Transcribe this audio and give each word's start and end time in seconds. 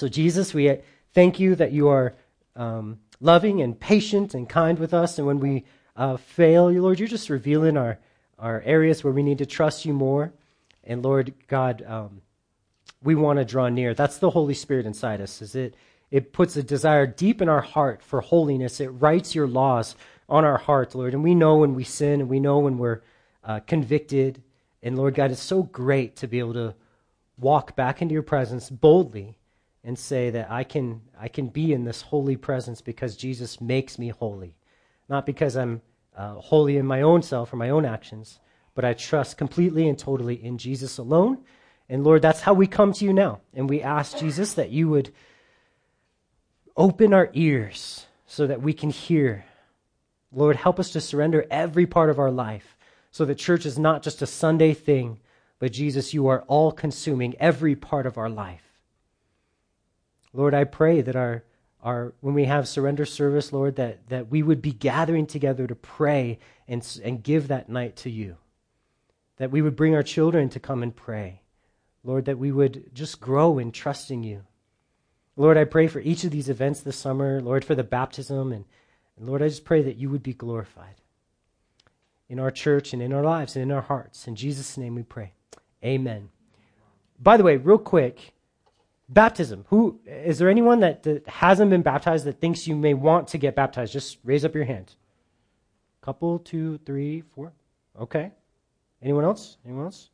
So, 0.00 0.08
Jesus, 0.08 0.54
we 0.54 0.78
thank 1.12 1.38
you 1.38 1.54
that 1.56 1.72
you 1.72 1.88
are 1.88 2.14
um, 2.56 3.00
loving 3.20 3.60
and 3.60 3.78
patient 3.78 4.32
and 4.32 4.48
kind 4.48 4.78
with 4.78 4.94
us. 4.94 5.18
And 5.18 5.26
when 5.26 5.40
we 5.40 5.64
uh, 5.94 6.16
fail, 6.16 6.70
Lord, 6.70 6.98
you're 6.98 7.06
just 7.06 7.28
revealing 7.28 7.76
our, 7.76 7.98
our 8.38 8.62
areas 8.64 9.04
where 9.04 9.12
we 9.12 9.22
need 9.22 9.36
to 9.36 9.44
trust 9.44 9.84
you 9.84 9.92
more. 9.92 10.32
And 10.84 11.04
Lord 11.04 11.34
God, 11.48 11.84
um, 11.86 12.22
we 13.02 13.14
want 13.14 13.40
to 13.40 13.44
draw 13.44 13.68
near. 13.68 13.92
That's 13.92 14.16
the 14.16 14.30
Holy 14.30 14.54
Spirit 14.54 14.86
inside 14.86 15.20
us. 15.20 15.42
Is 15.42 15.54
it? 15.54 15.74
It 16.10 16.32
puts 16.32 16.56
a 16.56 16.62
desire 16.62 17.06
deep 17.06 17.42
in 17.42 17.50
our 17.50 17.60
heart 17.60 18.02
for 18.02 18.22
holiness. 18.22 18.80
It 18.80 18.88
writes 18.88 19.34
your 19.34 19.48
laws 19.48 19.96
on 20.30 20.46
our 20.46 20.56
heart, 20.56 20.94
Lord. 20.94 21.12
And 21.12 21.22
we 21.22 21.34
know 21.34 21.58
when 21.58 21.74
we 21.74 21.84
sin, 21.84 22.22
and 22.22 22.30
we 22.30 22.40
know 22.40 22.60
when 22.60 22.78
we're 22.78 23.02
uh, 23.44 23.60
convicted. 23.66 24.42
And 24.82 24.96
Lord 24.96 25.14
God, 25.14 25.30
it's 25.30 25.42
so 25.42 25.62
great 25.62 26.16
to 26.16 26.26
be 26.26 26.38
able 26.38 26.54
to 26.54 26.74
walk 27.36 27.76
back 27.76 28.00
into 28.00 28.14
your 28.14 28.22
presence 28.22 28.70
boldly 28.70 29.36
and 29.82 29.98
say 29.98 30.30
that 30.30 30.50
I 30.50 30.64
can, 30.64 31.02
I 31.18 31.28
can 31.28 31.48
be 31.48 31.72
in 31.72 31.84
this 31.84 32.02
holy 32.02 32.36
presence 32.36 32.80
because 32.80 33.16
Jesus 33.16 33.60
makes 33.60 33.98
me 33.98 34.08
holy. 34.08 34.56
Not 35.08 35.26
because 35.26 35.56
I'm 35.56 35.80
uh, 36.16 36.34
holy 36.34 36.76
in 36.76 36.86
my 36.86 37.02
own 37.02 37.22
self 37.22 37.52
or 37.52 37.56
my 37.56 37.70
own 37.70 37.84
actions, 37.84 38.40
but 38.74 38.84
I 38.84 38.92
trust 38.92 39.38
completely 39.38 39.88
and 39.88 39.98
totally 39.98 40.42
in 40.42 40.58
Jesus 40.58 40.98
alone. 40.98 41.38
And 41.88 42.04
Lord, 42.04 42.22
that's 42.22 42.42
how 42.42 42.54
we 42.54 42.66
come 42.66 42.92
to 42.92 43.04
you 43.04 43.12
now. 43.12 43.40
And 43.54 43.68
we 43.68 43.82
ask 43.82 44.18
Jesus 44.18 44.54
that 44.54 44.70
you 44.70 44.88
would 44.88 45.12
open 46.76 47.12
our 47.12 47.30
ears 47.32 48.06
so 48.26 48.46
that 48.46 48.62
we 48.62 48.72
can 48.72 48.90
hear. 48.90 49.44
Lord, 50.32 50.56
help 50.56 50.78
us 50.78 50.90
to 50.90 51.00
surrender 51.00 51.46
every 51.50 51.86
part 51.86 52.10
of 52.10 52.18
our 52.18 52.30
life 52.30 52.76
so 53.10 53.24
that 53.24 53.36
church 53.36 53.66
is 53.66 53.78
not 53.78 54.02
just 54.02 54.22
a 54.22 54.26
Sunday 54.26 54.72
thing, 54.72 55.18
but 55.58 55.72
Jesus, 55.72 56.14
you 56.14 56.28
are 56.28 56.42
all 56.42 56.70
consuming 56.70 57.34
every 57.40 57.74
part 57.74 58.06
of 58.06 58.16
our 58.16 58.30
life. 58.30 58.69
Lord, 60.32 60.54
I 60.54 60.64
pray 60.64 61.00
that 61.00 61.16
our, 61.16 61.44
our 61.82 62.14
when 62.20 62.34
we 62.34 62.44
have 62.44 62.68
surrender 62.68 63.04
service, 63.04 63.52
Lord, 63.52 63.76
that, 63.76 64.08
that 64.08 64.30
we 64.30 64.42
would 64.42 64.62
be 64.62 64.72
gathering 64.72 65.26
together 65.26 65.66
to 65.66 65.74
pray 65.74 66.38
and, 66.68 66.86
and 67.04 67.22
give 67.22 67.48
that 67.48 67.68
night 67.68 67.96
to 67.96 68.10
you. 68.10 68.36
That 69.36 69.50
we 69.50 69.62
would 69.62 69.76
bring 69.76 69.94
our 69.94 70.02
children 70.02 70.48
to 70.50 70.60
come 70.60 70.82
and 70.82 70.94
pray. 70.94 71.40
Lord, 72.04 72.26
that 72.26 72.38
we 72.38 72.52
would 72.52 72.94
just 72.94 73.20
grow 73.20 73.58
in 73.58 73.72
trusting 73.72 74.22
you. 74.22 74.44
Lord, 75.36 75.56
I 75.56 75.64
pray 75.64 75.86
for 75.86 76.00
each 76.00 76.24
of 76.24 76.30
these 76.30 76.48
events 76.48 76.80
this 76.80 76.96
summer, 76.96 77.40
Lord, 77.40 77.64
for 77.64 77.74
the 77.74 77.84
baptism, 77.84 78.52
and, 78.52 78.64
and 79.16 79.26
Lord, 79.26 79.42
I 79.42 79.48
just 79.48 79.64
pray 79.64 79.82
that 79.82 79.96
you 79.96 80.10
would 80.10 80.22
be 80.22 80.34
glorified 80.34 80.96
in 82.28 82.38
our 82.38 82.50
church 82.50 82.92
and 82.92 83.02
in 83.02 83.12
our 83.12 83.24
lives 83.24 83.56
and 83.56 83.62
in 83.62 83.72
our 83.72 83.82
hearts. 83.82 84.26
In 84.26 84.36
Jesus' 84.36 84.76
name 84.76 84.94
we 84.94 85.02
pray. 85.02 85.32
Amen. 85.84 86.28
By 87.18 87.36
the 87.36 87.42
way, 87.42 87.56
real 87.56 87.78
quick, 87.78 88.34
baptism. 89.10 89.66
Who 89.68 90.00
is 90.06 90.38
there 90.38 90.48
anyone 90.48 90.80
that, 90.80 91.02
that 91.02 91.28
hasn't 91.28 91.70
been 91.70 91.82
baptized 91.82 92.24
that 92.24 92.40
thinks 92.40 92.66
you 92.66 92.76
may 92.76 92.94
want 92.94 93.28
to 93.28 93.38
get 93.38 93.54
baptized? 93.54 93.92
Just 93.92 94.18
raise 94.24 94.44
up 94.44 94.54
your 94.54 94.64
hand. 94.64 94.94
Couple, 96.00 96.38
two, 96.38 96.78
three, 96.86 97.22
four. 97.34 97.52
Okay. 97.98 98.32
Anyone 99.02 99.24
else? 99.24 99.58
Anyone 99.66 99.86
else? 99.86 100.08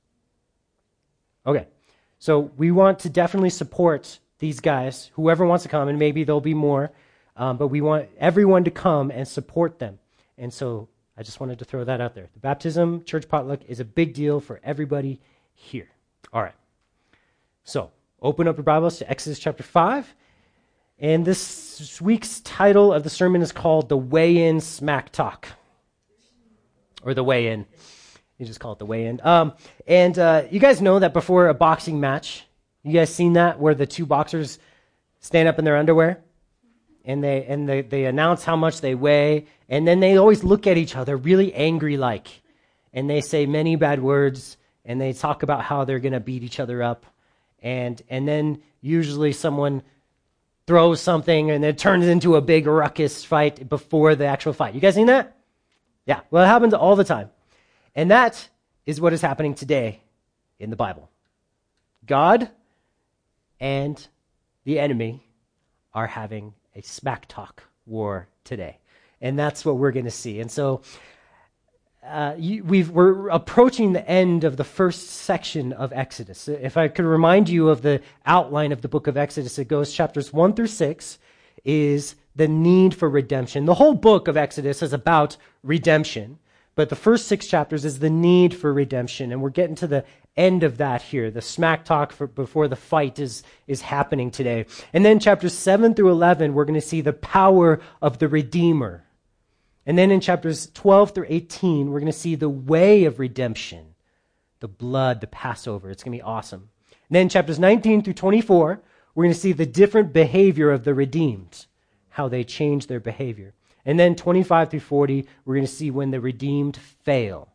Okay. 1.46 1.68
So 2.18 2.50
we 2.56 2.70
want 2.70 3.00
to 3.00 3.10
definitely 3.10 3.50
support 3.50 4.18
these 4.38 4.60
guys, 4.60 5.10
whoever 5.14 5.46
wants 5.46 5.62
to 5.62 5.68
come, 5.68 5.88
and 5.88 5.98
maybe 5.98 6.24
there'll 6.24 6.40
be 6.40 6.54
more, 6.54 6.90
um, 7.36 7.56
but 7.56 7.68
we 7.68 7.80
want 7.80 8.08
everyone 8.18 8.64
to 8.64 8.70
come 8.70 9.10
and 9.10 9.26
support 9.26 9.78
them. 9.78 9.98
And 10.36 10.52
so 10.52 10.88
I 11.16 11.22
just 11.22 11.40
wanted 11.40 11.58
to 11.60 11.64
throw 11.64 11.84
that 11.84 12.00
out 12.00 12.14
there. 12.14 12.28
The 12.34 12.40
baptism, 12.40 13.04
church 13.04 13.28
potluck, 13.28 13.60
is 13.66 13.80
a 13.80 13.84
big 13.84 14.12
deal 14.12 14.40
for 14.40 14.60
everybody 14.62 15.20
here. 15.54 15.88
All 16.32 16.42
right. 16.42 16.54
So 17.64 17.90
open 18.20 18.48
up 18.48 18.56
your 18.56 18.64
Bibles 18.64 18.98
to 18.98 19.10
Exodus 19.10 19.38
chapter 19.38 19.62
5. 19.62 20.14
And 20.98 21.24
this 21.24 22.00
week's 22.00 22.40
title 22.40 22.92
of 22.92 23.04
the 23.04 23.10
sermon 23.10 23.42
is 23.42 23.52
called 23.52 23.88
The 23.88 23.96
Weigh 23.96 24.46
In 24.46 24.60
Smack 24.60 25.12
Talk. 25.12 25.48
Or 27.02 27.14
The 27.14 27.24
Weigh 27.24 27.48
In. 27.48 27.66
You 28.38 28.46
just 28.46 28.60
call 28.60 28.72
it 28.72 28.78
The 28.78 28.86
Weigh 28.86 29.06
In. 29.06 29.20
Um, 29.22 29.52
and 29.86 30.18
uh, 30.18 30.44
you 30.50 30.60
guys 30.60 30.80
know 30.80 30.98
that 30.98 31.12
before 31.12 31.48
a 31.48 31.54
boxing 31.54 32.00
match, 32.00 32.44
you 32.82 32.92
guys 32.92 33.14
seen 33.14 33.34
that 33.34 33.60
where 33.60 33.74
the 33.74 33.86
two 33.86 34.06
boxers 34.06 34.58
stand 35.20 35.48
up 35.48 35.58
in 35.58 35.64
their 35.64 35.76
underwear? 35.76 36.22
and 37.06 37.22
they 37.22 37.44
and 37.44 37.68
they, 37.68 37.82
they 37.82 38.04
announce 38.04 38.44
how 38.44 38.56
much 38.56 38.80
they 38.80 38.94
weigh 38.94 39.46
and 39.68 39.86
then 39.86 40.00
they 40.00 40.16
always 40.16 40.42
look 40.42 40.66
at 40.66 40.76
each 40.76 40.96
other 40.96 41.16
really 41.16 41.54
angry 41.54 41.96
like 41.96 42.42
and 42.92 43.08
they 43.08 43.20
say 43.20 43.46
many 43.46 43.76
bad 43.76 44.02
words 44.02 44.56
and 44.84 45.00
they 45.00 45.12
talk 45.12 45.44
about 45.44 45.62
how 45.62 45.84
they're 45.84 46.00
going 46.00 46.12
to 46.12 46.20
beat 46.20 46.42
each 46.42 46.58
other 46.58 46.82
up 46.82 47.06
and 47.66 48.00
and 48.08 48.28
then 48.28 48.62
usually 48.80 49.32
someone 49.32 49.82
throws 50.68 51.00
something 51.00 51.50
and 51.50 51.64
it 51.64 51.76
turns 51.76 52.06
into 52.06 52.36
a 52.36 52.40
big 52.40 52.64
ruckus 52.68 53.24
fight 53.24 53.68
before 53.68 54.14
the 54.14 54.24
actual 54.24 54.52
fight. 54.52 54.72
You 54.72 54.80
guys 54.80 54.94
seen 54.94 55.08
that? 55.08 55.36
Yeah. 56.06 56.20
Well 56.30 56.44
it 56.44 56.46
happens 56.46 56.74
all 56.74 56.94
the 56.94 57.02
time. 57.02 57.28
And 57.96 58.12
that 58.12 58.48
is 58.86 59.00
what 59.00 59.12
is 59.12 59.20
happening 59.20 59.54
today 59.54 60.00
in 60.60 60.70
the 60.70 60.76
bible. 60.76 61.10
God 62.06 62.50
and 63.58 64.06
the 64.62 64.78
enemy 64.78 65.24
are 65.92 66.06
having 66.06 66.54
a 66.76 66.82
smack 66.82 67.26
talk 67.26 67.64
war 67.84 68.28
today. 68.44 68.78
And 69.20 69.36
that's 69.36 69.64
what 69.64 69.76
we're 69.76 69.90
going 69.90 70.04
to 70.04 70.10
see. 70.12 70.38
And 70.38 70.52
so 70.52 70.82
uh, 72.06 72.34
you, 72.38 72.64
we 72.64 72.84
are 72.84 73.28
approaching 73.28 73.92
the 73.92 74.08
end 74.08 74.44
of 74.44 74.56
the 74.56 74.64
first 74.64 75.08
section 75.08 75.72
of 75.72 75.92
Exodus. 75.92 76.48
If 76.48 76.76
I 76.76 76.88
could 76.88 77.04
remind 77.04 77.48
you 77.48 77.68
of 77.68 77.82
the 77.82 78.00
outline 78.24 78.72
of 78.72 78.82
the 78.82 78.88
book 78.88 79.06
of 79.06 79.16
Exodus, 79.16 79.58
it 79.58 79.66
goes 79.66 79.92
chapters 79.92 80.32
1 80.32 80.54
through 80.54 80.68
6 80.68 81.18
is 81.64 82.14
the 82.36 82.48
need 82.48 82.94
for 82.94 83.10
redemption. 83.10 83.64
The 83.64 83.74
whole 83.74 83.94
book 83.94 84.28
of 84.28 84.36
Exodus 84.36 84.82
is 84.82 84.92
about 84.92 85.36
redemption. 85.62 86.38
But 86.76 86.90
the 86.90 86.96
first 86.96 87.26
six 87.26 87.46
chapters 87.46 87.86
is 87.86 87.98
the 87.98 88.10
need 88.10 88.54
for 88.54 88.72
redemption. 88.72 89.32
And 89.32 89.40
we're 89.40 89.48
getting 89.48 89.76
to 89.76 89.86
the 89.86 90.04
end 90.36 90.62
of 90.62 90.76
that 90.76 91.00
here. 91.00 91.30
The 91.30 91.40
smack 91.40 91.86
talk 91.86 92.12
for, 92.12 92.26
before 92.26 92.68
the 92.68 92.76
fight 92.76 93.18
is, 93.18 93.42
is 93.66 93.80
happening 93.80 94.30
today. 94.30 94.66
And 94.92 95.02
then 95.02 95.18
chapters 95.18 95.54
7 95.54 95.94
through 95.94 96.10
11, 96.10 96.52
we're 96.52 96.66
going 96.66 96.78
to 96.78 96.86
see 96.86 97.00
the 97.00 97.14
power 97.14 97.80
of 98.02 98.18
the 98.18 98.28
Redeemer. 98.28 99.05
And 99.86 99.96
then 99.96 100.10
in 100.10 100.20
chapters 100.20 100.68
12 100.74 101.12
through 101.12 101.26
18, 101.28 101.90
we're 101.90 102.00
going 102.00 102.12
to 102.12 102.18
see 102.18 102.34
the 102.34 102.48
way 102.48 103.04
of 103.04 103.18
redemption, 103.18 103.94
the 104.60 104.68
blood, 104.68 105.20
the 105.20 105.26
Passover. 105.26 105.90
It's 105.90 106.02
going 106.02 106.12
to 106.12 106.22
be 106.22 106.28
awesome. 106.28 106.68
And 107.08 107.16
then 107.16 107.28
chapters 107.28 107.58
19 107.58 108.02
through 108.02 108.14
24, 108.14 108.80
we're 109.14 109.24
going 109.24 109.34
to 109.34 109.40
see 109.40 109.52
the 109.52 109.64
different 109.64 110.12
behavior 110.12 110.70
of 110.70 110.84
the 110.84 110.94
redeemed, 110.94 111.66
how 112.10 112.28
they 112.28 112.42
change 112.42 112.88
their 112.88 113.00
behavior. 113.00 113.54
And 113.84 113.98
then 113.98 114.16
25 114.16 114.70
through 114.70 114.80
40, 114.80 115.26
we're 115.44 115.54
going 115.54 115.66
to 115.66 115.72
see 115.72 115.92
when 115.92 116.10
the 116.10 116.20
redeemed 116.20 116.76
fail 116.76 117.48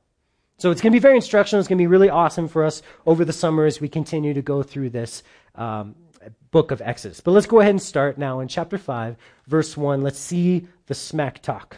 so 0.62 0.70
it's 0.70 0.80
going 0.80 0.92
to 0.92 0.96
be 0.96 1.00
very 1.00 1.16
instructional. 1.16 1.60
It's 1.60 1.68
going 1.68 1.80
to 1.80 1.82
be 1.82 1.88
really 1.88 2.12
awesome 2.12 2.48
for 2.48 2.64
us 2.64 2.84
over 3.08 3.26
the 3.26 3.34
summer 3.34 3.66
as 3.66 3.82
we 3.82 3.90
continue 3.90 4.36
to 4.36 4.44
go 4.44 4.62
through 4.62 4.92
this 4.92 5.24
um, 5.56 5.96
book 6.52 6.70
of 6.70 6.84
Exodus. 6.84 7.20
But 7.20 7.32
let's 7.32 7.48
go 7.48 7.62
ahead 7.62 7.72
and 7.72 7.82
start 7.82 8.20
now 8.20 8.42
in 8.42 8.48
chapter 8.48 8.78
5, 8.78 9.16
verse 9.48 9.76
1. 9.76 10.04
Let's 10.04 10.20
see 10.20 10.68
the 10.86 10.94
smack 10.94 11.42
talk. 11.42 11.78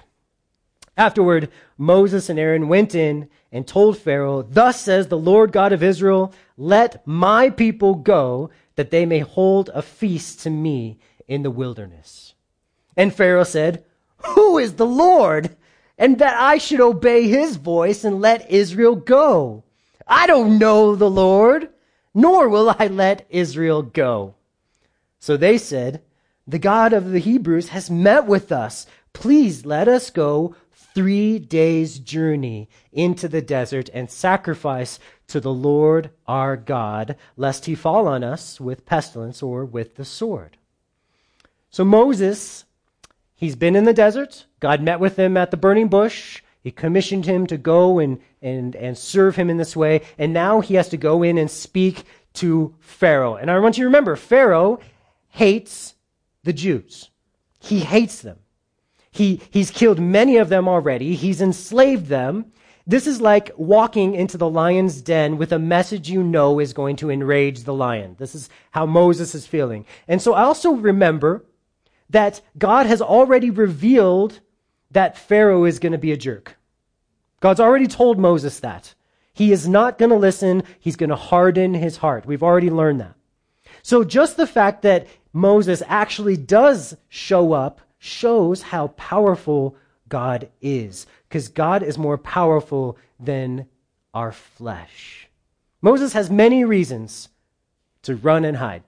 Afterward, 0.98 1.50
Moses 1.78 2.30
and 2.30 2.38
Aaron 2.40 2.68
went 2.68 2.94
in 2.94 3.30
and 3.52 3.68
told 3.68 3.98
Pharaoh, 3.98 4.44
Thus 4.44 4.80
says 4.80 5.08
the 5.08 5.18
Lord 5.18 5.52
God 5.52 5.74
of 5.74 5.84
Israel, 5.84 6.34
let 6.58 7.06
my 7.08 7.50
people 7.50 7.96
go, 7.96 8.50
that 8.76 8.92
they 8.92 9.06
may 9.06 9.20
hold 9.20 9.70
a 9.74 9.82
feast 9.82 10.42
to 10.42 10.50
me 10.50 11.00
in 11.28 11.44
the 11.44 11.52
wilderness. 11.52 12.34
And 12.96 13.14
Pharaoh 13.14 13.44
said, 13.44 13.84
Who 14.18 14.58
is 14.58 14.76
the 14.76 14.86
Lord? 14.86 15.56
and 15.98 16.20
that 16.20 16.36
I 16.40 16.58
should 16.58 16.82
obey 16.82 17.28
his 17.28 17.56
voice 17.58 18.03
and 18.03 18.22
let 18.22 18.50
Israel 18.50 18.96
go. 18.96 19.64
I 20.08 20.28
don't 20.28 20.59
know 20.59 20.96
the 20.96 21.09
Lord, 21.09 21.70
nor 22.14 22.50
will 22.50 22.76
I 22.78 22.88
let 22.88 23.26
Israel 23.30 23.82
go. 23.82 24.36
So 25.20 25.38
they 25.38 25.58
said, 25.58 26.02
The 26.47 26.59
God 26.59 26.94
of 26.94 27.12
the 27.12 27.20
Hebrews 27.20 27.70
has 27.70 27.90
met 27.90 28.26
with 28.26 28.52
us. 28.52 28.85
Please 29.14 29.66
let 29.66 29.88
us 29.88 30.09
go 30.09 30.56
three 30.93 31.40
days' 31.40 31.99
journey 31.99 32.69
into 32.91 33.28
the 33.28 33.41
desert 33.41 33.90
and 33.93 34.09
sacrifice 34.09 34.99
to 35.28 35.40
the 35.40 35.53
Lord 35.53 36.11
our 36.28 36.55
God, 36.55 37.16
lest 37.35 37.66
he 37.66 37.75
fall 37.75 38.07
on 38.07 38.23
us 38.23 38.59
with 38.59 38.85
pestilence 38.85 39.41
or 39.41 39.66
with 39.66 39.95
the 39.95 40.05
sword. 40.05 40.57
So 41.69 41.84
Moses 41.84 42.66
He's 43.43 43.57
been 43.57 43.75
in 43.75 43.84
the 43.84 43.93
desert. 43.93 44.45
God 44.61 44.81
met 44.81 45.01
with 45.01 45.17
him 45.17 45.35
at 45.35 45.51
the 45.51 45.57
burning 45.57 45.90
bush. 45.90 46.41
He 46.61 46.72
commissioned 46.72 47.25
him 47.25 47.45
to 47.47 47.57
go 47.57 47.99
and, 47.99 48.22
and, 48.41 48.73
and 48.73 48.97
serve 48.97 49.35
him 49.35 49.49
in 49.49 49.57
this 49.57 49.75
way. 49.75 50.03
And 50.17 50.31
now 50.31 50.61
he 50.61 50.75
has 50.75 50.87
to 50.90 50.97
go 50.97 51.23
in 51.23 51.37
and 51.37 51.51
speak 51.51 52.05
to 52.35 52.73
Pharaoh. 52.79 53.35
And 53.35 53.51
I 53.51 53.59
want 53.59 53.78
you 53.78 53.84
to 53.84 53.87
remember, 53.87 54.16
Pharaoh 54.16 54.79
hates 55.28 55.95
the 56.45 56.53
Jews. 56.53 57.09
He 57.59 57.81
hates 57.81 58.22
them. 58.22 58.40
He, 59.14 59.42
he's 59.52 59.70
killed 59.70 60.00
many 60.00 60.38
of 60.38 60.50
them 60.50 60.68
already. 60.68 61.14
He's 61.14 61.40
enslaved 61.40 62.08
them. 62.08 62.52
This 62.88 63.06
is 63.06 63.22
like 63.22 63.52
walking 63.56 64.16
into 64.16 64.38
the 64.38 64.50
lion's 64.50 65.02
den 65.04 65.38
with 65.38 65.52
a 65.54 65.60
message 65.60 66.10
you 66.10 66.24
know 66.24 66.60
is 66.60 66.74
going 66.74 66.96
to 66.98 67.12
enrage 67.12 67.64
the 67.64 67.76
lion. 67.76 68.16
This 68.18 68.34
is 68.34 68.50
how 68.72 68.88
Moses 68.88 69.36
is 69.36 69.46
feeling. 69.46 69.86
And 70.08 70.20
so 70.20 70.34
I 70.34 70.44
also 70.44 70.72
remember 70.72 71.46
that 72.10 72.42
God 72.58 72.88
has 72.88 73.02
already 73.04 73.52
revealed 73.52 74.40
that 74.90 75.18
Pharaoh 75.18 75.64
is 75.64 75.78
going 75.78 75.92
to 75.92 76.00
be 76.00 76.12
a 76.12 76.18
jerk. 76.18 76.58
God's 77.40 77.60
already 77.60 77.88
told 77.88 78.18
Moses 78.18 78.60
that. 78.62 78.96
He 79.32 79.52
is 79.52 79.68
not 79.68 80.00
going 80.00 80.10
to 80.10 80.18
listen. 80.18 80.64
He's 80.80 80.96
going 80.96 81.12
to 81.12 81.16
harden 81.16 81.76
his 81.76 81.98
heart. 81.98 82.26
We've 82.26 82.44
already 82.44 82.72
learned 82.72 83.00
that. 83.02 83.14
So 83.84 84.04
just 84.04 84.38
the 84.38 84.48
fact 84.48 84.82
that 84.82 85.06
Moses 85.34 85.84
actually 85.88 86.38
does 86.38 86.98
show 87.10 87.54
up 87.54 87.80
shows 88.03 88.64
how 88.64 88.88
powerful 88.90 89.78
God 90.09 90.50
is, 90.61 91.08
because 91.29 91.47
God 91.47 91.82
is 91.82 91.97
more 91.97 92.17
powerful 92.17 92.97
than 93.17 93.66
our 94.14 94.34
flesh. 94.34 95.29
Moses 95.82 96.11
has 96.11 96.29
many 96.29 96.66
reasons 96.66 97.29
to 98.02 98.17
run 98.17 98.44
and 98.44 98.58
hide. 98.58 98.84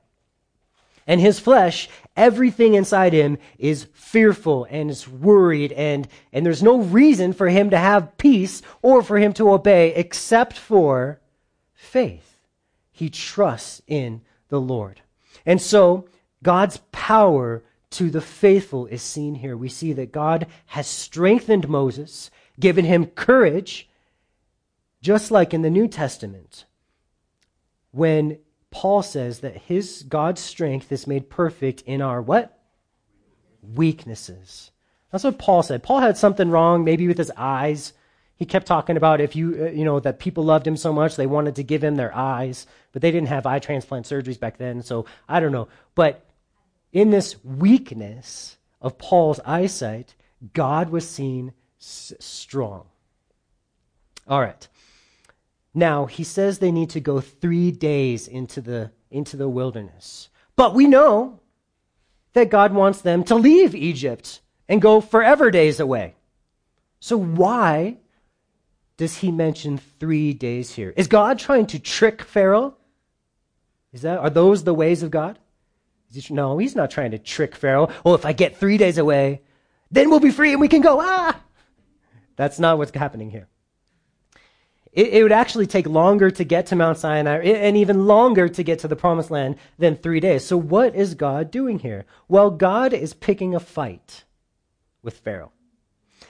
And 1.07 1.21
his 1.21 1.39
flesh, 1.39 1.88
everything 2.17 2.73
inside 2.73 3.13
him 3.13 3.38
is 3.57 3.88
fearful 3.94 4.67
and 4.69 4.89
is 4.91 5.07
worried 5.07 5.71
and, 5.71 6.09
and 6.33 6.45
there's 6.45 6.63
no 6.63 6.81
reason 6.81 7.31
for 7.31 7.47
him 7.47 7.69
to 7.69 7.77
have 7.77 8.17
peace 8.17 8.62
or 8.81 9.01
for 9.01 9.17
him 9.17 9.31
to 9.33 9.50
obey 9.50 9.94
except 9.95 10.57
for 10.57 11.21
faith. 11.73 12.41
He 12.91 13.09
trusts 13.09 13.81
in 13.88 14.23
the 14.50 14.59
Lord. 14.59 15.00
And 15.45 15.62
so 15.62 16.09
God's 16.44 16.81
power 16.91 17.63
to 17.95 18.09
the 18.09 18.21
faithful 18.21 18.88
is 18.88 19.01
seen 19.01 19.36
here. 19.36 19.56
We 19.56 19.69
see 19.69 19.94
that 19.94 20.12
God 20.12 20.47
has 20.68 20.86
strengthened 20.86 21.69
Moses, 21.69 22.30
given 22.59 22.83
him 22.83 23.06
courage, 23.06 23.89
just 25.01 25.31
like 25.31 25.53
in 25.53 25.62
the 25.62 25.69
New 25.69 25.88
Testament, 25.88 26.65
when 27.92 28.39
Paul 28.69 29.01
says 29.01 29.39
that 29.39 29.56
his 29.56 30.03
God's 30.03 30.42
strength 30.42 30.92
is 30.92 31.07
made 31.07 31.30
perfect 31.30 31.83
in 31.83 32.01
our 32.01 32.21
what? 32.21 32.59
Weaknesses. 33.62 34.71
That's 35.12 35.24
what 35.24 35.39
Paul 35.39 35.63
said. 35.63 35.81
Paul 35.81 36.01
had 36.01 36.18
something 36.18 36.50
wrong, 36.50 36.83
maybe 36.83 37.07
with 37.07 37.18
his 37.18 37.31
eyes. 37.38 37.94
He 38.36 38.45
kept 38.45 38.68
talking 38.68 38.98
about 38.98 39.21
if 39.21 39.33
you, 39.38 39.68
uh, 39.68 39.71
you 39.71 39.86
know, 39.86 40.01
that 40.01 40.19
people 40.19 40.44
loved 40.44 40.68
him 40.68 40.75
so 40.75 40.91
much 40.91 41.15
they 41.15 41.27
wanted 41.27 41.56
to 41.56 41.63
give 41.63 41.81
him 41.81 41.95
their 41.95 42.13
eyes, 42.13 42.68
but 42.91 43.01
they 43.01 43.12
didn't 43.12 43.30
have 43.30 43.45
eye 43.45 43.59
transplant 43.59 44.06
surgeries 44.06 44.38
back 44.38 44.57
then, 44.57 44.81
so 44.81 45.06
I 45.30 45.39
don't 45.39 45.53
know. 45.53 45.69
But 45.94 46.25
in 46.95 47.09
this 47.09 47.44
weakness 47.44 48.56
of 48.81 48.97
Paul's 48.97 49.42
eyesight, 49.45 50.15
God 50.53 50.89
was 50.89 51.07
seen 51.07 51.51
s- 51.77 52.13
strong. 52.19 52.86
All 54.30 54.39
right. 54.39 54.65
Now, 55.74 56.06
he 56.06 56.24
says 56.24 56.57
they 56.57 56.71
need 56.71 56.89
to 56.92 57.01
go 57.01 57.19
three 57.19 57.69
days 57.69 58.30
into 58.30 58.62
the, 58.62 58.92
into 59.12 59.36
the 59.36 59.50
wilderness. 59.50 60.30
But 60.56 60.74
we 60.74 60.88
know 60.88 61.42
that 62.31 62.50
God 62.50 62.74
wants 62.74 63.01
them 63.01 63.25
to 63.25 63.36
leave 63.36 63.75
Egypt 63.75 64.39
and 64.69 64.81
go 64.81 65.01
forever 65.01 65.51
days 65.51 65.81
away. 65.81 66.15
So 67.01 67.18
why 67.18 67.98
does 68.95 69.18
he 69.18 69.31
mention 69.31 69.80
three 70.00 70.31
days 70.31 70.74
here? 70.74 70.94
Is 70.95 71.07
God 71.07 71.39
trying 71.39 71.68
to 71.68 71.77
trick 71.80 72.21
Pharaoh? 72.21 72.77
Is 73.91 74.03
that, 74.03 74.18
are 74.19 74.30
those 74.30 74.63
the 74.63 74.74
ways 74.74 75.03
of 75.03 75.12
God? 75.12 75.39
No, 76.29 76.57
he's 76.57 76.75
not 76.75 76.91
trying 76.91 77.12
to 77.12 77.17
trick 77.17 77.56
Pharaoh. 77.56 77.89
Oh, 78.06 78.13
if 78.13 78.25
I 78.25 78.33
get 78.33 78.57
three 78.57 78.77
days 78.77 78.97
away, 78.97 79.41
then 79.91 80.09
we'll 80.09 80.19
be 80.19 80.31
free 80.31 80.51
and 80.51 80.62
we 80.62 80.67
can 80.67 80.81
go. 80.81 81.00
Ah! 81.01 81.39
That's 82.35 82.59
not 82.59 82.77
what's 82.77 82.95
happening 82.95 83.31
here. 83.31 83.47
It, 84.91 85.09
it, 85.09 85.23
would 85.23 85.31
actually 85.33 85.67
take 85.67 85.88
longer 85.88 86.31
to 86.31 86.44
get 86.45 86.67
to 86.67 86.75
Mount 86.75 86.97
Sinai 86.97 87.39
and 87.44 87.75
even 87.75 88.07
longer 88.07 88.47
to 88.47 88.63
get 88.63 88.79
to 88.79 88.88
the 88.88 88.95
promised 88.95 89.29
land 89.29 89.57
than 89.77 89.97
three 89.97 90.21
days. 90.21 90.45
So, 90.45 90.56
what 90.57 90.95
is 90.95 91.15
God 91.15 91.51
doing 91.51 91.79
here? 91.79 92.06
Well, 92.29 92.50
God 92.50 92.94
is 92.94 93.13
picking 93.13 93.53
a 93.53 93.59
fight 93.59 94.23
with 95.03 95.17
Pharaoh. 95.17 95.51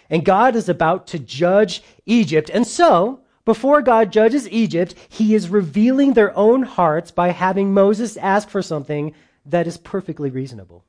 And 0.09 0.25
God 0.25 0.55
is 0.55 0.67
about 0.67 1.07
to 1.07 1.19
judge 1.19 1.83
Egypt. 2.07 2.49
And 2.51 2.65
so, 2.65 3.21
before 3.45 3.83
God 3.83 4.11
judges 4.11 4.49
Egypt, 4.49 4.95
he 5.09 5.35
is 5.35 5.49
revealing 5.49 6.13
their 6.13 6.35
own 6.35 6.63
hearts 6.63 7.11
by 7.11 7.29
having 7.29 7.73
Moses 7.73 8.17
ask 8.17 8.49
for 8.49 8.63
something 8.63 9.13
that 9.45 9.67
is 9.67 9.77
perfectly 9.77 10.29
reasonable. 10.29 10.83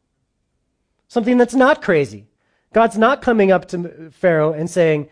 Something 1.09 1.39
that's 1.39 1.55
not 1.55 1.83
crazy. 1.83 2.27
God's 2.73 2.99
not 2.99 3.23
coming 3.23 3.51
up 3.53 3.69
to 3.69 4.11
Pharaoh 4.11 4.53
and 4.53 4.69
saying, 4.69 5.09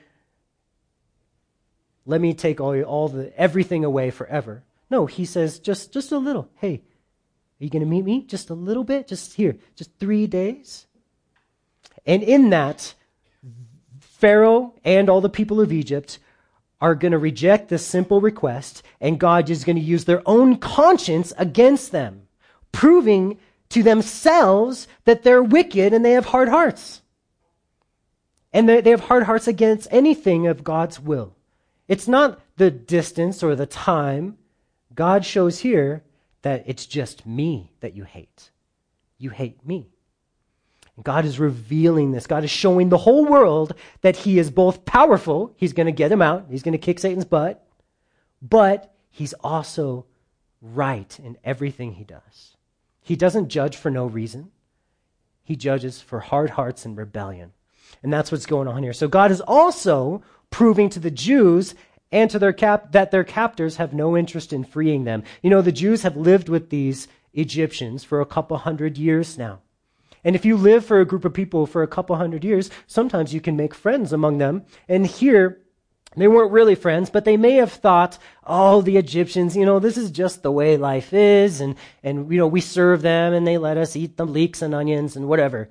let 2.07 2.21
me 2.21 2.35
take 2.35 2.61
all, 2.61 2.81
all 2.83 3.09
the 3.09 3.33
everything 3.39 3.85
away 3.85 4.11
forever. 4.11 4.65
No, 4.91 5.07
he 5.07 5.25
says 5.25 5.59
just 5.59 5.93
just 5.93 6.13
a 6.13 6.19
little. 6.19 6.51
Hey, 6.57 6.83
are 7.61 7.65
you 7.65 7.71
going 7.71 7.81
to 7.81 7.89
meet 7.89 8.05
me 8.05 8.23
just 8.23 8.51
a 8.51 8.55
little 8.55 8.85
bit? 8.85 9.09
Just 9.09 9.35
here, 9.35 9.57
just 9.75 9.91
3 9.99 10.27
days. 10.27 10.87
And 12.05 12.23
in 12.23 12.51
that 12.51 12.95
Pharaoh 14.01 14.75
and 14.85 15.09
all 15.09 15.21
the 15.21 15.29
people 15.31 15.61
of 15.61 15.73
Egypt 15.73 16.19
are 16.81 16.95
going 16.95 17.13
to 17.13 17.19
reject 17.19 17.69
this 17.69 17.87
simple 17.87 18.21
request 18.21 18.83
and 19.01 19.19
God 19.19 19.49
is 19.49 19.65
going 19.65 19.77
to 19.77 19.83
use 19.83 20.05
their 20.05 20.23
own 20.27 20.59
conscience 20.59 21.33
against 21.39 21.93
them 21.93 22.23
proving 22.75 23.39
to 23.71 23.83
themselves 23.83 24.87
that 25.05 25.23
they're 25.23 25.43
wicked 25.43 25.95
and 25.95 26.05
they 26.05 26.13
have 26.13 26.27
hard 26.27 26.49
hearts. 26.49 27.01
And 28.53 28.69
they, 28.69 28.81
they 28.81 28.91
have 28.91 29.01
hard 29.01 29.23
hearts 29.23 29.49
against 29.49 29.89
anything 29.91 30.47
of 30.47 30.63
God's 30.63 31.01
will. 31.01 31.35
It's 31.89 32.07
not 32.07 32.41
the 32.57 32.71
distance 32.71 33.43
or 33.43 33.57
the 33.57 33.67
time. 33.67 34.37
God 34.95 35.25
shows 35.25 35.61
here 35.61 36.05
that 36.43 36.65
it's 36.67 36.87
just 36.87 37.27
me 37.27 37.73
that 37.81 37.95
you 37.95 38.05
hate. 38.05 38.51
You 39.19 39.31
hate 39.31 39.67
me. 39.67 39.89
God 41.03 41.25
is 41.25 41.41
revealing 41.41 42.13
this. 42.13 42.27
God 42.27 42.45
is 42.45 42.51
showing 42.51 42.89
the 42.89 42.99
whole 42.99 43.25
world 43.25 43.75
that 44.03 44.17
He 44.17 44.39
is 44.39 44.51
both 44.51 44.85
powerful, 44.85 45.53
He's 45.57 45.73
going 45.73 45.87
to 45.87 45.93
get 45.93 46.13
him 46.13 46.23
out, 46.23 46.47
He's 46.51 46.63
going 46.63 46.73
to 46.73 46.79
kick 46.79 47.01
Satan's 47.01 47.25
butt, 47.25 47.67
but 48.41 48.95
He's 49.11 49.33
also 49.43 50.07
right 50.63 51.19
in 51.19 51.37
everything 51.43 51.95
He 51.95 52.05
does. 52.05 52.54
He 53.05 53.17
doesn't 53.17 53.49
judge 53.49 53.77
for 53.77 53.91
no 53.91 54.07
reason. 54.07 54.51
He 55.45 55.57
judges 55.57 56.01
for 56.01 56.21
hard 56.21 56.51
hearts 56.51 56.87
and 56.87 56.97
rebellion. 56.97 57.53
And 58.03 58.11
that's 58.11 58.33
what's 58.33 58.47
going 58.47 58.67
on 58.67 58.83
here. 58.83 58.95
So 58.95 59.09
God 59.09 59.31
is 59.31 59.43
also 59.43 60.23
proving 60.51 60.89
to 60.89 60.99
the 60.99 61.11
Jews 61.11 61.75
and 62.11 62.31
to 62.31 62.39
their 62.39 62.55
cap 62.55 62.93
that 62.93 63.11
their 63.11 63.23
captors 63.23 63.77
have 63.77 63.93
no 63.93 64.17
interest 64.17 64.55
in 64.55 64.65
freeing 64.65 65.05
them. 65.05 65.23
You 65.43 65.51
know, 65.51 65.61
the 65.61 65.71
Jews 65.71 66.03
have 66.03 66.17
lived 66.17 66.49
with 66.49 66.71
these 66.71 67.07
Egyptians 67.35 68.05
for 68.05 68.23
a 68.23 68.27
couple 68.27 68.57
hundred 68.57 68.97
years 68.97 69.37
now. 69.37 69.61
And 70.25 70.35
if 70.35 70.47
you 70.47 70.57
live 70.57 70.87
for 70.87 71.01
a 71.01 71.05
group 71.05 71.27
of 71.27 71.35
people 71.35 71.67
for 71.67 71.83
a 71.83 71.89
couple 71.89 72.17
hundred 72.17 72.43
years, 72.43 72.71
sometimes 72.87 73.35
you 73.35 73.43
can 73.43 73.55
make 73.55 73.75
friends 73.75 74.15
among 74.15 74.39
them. 74.39 74.65
And 74.89 75.07
here, 75.07 75.59
they 76.23 76.29
weren't 76.29 76.53
really 76.53 76.75
friends, 76.75 77.11
but 77.11 77.25
they 77.25 77.37
may 77.37 77.55
have 77.55 77.73
thought, 77.73 78.19
oh, 78.47 78.83
the 78.83 78.97
Egyptians, 78.97 79.57
you 79.57 79.67
know, 79.67 79.79
this 79.79 79.97
is 79.97 80.11
just 80.11 80.43
the 80.43 80.53
way 80.53 80.77
life 80.77 81.13
is, 81.13 81.61
and, 81.61 81.77
and 82.03 82.31
you 82.31 82.39
know, 82.39 82.47
we 82.47 82.61
serve 82.61 83.03
them 83.03 83.33
and 83.33 83.47
they 83.47 83.59
let 83.59 83.77
us 83.77 83.97
eat 83.97 84.17
the 84.17 84.27
leeks 84.27 84.63
and 84.63 84.75
onions 84.75 85.17
and 85.17 85.29
whatever. 85.29 85.69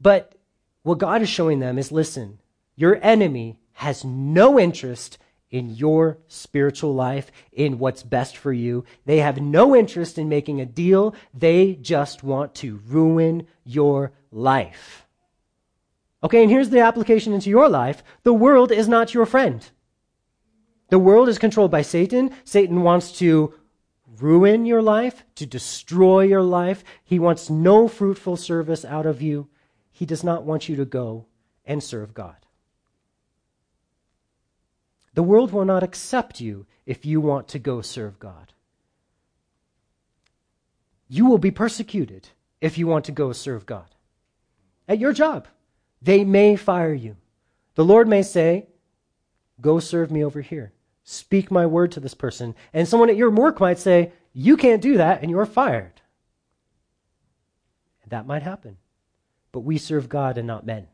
But 0.00 0.34
what 0.82 0.98
God 0.98 1.22
is 1.22 1.28
showing 1.28 1.58
them 1.58 1.78
is 1.78 1.92
listen, 1.92 2.38
your 2.76 2.98
enemy 3.02 3.58
has 3.72 4.04
no 4.04 4.58
interest 4.58 5.18
in 5.50 5.70
your 5.70 6.18
spiritual 6.28 6.94
life, 6.94 7.30
in 7.52 7.78
what's 7.78 8.02
best 8.02 8.36
for 8.36 8.52
you. 8.52 8.84
They 9.06 9.18
have 9.18 9.40
no 9.40 9.74
interest 9.74 10.18
in 10.18 10.28
making 10.28 10.60
a 10.60 10.66
deal. 10.66 11.14
They 11.32 11.74
just 11.74 12.22
want 12.22 12.54
to 12.56 12.80
ruin 12.86 13.46
your 13.64 14.12
life. 14.30 15.06
Okay, 16.22 16.42
and 16.42 16.50
here's 16.50 16.70
the 16.70 16.80
application 16.80 17.32
into 17.32 17.50
your 17.50 17.68
life 17.68 18.02
the 18.22 18.34
world 18.34 18.72
is 18.72 18.88
not 18.88 19.14
your 19.14 19.26
friend. 19.26 19.68
The 20.90 20.98
world 20.98 21.28
is 21.28 21.38
controlled 21.38 21.70
by 21.70 21.82
Satan. 21.82 22.30
Satan 22.44 22.82
wants 22.82 23.12
to 23.18 23.54
ruin 24.20 24.64
your 24.64 24.82
life, 24.82 25.24
to 25.36 25.46
destroy 25.46 26.22
your 26.22 26.42
life. 26.42 26.82
He 27.04 27.18
wants 27.18 27.50
no 27.50 27.88
fruitful 27.88 28.36
service 28.36 28.84
out 28.84 29.06
of 29.06 29.22
you. 29.22 29.48
He 29.92 30.06
does 30.06 30.24
not 30.24 30.44
want 30.44 30.68
you 30.68 30.76
to 30.76 30.84
go 30.84 31.26
and 31.64 31.82
serve 31.82 32.14
God. 32.14 32.36
The 35.14 35.22
world 35.22 35.52
will 35.52 35.64
not 35.64 35.82
accept 35.82 36.40
you 36.40 36.66
if 36.86 37.04
you 37.04 37.20
want 37.20 37.48
to 37.48 37.58
go 37.58 37.80
serve 37.80 38.18
God. 38.18 38.52
You 41.08 41.26
will 41.26 41.38
be 41.38 41.50
persecuted 41.50 42.28
if 42.60 42.78
you 42.78 42.86
want 42.86 43.04
to 43.06 43.12
go 43.12 43.32
serve 43.32 43.66
God 43.66 43.94
at 44.86 44.98
your 44.98 45.12
job. 45.12 45.48
They 46.00 46.24
may 46.24 46.56
fire 46.56 46.94
you. 46.94 47.16
The 47.74 47.84
Lord 47.84 48.08
may 48.08 48.22
say, 48.22 48.66
Go 49.60 49.80
serve 49.80 50.10
me 50.10 50.24
over 50.24 50.40
here. 50.40 50.72
Speak 51.02 51.50
my 51.50 51.66
word 51.66 51.90
to 51.92 52.00
this 52.00 52.14
person. 52.14 52.54
And 52.72 52.86
someone 52.86 53.10
at 53.10 53.16
your 53.16 53.30
work 53.30 53.60
might 53.60 53.78
say, 53.78 54.12
You 54.32 54.56
can't 54.56 54.82
do 54.82 54.96
that, 54.98 55.22
and 55.22 55.30
you're 55.30 55.46
fired. 55.46 56.00
That 58.06 58.26
might 58.26 58.42
happen. 58.42 58.78
But 59.52 59.60
we 59.60 59.78
serve 59.78 60.08
God 60.08 60.38
and 60.38 60.46
not 60.46 60.64
men. 60.64 60.86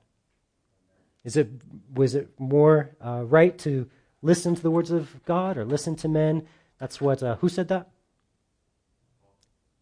Is 1.25 1.37
it, 1.37 1.49
was 1.95 2.15
it 2.15 2.29
more 2.39 2.97
uh, 3.05 3.25
right 3.25 3.57
to 3.59 3.89
listen 4.25 4.55
to 4.55 4.63
the 4.63 4.71
words 4.71 4.91
of 4.91 5.23
God 5.25 5.59
or 5.59 5.65
listen 5.65 5.95
to 5.97 6.09
men. 6.09 6.47
That's 6.81 7.01
what, 7.01 7.23
uh, 7.23 7.37
who 7.37 7.49
said 7.49 7.69
that? 7.69 7.91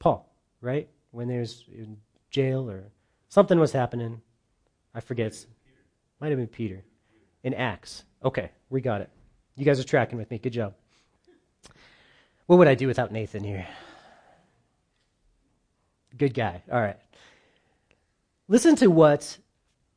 Paul, 0.00 0.28
right? 0.60 0.88
When 1.12 1.28
there's 1.28 1.64
in 1.72 1.98
jail 2.28 2.68
or 2.68 2.90
something 3.28 3.58
was 3.58 3.72
happening. 3.72 4.20
I 4.94 5.00
forget. 5.00 5.44
Might 6.20 6.28
have 6.28 6.38
been 6.38 6.46
Peter 6.46 6.84
in 7.42 7.54
Acts. 7.54 8.04
Okay, 8.24 8.50
we 8.70 8.80
got 8.80 9.00
it. 9.00 9.10
You 9.56 9.64
guys 9.64 9.80
are 9.80 9.84
tracking 9.84 10.18
with 10.18 10.30
me. 10.30 10.38
Good 10.38 10.52
job. 10.52 10.74
What 12.46 12.58
would 12.58 12.68
I 12.68 12.74
do 12.74 12.86
without 12.86 13.12
Nathan 13.12 13.44
here? 13.44 13.66
Good 16.16 16.34
guy. 16.34 16.62
All 16.70 16.80
right. 16.80 16.98
Listen 18.48 18.76
to 18.76 18.90
what 18.90 19.38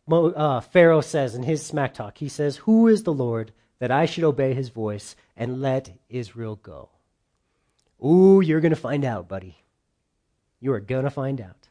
uh, 0.09 0.61
Pharaoh 0.61 1.01
says 1.01 1.35
in 1.35 1.43
his 1.43 1.65
smack 1.65 1.93
talk. 1.93 2.17
He 2.17 2.29
says, 2.29 2.57
Who 2.57 2.87
is 2.87 3.03
the 3.03 3.13
Lord 3.13 3.51
that 3.79 3.91
I 3.91 4.05
should 4.05 4.23
obey 4.23 4.53
his 4.53 4.69
voice 4.69 5.15
and 5.35 5.61
let 5.61 5.91
Israel 6.09 6.55
go? 6.55 6.89
Ooh, 8.03 8.41
you're 8.41 8.61
going 8.61 8.73
to 8.73 8.79
find 8.79 9.03
out, 9.03 9.27
buddy. 9.27 9.57
You 10.59 10.73
are 10.73 10.79
going 10.79 11.03
to 11.03 11.09
find 11.09 11.41
out. 11.41 11.67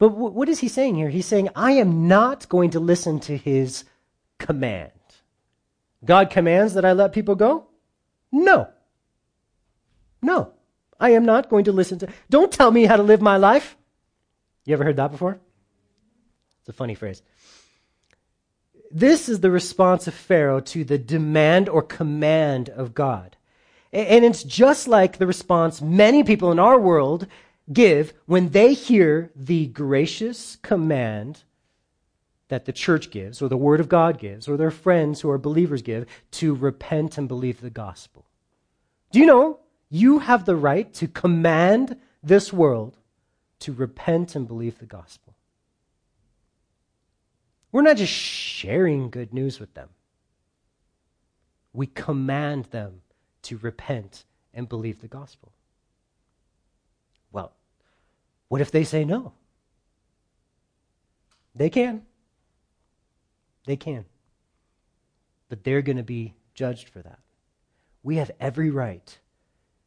But 0.00 0.08
w- 0.08 0.32
what 0.32 0.48
is 0.48 0.58
he 0.60 0.68
saying 0.68 0.96
here? 0.96 1.10
He's 1.10 1.26
saying, 1.26 1.50
I 1.54 1.72
am 1.72 2.08
not 2.08 2.48
going 2.48 2.70
to 2.70 2.80
listen 2.80 3.20
to 3.20 3.36
his 3.36 3.84
command. 4.38 4.90
God 6.04 6.30
commands 6.30 6.72
that 6.74 6.86
I 6.86 6.94
let 6.94 7.12
people 7.12 7.34
go? 7.34 7.66
No. 8.32 8.68
No. 10.22 10.54
I 10.98 11.10
am 11.10 11.26
not 11.26 11.50
going 11.50 11.64
to 11.64 11.72
listen 11.72 11.98
to. 11.98 12.08
Don't 12.30 12.50
tell 12.50 12.70
me 12.70 12.86
how 12.86 12.96
to 12.96 13.02
live 13.02 13.20
my 13.20 13.36
life. 13.36 13.76
You 14.64 14.72
ever 14.72 14.84
heard 14.84 14.96
that 14.96 15.12
before? 15.12 15.38
It's 16.60 16.68
a 16.70 16.72
funny 16.72 16.94
phrase. 16.94 17.22
This 18.90 19.28
is 19.28 19.40
the 19.40 19.50
response 19.50 20.06
of 20.08 20.14
Pharaoh 20.14 20.60
to 20.60 20.82
the 20.82 20.98
demand 20.98 21.68
or 21.68 21.82
command 21.82 22.70
of 22.70 22.94
God. 22.94 23.36
And 23.92 24.24
it's 24.24 24.44
just 24.44 24.88
like 24.88 25.18
the 25.18 25.26
response 25.26 25.82
many 25.82 26.24
people 26.24 26.52
in 26.52 26.58
our 26.58 26.78
world 26.78 27.26
give 27.72 28.12
when 28.26 28.50
they 28.50 28.74
hear 28.74 29.30
the 29.34 29.66
gracious 29.68 30.56
command 30.62 31.44
that 32.48 32.64
the 32.64 32.72
church 32.72 33.10
gives, 33.10 33.40
or 33.40 33.48
the 33.48 33.56
Word 33.56 33.78
of 33.78 33.88
God 33.88 34.18
gives, 34.18 34.48
or 34.48 34.56
their 34.56 34.72
friends 34.72 35.20
who 35.20 35.30
are 35.30 35.38
believers 35.38 35.82
give 35.82 36.06
to 36.32 36.54
repent 36.54 37.16
and 37.16 37.28
believe 37.28 37.60
the 37.60 37.70
gospel. 37.70 38.26
Do 39.12 39.20
you 39.20 39.26
know 39.26 39.60
you 39.88 40.18
have 40.18 40.44
the 40.44 40.56
right 40.56 40.92
to 40.94 41.06
command 41.06 41.96
this 42.22 42.52
world 42.52 42.98
to 43.60 43.72
repent 43.72 44.34
and 44.34 44.48
believe 44.48 44.78
the 44.78 44.86
gospel? 44.86 45.34
We're 47.72 47.82
not 47.82 47.98
just 47.98 48.12
sharing 48.12 49.10
good 49.10 49.32
news 49.32 49.60
with 49.60 49.74
them, 49.74 49.88
we 51.72 51.86
command 51.86 52.66
them 52.66 53.02
to 53.42 53.58
repent 53.58 54.24
and 54.52 54.68
believe 54.68 55.00
the 55.00 55.08
gospel. 55.08 55.52
What 58.50 58.60
if 58.60 58.72
they 58.72 58.82
say 58.82 59.04
no? 59.04 59.32
They 61.54 61.70
can. 61.70 62.02
They 63.64 63.76
can. 63.76 64.04
But 65.48 65.62
they're 65.62 65.82
going 65.82 65.98
to 65.98 66.02
be 66.02 66.34
judged 66.52 66.88
for 66.88 67.00
that. 67.00 67.20
We 68.02 68.16
have 68.16 68.32
every 68.40 68.70
right 68.70 69.16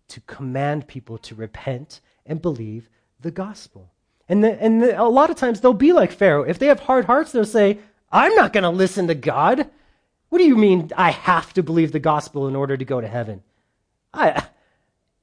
to 0.08 0.22
command 0.22 0.88
people 0.88 1.17
to 1.17 1.36
repent 1.36 2.00
and 2.25 2.41
believe 2.41 2.88
the 3.20 3.32
gospel. 3.32 3.91
And, 4.29 4.41
the, 4.41 4.53
and 4.63 4.82
the, 4.82 5.01
a 5.01 5.03
lot 5.03 5.29
of 5.29 5.36
times 5.36 5.60
they'll 5.60 5.74
be 5.74 5.91
like 5.91 6.13
Pharaoh. 6.13 6.43
If 6.43 6.58
they 6.58 6.67
have 6.67 6.79
hard 6.79 7.03
hearts, 7.03 7.34
they'll 7.34 7.43
say, 7.43 7.79
I'm 8.13 8.34
not 8.36 8.53
going 8.53 8.63
to 8.63 8.70
listen 8.70 9.08
to 9.08 9.15
God. 9.15 9.70
What 10.29 10.38
do 10.38 10.46
you 10.46 10.55
mean 10.55 10.89
I 10.96 11.12
have 11.12 11.51
to 11.55 11.63
believe 11.63 11.91
the 11.91 12.00
gospel 12.00 12.48
in 12.48 12.55
order 12.55 12.77
to 12.77 12.86
go 12.86 13.01
to 13.01 13.08
heaven? 13.10 13.43
I, 14.13 14.46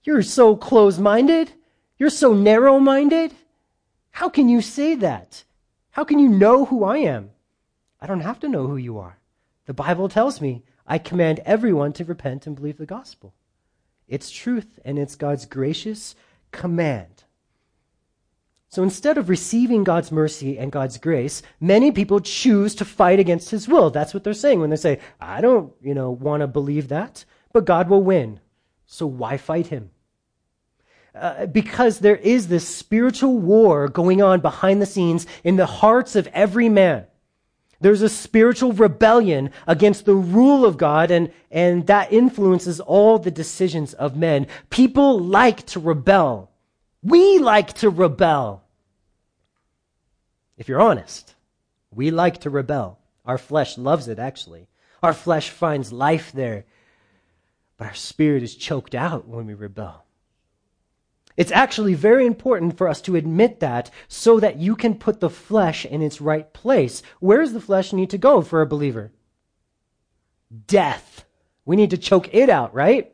you're 0.05 0.21
so 0.21 0.57
close 0.57 0.99
minded. 0.99 1.55
You're 2.01 2.09
so 2.09 2.33
narrow 2.33 2.81
minded. 2.81 3.35
How 4.11 4.31
can 4.31 4.49
you 4.49 4.63
say 4.63 4.95
that? 4.95 5.45
How 5.91 6.03
can 6.03 6.19
you 6.19 6.31
know 6.31 6.65
who 6.65 6.83
I 6.83 6.97
am? 6.97 7.31
I 8.01 8.07
don't 8.07 8.23
have 8.23 8.41
to 8.41 8.49
know 8.49 8.67
who 8.67 8.79
you 8.79 8.99
are. 8.99 9.19
The 9.67 9.75
Bible 9.75 10.09
tells 10.09 10.41
me 10.41 10.63
I 10.87 10.97
command 10.97 11.41
everyone 11.45 11.93
to 11.93 12.05
repent 12.07 12.47
and 12.47 12.57
believe 12.57 12.79
the 12.79 12.87
gospel. 12.87 13.35
It's 14.09 14.31
truth 14.31 14.79
and 14.83 14.99
it's 14.99 15.15
God's 15.15 15.45
gracious 15.45 16.17
command. 16.53 17.25
So 18.71 18.83
instead 18.83 19.19
of 19.19 19.29
receiving 19.29 19.85
God's 19.85 20.11
mercy 20.11 20.59
and 20.59 20.73
God's 20.73 20.97
grace, 20.97 21.43
many 21.61 21.93
people 21.93 22.21
choose 22.21 22.75
to 22.77 22.87
fight 22.87 23.19
against 23.19 23.51
his 23.51 23.69
will. 23.69 23.91
That's 23.91 24.15
what 24.15 24.25
they're 24.25 24.33
saying 24.33 24.61
when 24.61 24.71
they 24.71 24.77
say, 24.77 25.01
I 25.21 25.43
don't, 25.43 25.75
you 25.83 25.93
know, 25.93 26.13
want 26.13 26.41
to 26.41 26.47
believe 26.47 26.89
that, 26.89 27.27
but 27.53 27.67
God 27.67 27.91
will 27.91 28.03
win. 28.03 28.41
So 28.87 29.07
why 29.07 29.37
fight 29.37 29.67
him? 29.67 29.91
Uh, 31.15 31.47
because 31.47 31.99
there 31.99 32.17
is 32.17 32.49
this 32.49 32.67
spiritual 32.67 33.37
war 33.37 33.89
going 33.89 34.23
on 34.23 34.41
behind 34.41 34.81
the 34.81 34.87
scenes 34.87 35.27
in 35.43 35.57
the 35.57 35.67
hearts 35.67 36.15
of 36.15 36.29
every 36.29 36.69
man. 36.69 37.05
There's 37.81 38.03
a 38.03 38.09
spiritual 38.09 38.73
rebellion 38.73 39.51
against 39.67 40.05
the 40.05 40.15
rule 40.15 40.65
of 40.65 40.77
God, 40.77 41.11
and, 41.11 41.33
and 41.51 41.87
that 41.87 42.13
influences 42.13 42.79
all 42.79 43.19
the 43.19 43.31
decisions 43.31 43.95
of 43.95 44.17
men. 44.17 44.47
People 44.69 45.19
like 45.19 45.67
to 45.67 45.81
rebel. 45.81 46.51
We 47.03 47.39
like 47.39 47.73
to 47.75 47.89
rebel. 47.89 48.63
If 50.59 50.69
you're 50.69 50.81
honest, 50.81 51.35
we 51.91 52.11
like 52.11 52.43
to 52.43 52.51
rebel. 52.51 52.99
Our 53.25 53.39
flesh 53.39 53.79
loves 53.79 54.09
it, 54.09 54.19
actually. 54.19 54.69
Our 55.03 55.15
flesh 55.15 55.49
finds 55.49 55.93
life 55.93 56.33
there. 56.33 56.67
But 57.79 57.89
our 57.89 57.95
spirit 57.95 58.43
is 58.43 58.55
choked 58.55 58.95
out 58.95 59.27
when 59.27 59.47
we 59.47 59.55
rebel. 59.55 60.05
It's 61.37 61.53
actually 61.53 61.95
very 61.95 62.27
important 62.27 62.77
for 62.77 62.89
us 62.89 63.01
to 63.03 63.17
admit 63.17 63.61
that 63.61 63.91
so 64.09 64.41
that 64.41 64.57
you 64.57 64.77
can 64.77 64.95
put 64.95 65.21
the 65.21 65.31
flesh 65.31 65.87
in 65.87 66.03
its 66.03 66.21
right 66.21 66.53
place. 66.53 67.03
Where 67.21 67.41
does 67.41 67.53
the 67.53 67.61
flesh 67.61 67.93
need 67.93 68.11
to 68.11 68.19
go 68.19 68.43
for 68.43 68.61
a 68.61 68.67
believer? 68.67 69.13
Death. 70.67 71.25
We 71.65 71.77
need 71.77 71.91
to 71.91 71.99
choke 71.99 72.35
it 72.35 72.51
out, 72.51 72.75
right? 72.75 73.13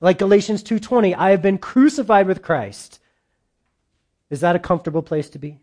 Like 0.00 0.18
Galatians 0.18 0.62
2:20, 0.62 1.14
I 1.14 1.30
have 1.30 1.42
been 1.42 1.58
crucified 1.58 2.26
with 2.26 2.42
Christ. 2.42 2.98
Is 4.30 4.40
that 4.40 4.56
a 4.56 4.60
comfortable 4.60 5.02
place 5.02 5.28
to 5.30 5.38
be? 5.38 5.60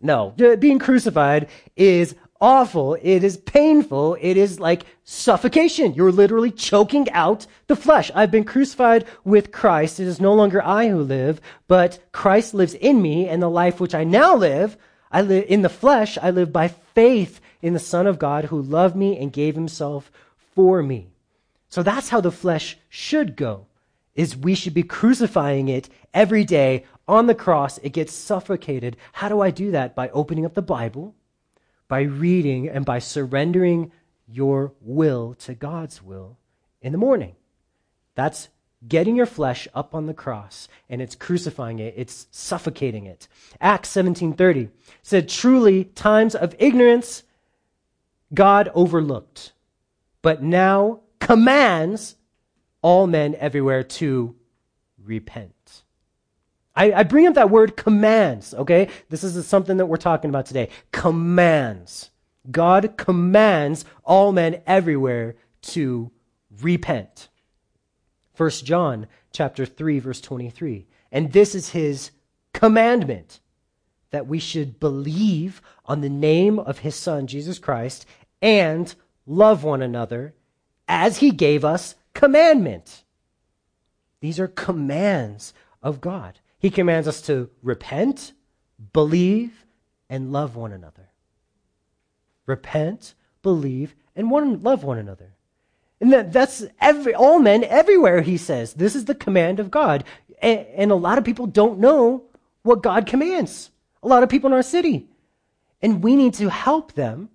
No. 0.00 0.34
Being 0.58 0.78
crucified 0.78 1.48
is 1.74 2.14
awful. 2.40 2.96
It 3.02 3.24
is 3.24 3.36
painful. 3.36 4.16
It 4.20 4.36
is 4.36 4.60
like 4.60 4.84
suffocation. 5.04 5.94
You're 5.94 6.12
literally 6.12 6.50
choking 6.50 7.10
out 7.10 7.46
the 7.66 7.76
flesh. 7.76 8.10
I've 8.14 8.30
been 8.30 8.44
crucified 8.44 9.06
with 9.24 9.52
Christ. 9.52 10.00
It 10.00 10.06
is 10.06 10.20
no 10.20 10.34
longer 10.34 10.62
I 10.62 10.88
who 10.88 11.02
live, 11.02 11.40
but 11.66 11.98
Christ 12.12 12.54
lives 12.54 12.74
in 12.74 13.02
me, 13.02 13.28
and 13.28 13.42
the 13.42 13.50
life 13.50 13.80
which 13.80 13.94
I 13.94 14.04
now 14.04 14.36
live, 14.36 14.76
I 15.10 15.22
live 15.22 15.46
in 15.48 15.62
the 15.62 15.68
flesh. 15.68 16.18
I 16.20 16.30
live 16.30 16.52
by 16.52 16.68
faith 16.68 17.40
in 17.62 17.72
the 17.72 17.78
Son 17.78 18.06
of 18.06 18.18
God 18.18 18.46
who 18.46 18.60
loved 18.60 18.96
me 18.96 19.18
and 19.18 19.32
gave 19.32 19.54
himself 19.54 20.10
for 20.54 20.82
me. 20.82 21.08
So 21.68 21.82
that's 21.82 22.08
how 22.08 22.20
the 22.20 22.30
flesh 22.30 22.78
should 22.88 23.36
go. 23.36 23.66
Is 24.14 24.36
we 24.36 24.54
should 24.54 24.74
be 24.74 24.82
crucifying 24.82 25.68
it 25.68 25.88
every 26.12 26.44
day 26.44 26.84
on 27.06 27.26
the 27.26 27.34
cross. 27.34 27.78
It 27.78 27.90
gets 27.90 28.12
suffocated. 28.12 28.96
How 29.12 29.28
do 29.28 29.40
I 29.40 29.50
do 29.50 29.70
that? 29.70 29.94
By 29.94 30.08
opening 30.10 30.44
up 30.44 30.54
the 30.54 30.62
Bible 30.62 31.14
by 31.88 32.02
reading 32.02 32.68
and 32.68 32.84
by 32.84 32.98
surrendering 32.98 33.90
your 34.26 34.72
will 34.80 35.34
to 35.34 35.54
God's 35.54 36.02
will 36.02 36.38
in 36.82 36.92
the 36.92 36.98
morning. 36.98 37.34
That's 38.14 38.48
getting 38.86 39.16
your 39.16 39.26
flesh 39.26 39.66
up 39.74 39.94
on 39.94 40.06
the 40.06 40.14
cross 40.14 40.68
and 40.88 41.02
it's 41.02 41.16
crucifying 41.16 41.78
it. 41.78 41.94
It's 41.96 42.28
suffocating 42.30 43.06
it. 43.06 43.26
Acts 43.60 43.88
17:30 43.90 44.70
said 45.02 45.28
truly 45.28 45.84
times 45.84 46.34
of 46.34 46.54
ignorance 46.58 47.24
god 48.34 48.70
overlooked 48.74 49.52
but 50.20 50.42
now 50.42 51.00
commands 51.18 52.16
all 52.82 53.06
men 53.06 53.34
everywhere 53.36 53.82
to 53.82 54.34
repent 55.02 55.54
I, 56.78 57.00
I 57.00 57.02
bring 57.02 57.26
up 57.26 57.34
that 57.34 57.50
word 57.50 57.76
commands, 57.76 58.54
okay? 58.54 58.88
This 59.08 59.24
is 59.24 59.44
something 59.48 59.78
that 59.78 59.86
we're 59.86 59.96
talking 59.96 60.30
about 60.30 60.46
today. 60.46 60.68
Commands. 60.92 62.10
God 62.52 62.96
commands 62.96 63.84
all 64.04 64.30
men 64.30 64.62
everywhere 64.64 65.34
to 65.62 66.12
repent. 66.62 67.28
1 68.36 68.50
John 68.50 69.08
chapter 69.32 69.66
3 69.66 69.98
verse 69.98 70.20
23. 70.20 70.86
And 71.10 71.32
this 71.32 71.56
is 71.56 71.70
his 71.70 72.12
commandment 72.52 73.40
that 74.10 74.28
we 74.28 74.38
should 74.38 74.78
believe 74.78 75.60
on 75.84 76.00
the 76.00 76.08
name 76.08 76.60
of 76.60 76.78
his 76.78 76.94
son 76.94 77.26
Jesus 77.26 77.58
Christ 77.58 78.06
and 78.40 78.94
love 79.26 79.64
one 79.64 79.82
another 79.82 80.32
as 80.86 81.18
he 81.18 81.32
gave 81.32 81.64
us 81.64 81.96
commandment. 82.14 83.02
These 84.20 84.38
are 84.38 84.46
commands 84.46 85.52
of 85.82 86.00
God. 86.00 86.38
He 86.58 86.70
commands 86.70 87.06
us 87.06 87.20
to 87.22 87.50
repent, 87.62 88.32
believe, 88.92 89.64
and 90.10 90.32
love 90.32 90.56
one 90.56 90.72
another. 90.72 91.10
Repent, 92.46 93.14
believe, 93.42 93.94
and 94.16 94.30
one, 94.30 94.62
love 94.62 94.82
one 94.82 94.98
another. 94.98 95.34
And 96.00 96.12
that, 96.12 96.32
that's 96.32 96.64
every, 96.80 97.14
all 97.14 97.38
men 97.38 97.64
everywhere, 97.64 98.22
he 98.22 98.36
says. 98.36 98.74
This 98.74 98.94
is 98.94 99.04
the 99.04 99.14
command 99.14 99.60
of 99.60 99.70
God. 99.70 100.04
And, 100.40 100.60
and 100.74 100.90
a 100.90 100.96
lot 100.96 101.18
of 101.18 101.24
people 101.24 101.46
don't 101.46 101.78
know 101.78 102.24
what 102.62 102.82
God 102.82 103.06
commands. 103.06 103.70
A 104.02 104.08
lot 104.08 104.22
of 104.22 104.28
people 104.28 104.48
in 104.48 104.54
our 104.54 104.62
city. 104.62 105.08
And 105.82 106.02
we 106.02 106.16
need 106.16 106.34
to 106.34 106.50
help 106.50 106.92
them 106.92 107.30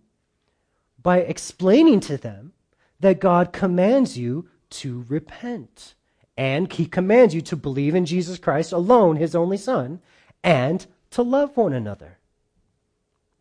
by 1.01 1.19
explaining 1.19 1.99
to 2.01 2.17
them 2.17 2.53
that 2.99 3.19
God 3.19 3.51
commands 3.51 4.17
you 4.17 4.49
to 4.69 5.05
repent. 5.07 5.95
And 6.35 6.71
he 6.71 6.85
commands 6.85 7.35
you 7.35 7.41
to 7.41 7.55
believe 7.55 7.95
in 7.95 8.05
Jesus 8.05 8.39
Christ 8.39 8.71
alone, 8.71 9.17
his 9.17 9.35
only 9.35 9.57
son, 9.57 10.01
and 10.43 10.85
to 11.11 11.21
love 11.21 11.55
one 11.55 11.73
another. 11.73 12.17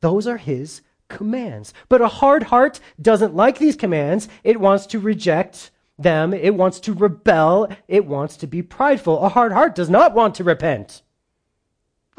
Those 0.00 0.26
are 0.26 0.36
his 0.36 0.82
commands. 1.08 1.72
But 1.88 2.00
a 2.00 2.08
hard 2.08 2.44
heart 2.44 2.80
doesn't 3.00 3.34
like 3.34 3.58
these 3.58 3.76
commands. 3.76 4.28
It 4.44 4.60
wants 4.60 4.86
to 4.86 4.98
reject 4.98 5.70
them. 5.98 6.34
It 6.34 6.54
wants 6.54 6.80
to 6.80 6.92
rebel. 6.92 7.68
It 7.88 8.04
wants 8.06 8.36
to 8.38 8.46
be 8.46 8.62
prideful. 8.62 9.20
A 9.20 9.28
hard 9.28 9.52
heart 9.52 9.74
does 9.74 9.88
not 9.88 10.14
want 10.14 10.34
to 10.36 10.44
repent. 10.44 11.02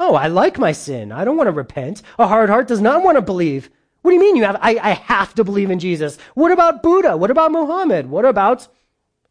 Oh, 0.00 0.14
I 0.14 0.26
like 0.26 0.58
my 0.58 0.72
sin. 0.72 1.12
I 1.12 1.24
don't 1.24 1.36
want 1.36 1.46
to 1.46 1.52
repent. 1.52 2.02
A 2.18 2.26
hard 2.26 2.50
heart 2.50 2.66
does 2.66 2.80
not 2.80 3.04
want 3.04 3.16
to 3.16 3.22
believe. 3.22 3.70
What 4.02 4.10
do 4.10 4.16
you 4.16 4.20
mean 4.20 4.36
you 4.36 4.44
have, 4.44 4.58
I, 4.60 4.78
I 4.82 4.90
have 4.90 5.34
to 5.34 5.44
believe 5.44 5.70
in 5.70 5.78
Jesus? 5.78 6.18
What 6.34 6.52
about 6.52 6.82
Buddha? 6.82 7.16
What 7.16 7.30
about 7.30 7.52
Muhammad? 7.52 8.10
What 8.10 8.24
about 8.24 8.68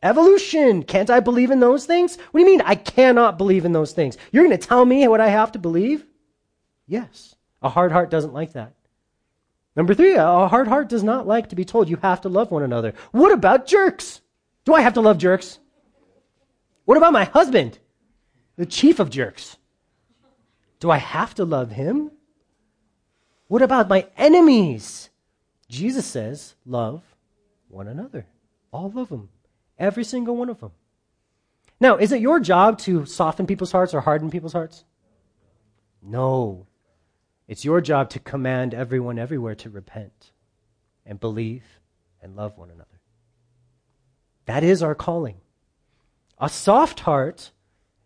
evolution? 0.03 0.83
Can't 0.83 1.09
I 1.09 1.19
believe 1.19 1.49
in 1.49 1.59
those 1.59 1.85
things? 1.85 2.17
What 2.31 2.39
do 2.39 2.45
you 2.45 2.45
mean 2.45 2.61
I 2.61 2.75
cannot 2.75 3.37
believe 3.37 3.65
in 3.65 3.71
those 3.71 3.93
things? 3.93 4.17
You're 4.31 4.45
going 4.45 4.57
to 4.57 4.67
tell 4.67 4.85
me 4.85 5.07
what 5.07 5.21
I 5.21 5.29
have 5.29 5.53
to 5.53 5.59
believe? 5.59 6.05
Yes. 6.85 7.35
A 7.61 7.69
hard 7.69 7.91
heart 7.91 8.11
doesn't 8.11 8.33
like 8.33 8.53
that. 8.53 8.73
Number 9.75 9.95
three, 9.95 10.13
a 10.13 10.47
hard 10.47 10.67
heart 10.67 10.89
does 10.89 11.03
not 11.03 11.25
like 11.25 11.49
to 11.49 11.55
be 11.55 11.65
told 11.65 11.89
you 11.89 11.97
have 12.03 12.21
to 12.21 12.29
love 12.29 12.51
one 12.51 12.61
another. 12.61 12.93
What 13.11 13.31
about 13.31 13.65
jerks? 13.65 14.21
Do 14.65 14.73
I 14.75 14.81
have 14.81 14.93
to 14.93 15.01
love 15.01 15.17
jerks? 15.17 15.57
What 16.85 16.97
about 16.97 17.13
my 17.13 17.23
husband, 17.23 17.79
the 18.55 18.65
chief 18.65 18.99
of 18.99 19.09
jerks? 19.09 19.57
Do 20.79 20.91
I 20.91 20.97
have 20.97 21.33
to 21.35 21.45
love 21.45 21.71
him? 21.71 22.11
What 23.47 23.61
about 23.61 23.89
my 23.89 24.07
enemies? 24.17 25.09
Jesus 25.69 26.05
says, 26.05 26.55
love 26.65 27.01
one 27.69 27.87
another. 27.87 28.25
All 28.71 28.91
of 28.97 29.09
them. 29.09 29.29
Every 29.83 30.05
single 30.05 30.37
one 30.37 30.49
of 30.49 30.61
them. 30.61 30.71
Now, 31.81 31.97
is 31.97 32.13
it 32.13 32.21
your 32.21 32.39
job 32.39 32.79
to 32.79 33.05
soften 33.05 33.45
people's 33.45 33.73
hearts 33.73 33.93
or 33.93 33.99
harden 33.99 34.29
people's 34.29 34.53
hearts? 34.53 34.85
No. 36.01 36.67
It's 37.49 37.65
your 37.65 37.81
job 37.81 38.09
to 38.11 38.19
command 38.19 38.73
everyone 38.73 39.19
everywhere 39.19 39.55
to 39.55 39.69
repent 39.69 40.31
and 41.05 41.19
believe 41.19 41.65
and 42.21 42.33
love 42.33 42.57
one 42.57 42.69
another. 42.69 43.01
That 44.45 44.63
is 44.63 44.81
our 44.81 44.95
calling. 44.95 45.35
A 46.39 46.47
soft 46.47 47.01
heart, 47.01 47.51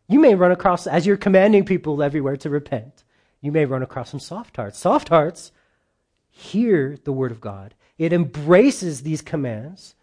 you 0.08 0.20
may 0.20 0.34
run 0.34 0.52
across, 0.52 0.88
as 0.88 1.06
you're 1.06 1.16
commanding 1.16 1.64
people 1.64 2.02
everywhere 2.02 2.38
to 2.38 2.50
repent, 2.50 3.04
you 3.40 3.52
may 3.52 3.66
run 3.66 3.84
across 3.84 4.10
some 4.10 4.20
soft 4.20 4.56
hearts. 4.56 4.80
Soft 4.80 5.10
hearts 5.10 5.52
hear 6.32 6.98
the 7.04 7.14
word 7.14 7.32
of 7.32 7.40
God, 7.40 7.76
it 8.00 8.14
embraces 8.14 9.04
these 9.04 9.22
commands, 9.22 9.94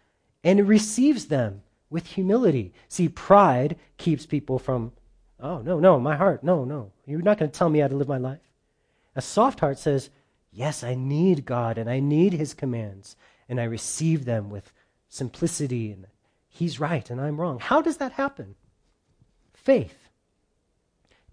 and 0.41 0.61
it 0.61 0.63
receives 0.63 1.25
them 1.25 1.63
with 1.89 2.07
humility. 2.07 2.73
See, 2.87 3.09
pride 3.09 3.77
keeps 3.97 4.25
people 4.25 4.59
from, 4.59 4.91
oh, 5.39 5.59
no, 5.59 5.79
no, 5.79 5.99
my 5.99 6.15
heart, 6.15 6.43
no, 6.43 6.65
no. 6.65 6.91
You're 7.05 7.21
not 7.21 7.37
going 7.37 7.51
to 7.51 7.57
tell 7.57 7.69
me 7.69 7.79
how 7.79 7.87
to 7.87 7.95
live 7.95 8.07
my 8.07 8.17
life. 8.17 8.39
A 9.15 9.21
soft 9.21 9.59
heart 9.59 9.79
says, 9.79 10.09
Yes, 10.51 10.85
I 10.85 10.95
need 10.95 11.45
God 11.45 11.77
and 11.77 11.89
I 11.89 11.99
need 11.99 12.31
His 12.31 12.53
commands, 12.53 13.17
and 13.49 13.59
I 13.59 13.65
receive 13.65 14.23
them 14.23 14.49
with 14.49 14.71
simplicity, 15.09 15.91
and 15.91 16.07
He's 16.47 16.79
right 16.79 17.09
and 17.09 17.19
I'm 17.19 17.39
wrong. 17.39 17.59
How 17.59 17.81
does 17.81 17.97
that 17.97 18.13
happen? 18.13 18.55
Faith. 19.53 20.07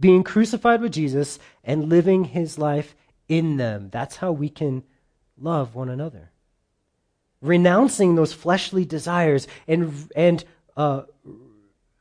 Being 0.00 0.24
crucified 0.24 0.80
with 0.80 0.92
Jesus 0.92 1.38
and 1.62 1.88
living 1.88 2.24
His 2.24 2.58
life 2.58 2.96
in 3.28 3.58
them. 3.58 3.90
That's 3.90 4.16
how 4.16 4.32
we 4.32 4.48
can 4.48 4.82
love 5.38 5.76
one 5.76 5.88
another. 5.88 6.31
Renouncing 7.42 8.14
those 8.14 8.32
fleshly 8.32 8.84
desires 8.86 9.46
and, 9.68 10.08
and 10.16 10.44
uh, 10.76 11.02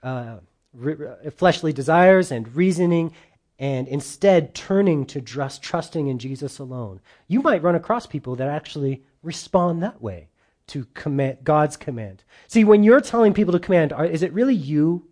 uh, 0.02 0.38
re- 0.74 0.96
fleshly 1.36 1.74
desires 1.74 2.32
and 2.32 2.56
reasoning 2.56 3.12
and 3.60 3.88
instead 3.88 4.56
turning 4.56 5.06
to 5.06 5.22
just 5.22 5.62
trusting 5.62 6.08
in 6.08 6.18
Jesus 6.18 6.58
alone. 6.58 7.00
You 7.28 7.42
might 7.42 7.62
run 7.62 7.76
across 7.76 8.08
people 8.08 8.36
that 8.38 8.48
actually 8.48 9.04
respond 9.22 9.84
that 9.84 10.02
way 10.02 10.30
to 10.68 10.88
command, 10.94 11.40
God's 11.44 11.78
command. 11.78 12.24
See, 12.48 12.64
when 12.64 12.84
you're 12.84 13.02
telling 13.02 13.34
people 13.34 13.52
to 13.52 13.60
command, 13.60 13.94
are, 13.94 14.06
is 14.06 14.24
it 14.24 14.34
really 14.34 14.56
you 14.56 15.08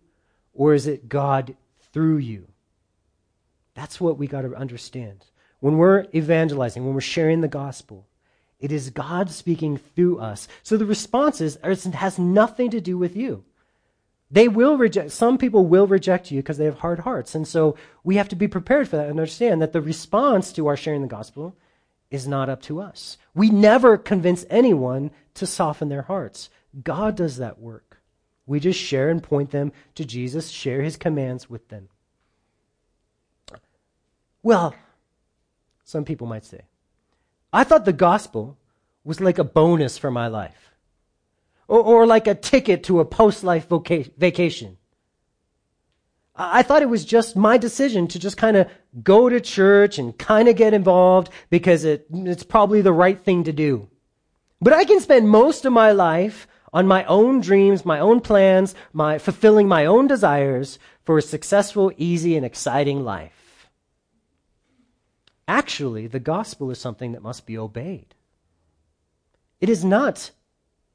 or 0.54 0.74
is 0.74 0.88
it 0.88 1.10
God 1.10 1.56
through 1.94 2.18
you? 2.18 2.48
That's 3.76 4.02
what 4.02 4.18
we 4.18 4.26
got 4.26 4.42
to 4.42 4.56
understand. 4.56 5.26
When 5.60 5.78
we're 5.78 6.06
evangelizing, 6.16 6.86
when 6.86 6.94
we're 6.94 7.02
sharing 7.02 7.42
the 7.42 7.48
gospel, 7.48 8.08
it 8.60 8.72
is 8.72 8.90
God 8.90 9.30
speaking 9.32 9.78
through 9.78 10.20
us. 10.20 10.48
So 10.64 10.76
the 10.76 10.86
response 10.86 11.40
is, 11.42 11.58
it 11.64 11.94
has 11.96 12.20
nothing 12.20 12.70
to 12.72 12.82
do 12.82 12.98
with 12.98 13.16
you. 13.16 13.44
They 14.32 14.48
will 14.48 14.78
reject, 14.78 15.12
some 15.12 15.38
people 15.38 15.66
will 15.66 15.88
reject 15.88 16.30
you 16.30 16.40
because 16.40 16.58
they 16.58 16.66
have 16.66 16.80
hard 16.80 17.00
hearts. 17.00 17.34
And 17.34 17.48
so 17.48 17.76
we 18.04 18.18
have 18.18 18.30
to 18.30 18.36
be 18.36 18.48
prepared 18.48 18.88
for 18.88 18.98
that 18.98 19.10
and 19.10 19.20
understand 19.20 19.62
that 19.62 19.74
the 19.74 19.82
response 19.82 20.54
to 20.54 20.68
our 20.68 20.78
sharing 20.78 21.02
the 21.02 21.08
gospel 21.08 21.56
is 22.12 22.28
not 22.28 22.50
up 22.50 22.62
to 22.64 22.80
us. 22.80 23.18
We 23.34 23.50
never 23.50 23.98
convince 23.98 24.46
anyone 24.50 25.12
to 25.36 25.48
soften 25.48 25.90
their 25.90 26.04
hearts. 26.04 26.50
God 26.84 27.16
does 27.16 27.38
that 27.38 27.60
work. 27.60 28.02
We 28.46 28.60
just 28.60 28.80
share 28.80 29.10
and 29.10 29.22
point 29.22 29.52
them 29.52 29.72
to 29.96 30.06
Jesus, 30.06 30.50
share 30.50 30.82
his 30.82 30.98
commands 30.98 31.50
with 31.50 31.68
them. 31.70 31.90
Well, 34.44 34.76
some 35.84 36.06
people 36.06 36.28
might 36.28 36.46
say, 36.46 36.62
I 37.52 37.64
thought 37.64 37.86
the 37.86 37.94
gospel 37.94 38.58
was 39.04 39.20
like 39.20 39.40
a 39.40 39.44
bonus 39.44 39.98
for 39.98 40.12
my 40.12 40.28
life 40.28 40.70
or, 41.68 41.80
or 41.80 42.06
like 42.06 42.28
a 42.28 42.36
ticket 42.36 42.84
to 42.84 43.00
a 43.00 43.06
post 43.06 43.44
life 43.44 43.70
voca- 43.70 44.12
vacation. 44.18 44.78
I 46.36 46.64
thought 46.64 46.82
it 46.82 46.90
was 46.90 47.04
just 47.04 47.36
my 47.36 47.58
decision 47.58 48.08
to 48.10 48.20
just 48.20 48.38
kind 48.38 48.56
of 48.56 48.68
go 49.04 49.28
to 49.28 49.42
church 49.42 50.00
and 50.00 50.18
kind 50.18 50.48
of 50.48 50.56
get 50.56 50.74
involved 50.74 51.32
because 51.50 51.84
it, 51.84 52.06
it's 52.14 52.44
probably 52.44 52.82
the 52.82 52.94
right 52.94 53.20
thing 53.20 53.44
to 53.44 53.52
do. 53.52 53.90
But 54.62 54.74
I 54.74 54.86
can 54.86 55.02
spend 55.02 55.28
most 55.28 55.66
of 55.66 55.74
my 55.74 55.92
life 55.92 56.48
on 56.72 56.88
my 56.88 57.04
own 57.06 57.42
dreams, 57.42 57.86
my 57.86 58.00
own 58.00 58.22
plans, 58.22 58.74
my 58.94 59.18
fulfilling 59.18 59.68
my 59.68 59.86
own 59.86 60.08
desires 60.08 60.80
for 61.04 61.18
a 61.18 61.22
successful, 61.22 61.92
easy, 61.98 62.38
and 62.38 62.46
exciting 62.46 63.04
life. 63.04 63.39
Actually, 65.50 66.06
the 66.06 66.20
gospel 66.20 66.70
is 66.70 66.78
something 66.78 67.14
that 67.14 67.24
must 67.24 67.48
be 67.48 67.58
obeyed. 67.58 68.14
It 69.60 69.68
is 69.68 69.84
not 69.84 70.30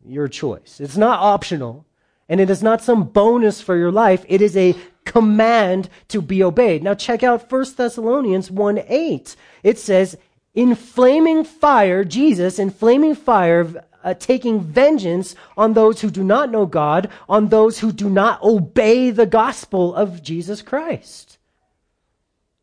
your 0.07 0.29
choice. 0.29 0.79
It's 0.79 0.97
not 0.97 1.19
optional, 1.19 1.87
and 2.29 2.41
it 2.41 2.49
is 2.49 2.63
not 2.63 2.81
some 2.81 3.03
bonus 3.03 3.61
for 3.61 3.77
your 3.77 3.91
life. 3.91 4.25
It 4.29 4.41
is 4.41 4.57
a 4.57 4.77
command 5.05 5.89
to 6.07 6.23
be 6.23 6.41
obeyed. 6.41 6.85
Now 6.85 6.95
check 6.95 7.25
out 7.25 7.51
1 7.51 7.65
Thessalonians 7.77 8.49
1 8.49 8.85
8. 8.87 9.35
It 9.65 9.77
says, 9.77 10.17
in 10.55 10.77
flaming 10.77 11.43
fire, 11.43 12.05
Jesus, 12.05 12.61
in 12.61 12.71
flaming 12.71 13.17
fire, 13.17 13.85
uh, 14.05 14.15
taking 14.15 14.61
vengeance 14.61 15.35
on 15.57 15.73
those 15.73 16.01
who 16.01 16.13
do 16.13 16.23
not 16.23 16.53
know 16.53 16.65
God, 16.65 17.11
on 17.29 17.49
those 17.49 17.81
who 17.81 17.91
do 17.91 18.09
not 18.09 18.41
obey 18.41 19.11
the 19.11 19.27
gospel 19.27 19.93
of 19.97 20.23
Jesus 20.23 20.63
Christ. 20.63 21.39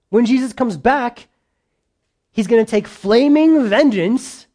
When 0.07 0.25
Jesus 0.25 0.53
comes 0.53 0.77
back, 0.77 1.27
he's 2.31 2.47
going 2.47 2.63
to 2.63 2.69
take 2.69 2.87
flaming 2.87 3.67
vengeance 3.67 4.47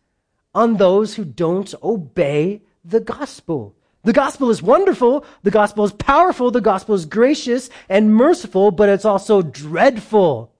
on 0.55 0.77
those 0.77 1.15
who 1.15 1.25
don't 1.25 1.75
obey 1.83 2.63
the 2.85 3.01
gospel. 3.01 3.75
The 4.05 4.13
gospel 4.13 4.51
is 4.51 4.63
wonderful. 4.63 5.25
The 5.43 5.51
gospel 5.51 5.85
is 5.85 5.93
powerful. 5.93 6.51
The 6.51 6.61
gospel 6.61 6.95
is 6.95 7.07
gracious 7.07 7.69
and 7.89 8.15
merciful, 8.15 8.71
but 8.71 8.89
it's 8.89 9.05
also 9.05 9.43
dreadful 9.43 10.53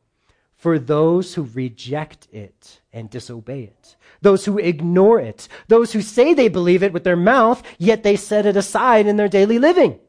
for 0.57 0.79
those 0.79 1.35
who 1.35 1.45
reject 1.55 2.27
it 2.33 2.81
and 2.93 3.09
disobey 3.09 3.63
it. 3.63 3.97
Those 4.21 4.45
who 4.45 4.59
ignore 4.59 5.21
it. 5.21 5.49
Those 5.69 5.93
who 5.93 6.03
say 6.03 6.35
they 6.35 6.49
believe 6.49 6.83
it 6.83 6.93
with 6.93 7.05
their 7.05 7.17
mouth, 7.17 7.63
yet 7.79 8.03
they 8.03 8.17
set 8.17 8.47
it 8.47 8.57
aside 8.57 9.07
in 9.07 9.17
their 9.17 9.29
daily 9.29 9.59
living. 9.59 10.01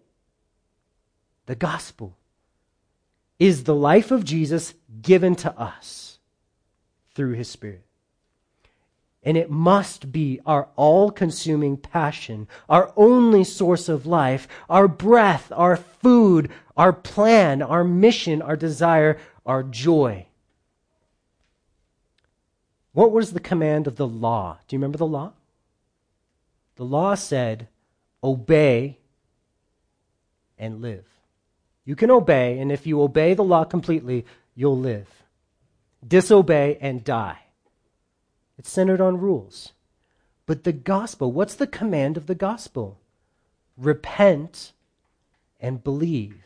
The 1.46 1.56
gospel 1.56 2.18
is 3.40 3.64
the 3.64 3.76
life 3.76 4.10
of 4.10 4.26
Jesus 4.26 4.74
given 5.02 5.36
to 5.36 5.60
us 5.60 6.07
through 7.18 7.34
his 7.34 7.50
Spirit. 7.50 7.82
And 9.24 9.36
it 9.36 9.50
must 9.50 10.12
be 10.12 10.40
our 10.46 10.70
all 10.76 11.10
consuming 11.12 11.76
passion, 11.76 12.48
our 12.70 12.94
only 12.96 13.44
source 13.44 13.90
of 13.90 14.06
life, 14.06 14.48
our 14.70 14.88
breath, 14.88 15.52
our 15.54 15.76
food, 15.76 16.50
our 16.78 16.94
plan, 16.94 17.62
our 17.62 17.84
mission, 17.84 18.42
our 18.42 18.56
desire, 18.56 19.18
our 19.46 19.64
joy. 19.64 20.28
What 22.94 23.12
was 23.12 23.34
the 23.34 23.40
command 23.40 23.88
of 23.88 23.96
the 23.96 24.08
law? 24.08 24.60
Do 24.68 24.76
you 24.76 24.80
remember 24.80 25.00
the 25.00 25.08
law? 25.08 25.34
The 26.76 26.86
law 26.86 27.16
said, 27.16 27.68
obey 28.24 29.00
and 30.58 30.82
live. 30.82 31.06
You 31.84 31.96
can 31.96 32.12
obey, 32.12 32.60
and 32.60 32.72
if 32.72 32.86
you 32.86 33.02
obey 33.02 33.34
the 33.34 33.44
law 33.44 33.64
completely, 33.64 34.26
you'll 34.56 34.80
live. 34.80 35.17
Disobey 36.06 36.78
and 36.80 37.04
die. 37.04 37.40
It's 38.58 38.70
centered 38.70 39.02
on 39.02 39.20
rules. 39.20 39.74
But 40.46 40.64
the 40.64 40.74
gospel, 40.74 41.32
what's 41.32 41.56
the 41.56 41.68
command 41.68 42.18
of 42.18 42.28
the 42.28 42.36
gospel? 42.36 43.00
Repent 43.76 44.72
and 45.60 45.84
believe. 45.84 46.44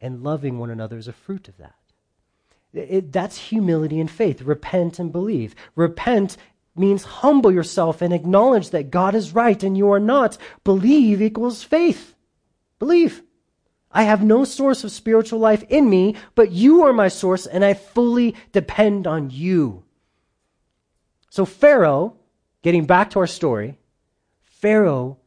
And 0.00 0.22
loving 0.22 0.58
one 0.58 0.70
another 0.70 0.98
is 0.98 1.08
a 1.08 1.12
fruit 1.12 1.48
of 1.48 1.56
that. 1.56 1.74
It, 2.72 3.12
that's 3.12 3.38
humility 3.38 3.98
and 3.98 4.10
faith. 4.10 4.42
Repent 4.42 4.98
and 4.98 5.10
believe. 5.10 5.54
Repent 5.74 6.36
means 6.76 7.02
humble 7.04 7.50
yourself 7.50 8.02
and 8.02 8.12
acknowledge 8.12 8.70
that 8.70 8.90
God 8.90 9.14
is 9.14 9.34
right 9.34 9.60
and 9.62 9.76
you 9.76 9.90
are 9.90 9.98
not. 9.98 10.38
Believe 10.62 11.20
equals 11.20 11.64
faith. 11.64 12.14
Believe. 12.78 13.22
I 13.90 14.02
have 14.02 14.22
no 14.22 14.44
source 14.44 14.84
of 14.84 14.90
spiritual 14.90 15.38
life 15.38 15.64
in 15.68 15.88
me, 15.88 16.14
but 16.34 16.52
you 16.52 16.84
are 16.84 16.92
my 16.92 17.08
source 17.08 17.46
and 17.46 17.64
I 17.64 17.74
fully 17.74 18.34
depend 18.52 19.06
on 19.06 19.30
you. 19.30 19.84
So, 21.30 21.44
Pharaoh, 21.44 22.16
getting 22.62 22.86
back 22.86 23.10
to 23.10 23.18
our 23.20 23.26
story, 23.26 23.78
Pharaoh, 24.42 25.18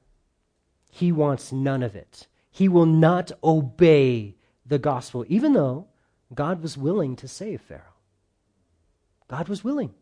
he 0.91 1.11
wants 1.11 1.51
none 1.51 1.83
of 1.83 1.95
it. 1.95 2.27
He 2.51 2.67
will 2.67 2.85
not 2.85 3.31
obey 3.43 4.35
the 4.65 4.79
gospel, 4.79 5.25
even 5.27 5.53
though 5.53 5.87
God 6.33 6.61
was 6.61 6.77
willing 6.77 7.15
to 7.17 7.27
save 7.27 7.61
Pharaoh. 7.61 7.81
God 9.27 9.47
was 9.47 9.63
willing. 9.63 9.93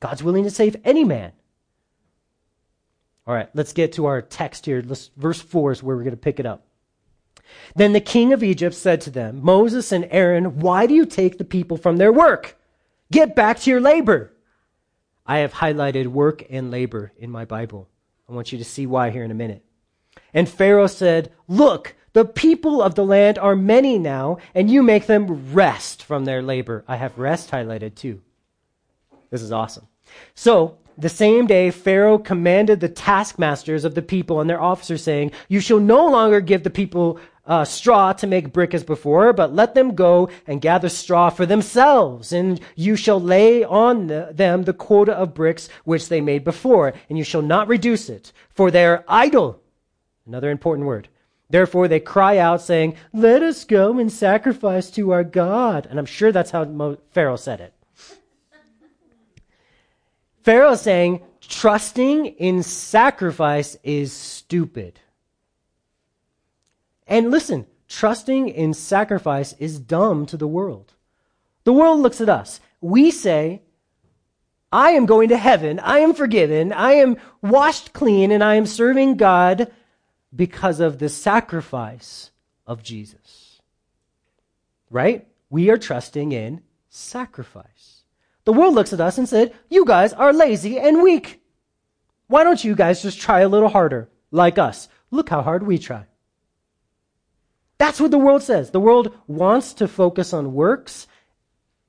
God's 0.00 0.22
willing 0.22 0.44
to 0.44 0.50
save 0.50 0.76
any 0.84 1.04
man. 1.04 1.32
All 3.26 3.34
right, 3.34 3.48
let's 3.54 3.72
get 3.72 3.92
to 3.92 4.06
our 4.06 4.20
text 4.20 4.66
here. 4.66 4.82
Let's, 4.84 5.10
verse 5.16 5.40
4 5.40 5.72
is 5.72 5.82
where 5.82 5.96
we're 5.96 6.02
going 6.02 6.10
to 6.10 6.16
pick 6.16 6.40
it 6.40 6.46
up. 6.46 6.63
Then 7.76 7.92
the 7.92 8.00
king 8.00 8.32
of 8.32 8.42
Egypt 8.42 8.74
said 8.74 9.00
to 9.02 9.10
them, 9.10 9.40
Moses 9.42 9.92
and 9.92 10.06
Aaron, 10.10 10.60
why 10.60 10.86
do 10.86 10.94
you 10.94 11.06
take 11.06 11.38
the 11.38 11.44
people 11.44 11.76
from 11.76 11.96
their 11.96 12.12
work? 12.12 12.56
Get 13.10 13.34
back 13.36 13.60
to 13.60 13.70
your 13.70 13.80
labor. 13.80 14.32
I 15.26 15.38
have 15.38 15.54
highlighted 15.54 16.06
work 16.08 16.44
and 16.50 16.70
labor 16.70 17.12
in 17.18 17.30
my 17.30 17.44
Bible. 17.44 17.88
I 18.28 18.32
want 18.32 18.52
you 18.52 18.58
to 18.58 18.64
see 18.64 18.86
why 18.86 19.10
here 19.10 19.24
in 19.24 19.30
a 19.30 19.34
minute. 19.34 19.64
And 20.32 20.48
Pharaoh 20.48 20.86
said, 20.86 21.32
Look, 21.48 21.94
the 22.12 22.24
people 22.24 22.82
of 22.82 22.94
the 22.94 23.04
land 23.04 23.38
are 23.38 23.56
many 23.56 23.98
now, 23.98 24.38
and 24.54 24.70
you 24.70 24.82
make 24.82 25.06
them 25.06 25.52
rest 25.52 26.02
from 26.02 26.24
their 26.24 26.42
labor. 26.42 26.84
I 26.86 26.96
have 26.96 27.18
rest 27.18 27.50
highlighted 27.50 27.94
too. 27.94 28.22
This 29.30 29.42
is 29.42 29.52
awesome. 29.52 29.88
So, 30.34 30.78
the 30.96 31.08
same 31.08 31.46
day, 31.46 31.72
Pharaoh 31.72 32.18
commanded 32.18 32.78
the 32.78 32.88
taskmasters 32.88 33.84
of 33.84 33.96
the 33.96 34.02
people 34.02 34.40
and 34.40 34.48
their 34.48 34.62
officers, 34.62 35.02
saying, 35.02 35.32
You 35.48 35.58
shall 35.58 35.80
no 35.80 36.06
longer 36.06 36.40
give 36.40 36.62
the 36.62 36.70
people 36.70 37.18
uh, 37.46 37.64
straw 37.64 38.12
to 38.12 38.26
make 38.26 38.52
brick 38.52 38.74
as 38.74 38.84
before, 38.84 39.32
but 39.32 39.54
let 39.54 39.74
them 39.74 39.94
go 39.94 40.28
and 40.46 40.60
gather 40.60 40.88
straw 40.88 41.30
for 41.30 41.46
themselves, 41.46 42.32
and 42.32 42.60
you 42.74 42.96
shall 42.96 43.20
lay 43.20 43.62
on 43.64 44.06
the, 44.06 44.30
them 44.32 44.62
the 44.62 44.72
quota 44.72 45.12
of 45.12 45.34
bricks 45.34 45.68
which 45.84 46.08
they 46.08 46.20
made 46.20 46.44
before, 46.44 46.94
and 47.08 47.18
you 47.18 47.24
shall 47.24 47.42
not 47.42 47.68
reduce 47.68 48.08
it, 48.08 48.32
for 48.48 48.70
they 48.70 48.86
are 48.86 49.04
idle. 49.08 49.60
Another 50.26 50.50
important 50.50 50.86
word. 50.86 51.08
Therefore, 51.50 51.88
they 51.88 52.00
cry 52.00 52.38
out, 52.38 52.62
saying, 52.62 52.96
Let 53.12 53.42
us 53.42 53.64
go 53.64 53.98
and 53.98 54.10
sacrifice 54.10 54.90
to 54.92 55.12
our 55.12 55.22
God. 55.22 55.86
And 55.88 55.98
I'm 55.98 56.06
sure 56.06 56.32
that's 56.32 56.50
how 56.50 56.64
Mo- 56.64 56.98
Pharaoh 57.10 57.36
said 57.36 57.60
it. 57.60 57.74
Pharaoh 60.42 60.74
saying, 60.74 61.22
trusting 61.40 62.26
in 62.26 62.62
sacrifice 62.62 63.76
is 63.82 64.12
stupid. 64.12 65.00
And 67.06 67.30
listen, 67.30 67.66
trusting 67.88 68.48
in 68.48 68.74
sacrifice 68.74 69.52
is 69.54 69.78
dumb 69.78 70.26
to 70.26 70.36
the 70.36 70.48
world. 70.48 70.94
The 71.64 71.72
world 71.72 72.00
looks 72.00 72.20
at 72.20 72.28
us. 72.28 72.60
We 72.80 73.10
say, 73.10 73.62
I 74.72 74.90
am 74.90 75.06
going 75.06 75.28
to 75.28 75.36
heaven. 75.36 75.78
I 75.78 75.98
am 75.98 76.14
forgiven. 76.14 76.72
I 76.72 76.94
am 76.94 77.16
washed 77.42 77.92
clean 77.92 78.30
and 78.30 78.42
I 78.42 78.56
am 78.56 78.66
serving 78.66 79.16
God 79.16 79.72
because 80.34 80.80
of 80.80 80.98
the 80.98 81.08
sacrifice 81.08 82.30
of 82.66 82.82
Jesus. 82.82 83.60
Right? 84.90 85.26
We 85.48 85.70
are 85.70 85.78
trusting 85.78 86.32
in 86.32 86.62
sacrifice. 86.88 88.02
The 88.44 88.52
world 88.52 88.74
looks 88.74 88.92
at 88.92 89.00
us 89.00 89.16
and 89.16 89.28
said, 89.28 89.54
You 89.70 89.84
guys 89.84 90.12
are 90.12 90.32
lazy 90.32 90.78
and 90.78 91.02
weak. 91.02 91.40
Why 92.26 92.44
don't 92.44 92.64
you 92.64 92.74
guys 92.74 93.02
just 93.02 93.20
try 93.20 93.40
a 93.40 93.48
little 93.48 93.68
harder, 93.68 94.10
like 94.30 94.58
us? 94.58 94.88
Look 95.10 95.28
how 95.28 95.42
hard 95.42 95.64
we 95.64 95.78
try. 95.78 96.06
That's 97.78 98.00
what 98.00 98.10
the 98.10 98.18
world 98.18 98.42
says. 98.42 98.70
The 98.70 98.80
world 98.80 99.16
wants 99.26 99.74
to 99.74 99.88
focus 99.88 100.32
on 100.32 100.54
works. 100.54 101.06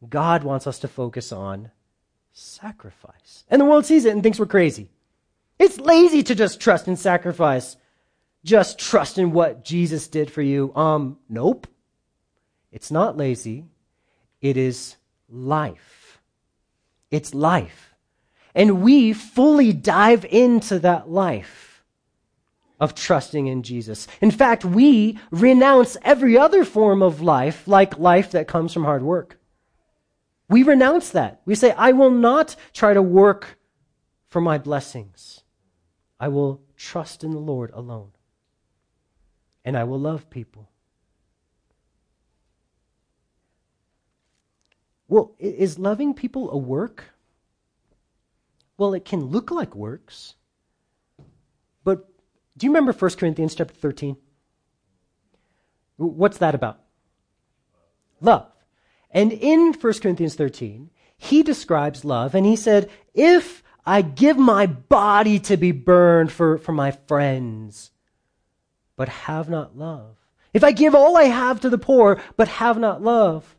God 0.08 0.44
wants 0.44 0.68
us 0.68 0.80
to 0.80 0.88
focus 0.88 1.32
on 1.32 1.72
sacrifice. 2.34 3.46
And 3.50 3.62
the 3.62 3.66
world 3.66 3.86
sees 3.86 4.06
it 4.06 4.14
and 4.14 4.22
thinks 4.22 4.40
we're 4.40 4.46
crazy. 4.46 4.90
It's 5.58 5.80
lazy 5.80 6.24
to 6.24 6.36
just 6.36 6.60
trust 6.60 6.88
in 6.88 6.96
sacrifice 6.96 7.78
just 8.46 8.78
trust 8.78 9.18
in 9.18 9.32
what 9.32 9.66
Jesus 9.66 10.08
did 10.08 10.32
for 10.32 10.42
you. 10.42 10.74
Um, 10.76 11.18
nope. 11.28 11.68
It's 12.72 12.92
not 12.92 13.18
lazy. 13.18 13.66
It 14.40 14.56
is 14.56 14.96
life. 15.28 16.22
It's 17.10 17.34
life. 17.34 17.96
And 18.54 18.84
we 18.84 19.14
fully 19.14 19.74
dive 19.74 20.24
into 20.26 20.80
that 20.80 21.10
life 21.10 21.75
of 22.80 22.96
trusting 22.96 23.48
in 23.48 23.64
Jesus. 23.64 24.08
In 24.22 24.32
fact, 24.32 24.66
we 24.66 25.20
renounce 25.32 25.98
every 26.04 26.38
other 26.38 26.66
form 26.66 27.02
of 27.02 27.22
life, 27.22 27.68
like 27.68 27.98
life 27.98 28.32
that 28.32 28.48
comes 28.48 28.74
from 28.74 28.84
hard 28.84 29.04
work. 29.04 29.40
We 30.50 30.64
renounce 30.64 31.10
that. 31.12 31.42
We 31.46 31.56
say, 31.56 31.72
I 31.72 31.92
will 31.94 32.12
not 32.12 32.56
try 32.74 32.94
to 32.94 33.02
work 33.02 33.58
for 34.28 34.42
my 34.42 34.58
blessings. 34.58 35.44
I 36.20 36.28
will 36.28 36.62
trust 36.76 37.24
in 37.24 37.32
the 37.32 37.40
Lord 37.40 37.72
alone 37.74 38.12
and 39.66 39.76
I 39.76 39.84
will 39.84 40.00
love 40.00 40.30
people. 40.30 40.70
Well, 45.08 45.36
is 45.40 45.78
loving 45.80 46.14
people 46.14 46.52
a 46.52 46.58
work? 46.58 47.06
Well, 48.78 48.94
it 48.94 49.06
can 49.06 49.26
look 49.26 49.52
like 49.52 49.76
works. 49.76 50.36
But 51.84 52.08
do 52.58 52.66
you 52.66 52.72
remember 52.72 52.94
1 52.94 53.12
Corinthians 53.12 53.56
chapter 53.56 53.74
13? 53.74 54.18
What's 55.98 56.38
that 56.40 56.56
about? 56.56 56.80
Love. 58.22 58.52
And 59.12 59.32
in 59.32 59.74
1 59.74 59.94
Corinthians 60.02 60.36
13, 60.36 60.90
he 61.18 61.44
describes 61.44 62.06
love 62.06 62.36
and 62.36 62.46
he 62.46 62.56
said, 62.56 62.90
If 63.14 63.64
I 63.86 64.02
give 64.02 64.38
my 64.38 64.66
body 64.66 65.40
to 65.42 65.58
be 65.58 65.72
burned 65.72 66.32
for, 66.32 66.58
for 66.58 66.72
my 66.72 66.92
friends, 66.92 67.92
but 68.96 69.10
have 69.10 69.50
not 69.50 69.78
love. 69.78 70.18
If 70.54 70.64
I 70.64 70.72
give 70.72 70.96
all 70.96 71.18
I 71.18 71.24
have 71.24 71.60
to 71.62 71.70
the 71.70 71.78
poor, 71.78 72.22
but 72.38 72.48
have 72.48 72.78
not 72.78 73.02
love. 73.02 73.56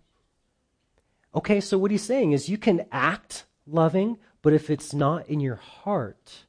Okay, 1.34 1.60
so 1.60 1.76
what 1.76 1.90
he's 1.90 2.02
saying 2.02 2.32
is 2.32 2.48
you 2.48 2.56
can 2.56 2.86
act 2.90 3.44
loving, 3.66 4.18
but 4.40 4.54
if 4.54 4.70
it's 4.70 4.94
not 4.94 5.28
in 5.28 5.40
your 5.40 5.56
heart, 5.56 6.46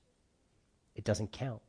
it 0.96 1.04
doesn't 1.04 1.34
count. 1.34 1.62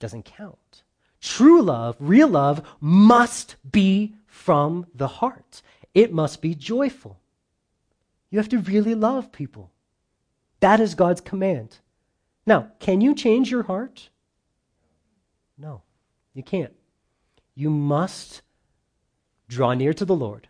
Doesn't 0.00 0.24
count. 0.24 0.82
True 1.20 1.62
love, 1.62 1.96
real 2.00 2.28
love, 2.28 2.66
must 2.80 3.56
be 3.70 4.14
from 4.26 4.86
the 4.94 5.06
heart. 5.06 5.62
It 5.94 6.12
must 6.12 6.42
be 6.42 6.54
joyful. 6.54 7.20
You 8.30 8.38
have 8.38 8.48
to 8.48 8.58
really 8.58 8.94
love 8.94 9.30
people. 9.30 9.70
That 10.60 10.80
is 10.80 10.94
God's 10.94 11.20
command. 11.20 11.78
Now, 12.46 12.72
can 12.80 13.00
you 13.00 13.14
change 13.14 13.50
your 13.50 13.64
heart? 13.64 14.08
No, 15.58 15.82
you 16.32 16.42
can't. 16.42 16.72
You 17.54 17.68
must 17.68 18.42
draw 19.48 19.74
near 19.74 19.92
to 19.92 20.04
the 20.04 20.16
Lord, 20.16 20.48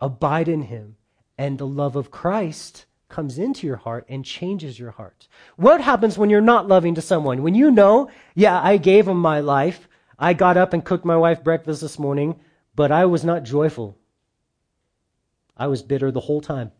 abide 0.00 0.48
in 0.48 0.62
Him, 0.62 0.96
and 1.38 1.58
the 1.58 1.66
love 1.66 1.96
of 1.96 2.10
Christ 2.10 2.84
comes 3.14 3.38
into 3.38 3.66
your 3.66 3.76
heart 3.76 4.04
and 4.08 4.24
changes 4.24 4.78
your 4.78 4.90
heart. 4.90 5.28
What 5.56 5.80
happens 5.80 6.18
when 6.18 6.30
you're 6.30 6.40
not 6.40 6.68
loving 6.68 6.94
to 6.96 7.00
someone? 7.00 7.42
When 7.42 7.54
you 7.54 7.70
know, 7.70 8.10
yeah, 8.34 8.60
I 8.60 8.76
gave 8.76 9.06
him 9.08 9.18
my 9.18 9.40
life, 9.40 9.88
I 10.18 10.34
got 10.34 10.56
up 10.56 10.72
and 10.72 10.84
cooked 10.84 11.04
my 11.04 11.16
wife 11.16 11.42
breakfast 11.44 11.80
this 11.80 11.98
morning, 11.98 12.40
but 12.74 12.90
I 12.90 13.04
was 13.06 13.24
not 13.24 13.44
joyful. 13.44 13.98
I 15.56 15.68
was 15.68 15.82
bitter 15.82 16.10
the 16.10 16.20
whole 16.20 16.40
time. 16.40 16.72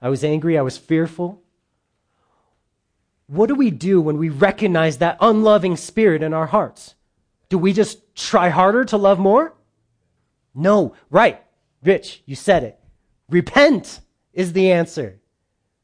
I 0.00 0.08
was 0.08 0.24
angry, 0.24 0.56
I 0.56 0.62
was 0.62 0.78
fearful 0.78 1.42
what 3.32 3.46
do 3.48 3.54
we 3.54 3.70
do 3.70 3.98
when 3.98 4.18
we 4.18 4.28
recognize 4.28 4.98
that 4.98 5.16
unloving 5.18 5.74
spirit 5.78 6.22
in 6.22 6.34
our 6.34 6.44
hearts? 6.44 6.96
Do 7.48 7.56
we 7.56 7.72
just 7.72 8.14
try 8.14 8.50
harder 8.50 8.84
to 8.84 8.98
love 8.98 9.18
more? 9.18 9.54
No, 10.54 10.94
right. 11.08 11.42
Rich, 11.82 12.22
you 12.26 12.36
said 12.36 12.62
it. 12.62 12.78
Repent 13.30 14.00
is 14.34 14.52
the 14.52 14.70
answer. 14.70 15.18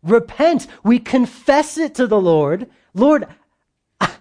Repent. 0.02 0.66
We 0.82 0.98
confess 0.98 1.78
it 1.78 1.94
to 1.96 2.06
the 2.06 2.20
Lord. 2.20 2.68
Lord, 2.94 3.26
I, 4.00 4.12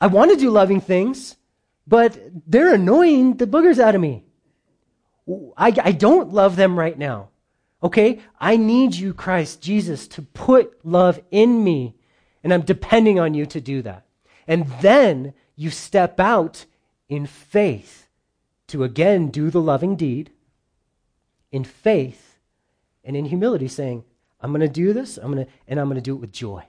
I 0.00 0.06
want 0.06 0.30
to 0.30 0.36
do 0.36 0.50
loving 0.50 0.80
things, 0.80 1.36
but 1.86 2.18
they're 2.46 2.74
annoying 2.74 3.36
the 3.36 3.46
boogers 3.46 3.78
out 3.78 3.94
of 3.94 4.00
me. 4.00 4.24
I, 5.56 5.72
I 5.82 5.92
don't 5.92 6.32
love 6.32 6.56
them 6.56 6.78
right 6.78 6.98
now. 6.98 7.28
Okay? 7.82 8.20
I 8.38 8.56
need 8.56 8.94
you, 8.94 9.14
Christ 9.14 9.60
Jesus, 9.60 10.08
to 10.08 10.22
put 10.22 10.84
love 10.84 11.20
in 11.30 11.62
me, 11.64 11.96
and 12.42 12.52
I'm 12.52 12.62
depending 12.62 13.18
on 13.18 13.34
you 13.34 13.46
to 13.46 13.60
do 13.60 13.82
that. 13.82 14.06
And 14.46 14.66
then 14.80 15.34
you 15.56 15.70
step 15.70 16.18
out 16.18 16.64
in 17.08 17.26
faith 17.26 18.08
to 18.68 18.84
again 18.84 19.28
do 19.28 19.50
the 19.50 19.60
loving 19.60 19.96
deed 19.96 20.30
in 21.50 21.64
faith 21.64 22.38
and 23.04 23.16
in 23.16 23.26
humility, 23.26 23.68
saying, 23.68 24.04
I'm 24.40 24.50
going 24.50 24.60
to 24.60 24.68
do 24.68 24.92
this, 24.92 25.18
I'm 25.18 25.32
going 25.32 25.44
to, 25.44 25.52
and 25.68 25.78
I'm 25.78 25.86
going 25.86 25.96
to 25.96 26.00
do 26.00 26.14
it 26.14 26.20
with 26.20 26.32
joy. 26.32 26.64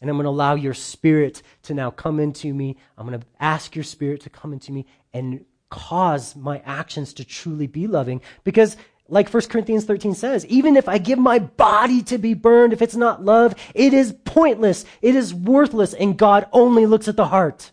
And 0.00 0.10
I'm 0.10 0.16
going 0.16 0.24
to 0.24 0.30
allow 0.30 0.54
your 0.56 0.74
spirit 0.74 1.42
to 1.62 1.74
now 1.74 1.90
come 1.90 2.18
into 2.18 2.52
me. 2.52 2.76
I'm 2.98 3.06
going 3.06 3.20
to 3.20 3.26
ask 3.38 3.76
your 3.76 3.84
spirit 3.84 4.22
to 4.22 4.30
come 4.30 4.52
into 4.52 4.72
me 4.72 4.84
and 5.14 5.44
cause 5.70 6.34
my 6.34 6.60
actions 6.66 7.14
to 7.14 7.24
truly 7.24 7.68
be 7.68 7.86
loving. 7.86 8.20
Because, 8.42 8.76
like 9.08 9.32
1 9.32 9.44
Corinthians 9.44 9.84
13 9.84 10.14
says, 10.14 10.44
even 10.46 10.76
if 10.76 10.88
I 10.88 10.98
give 10.98 11.20
my 11.20 11.38
body 11.38 12.02
to 12.02 12.18
be 12.18 12.34
burned, 12.34 12.72
if 12.72 12.82
it's 12.82 12.96
not 12.96 13.24
love, 13.24 13.54
it 13.74 13.94
is 13.94 14.12
pointless. 14.24 14.84
It 15.00 15.14
is 15.14 15.32
worthless. 15.32 15.94
And 15.94 16.18
God 16.18 16.48
only 16.52 16.84
looks 16.84 17.06
at 17.06 17.16
the 17.16 17.28
heart. 17.28 17.70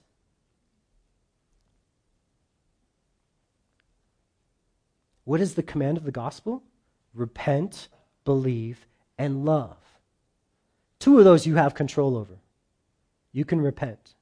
What 5.24 5.42
is 5.42 5.56
the 5.56 5.64
command 5.64 5.98
of 5.98 6.06
the 6.06 6.12
gospel? 6.12 6.64
Repent, 7.14 7.88
believe, 8.24 8.86
and 9.20 9.46
love. 9.46 9.78
Two 10.98 11.20
of 11.20 11.26
those 11.26 11.46
you 11.46 11.56
have 11.58 11.76
control 11.76 12.18
over. 12.18 12.40
You 13.32 13.46
can 13.46 13.62
repent. 13.62 14.16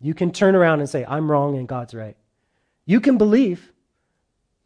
You 0.00 0.14
can 0.14 0.30
turn 0.30 0.54
around 0.54 0.78
and 0.78 0.88
say, 0.88 1.04
I'm 1.08 1.28
wrong 1.28 1.56
and 1.56 1.66
God's 1.66 1.94
right. 1.94 2.16
You 2.86 3.00
can 3.00 3.18
believe. 3.18 3.72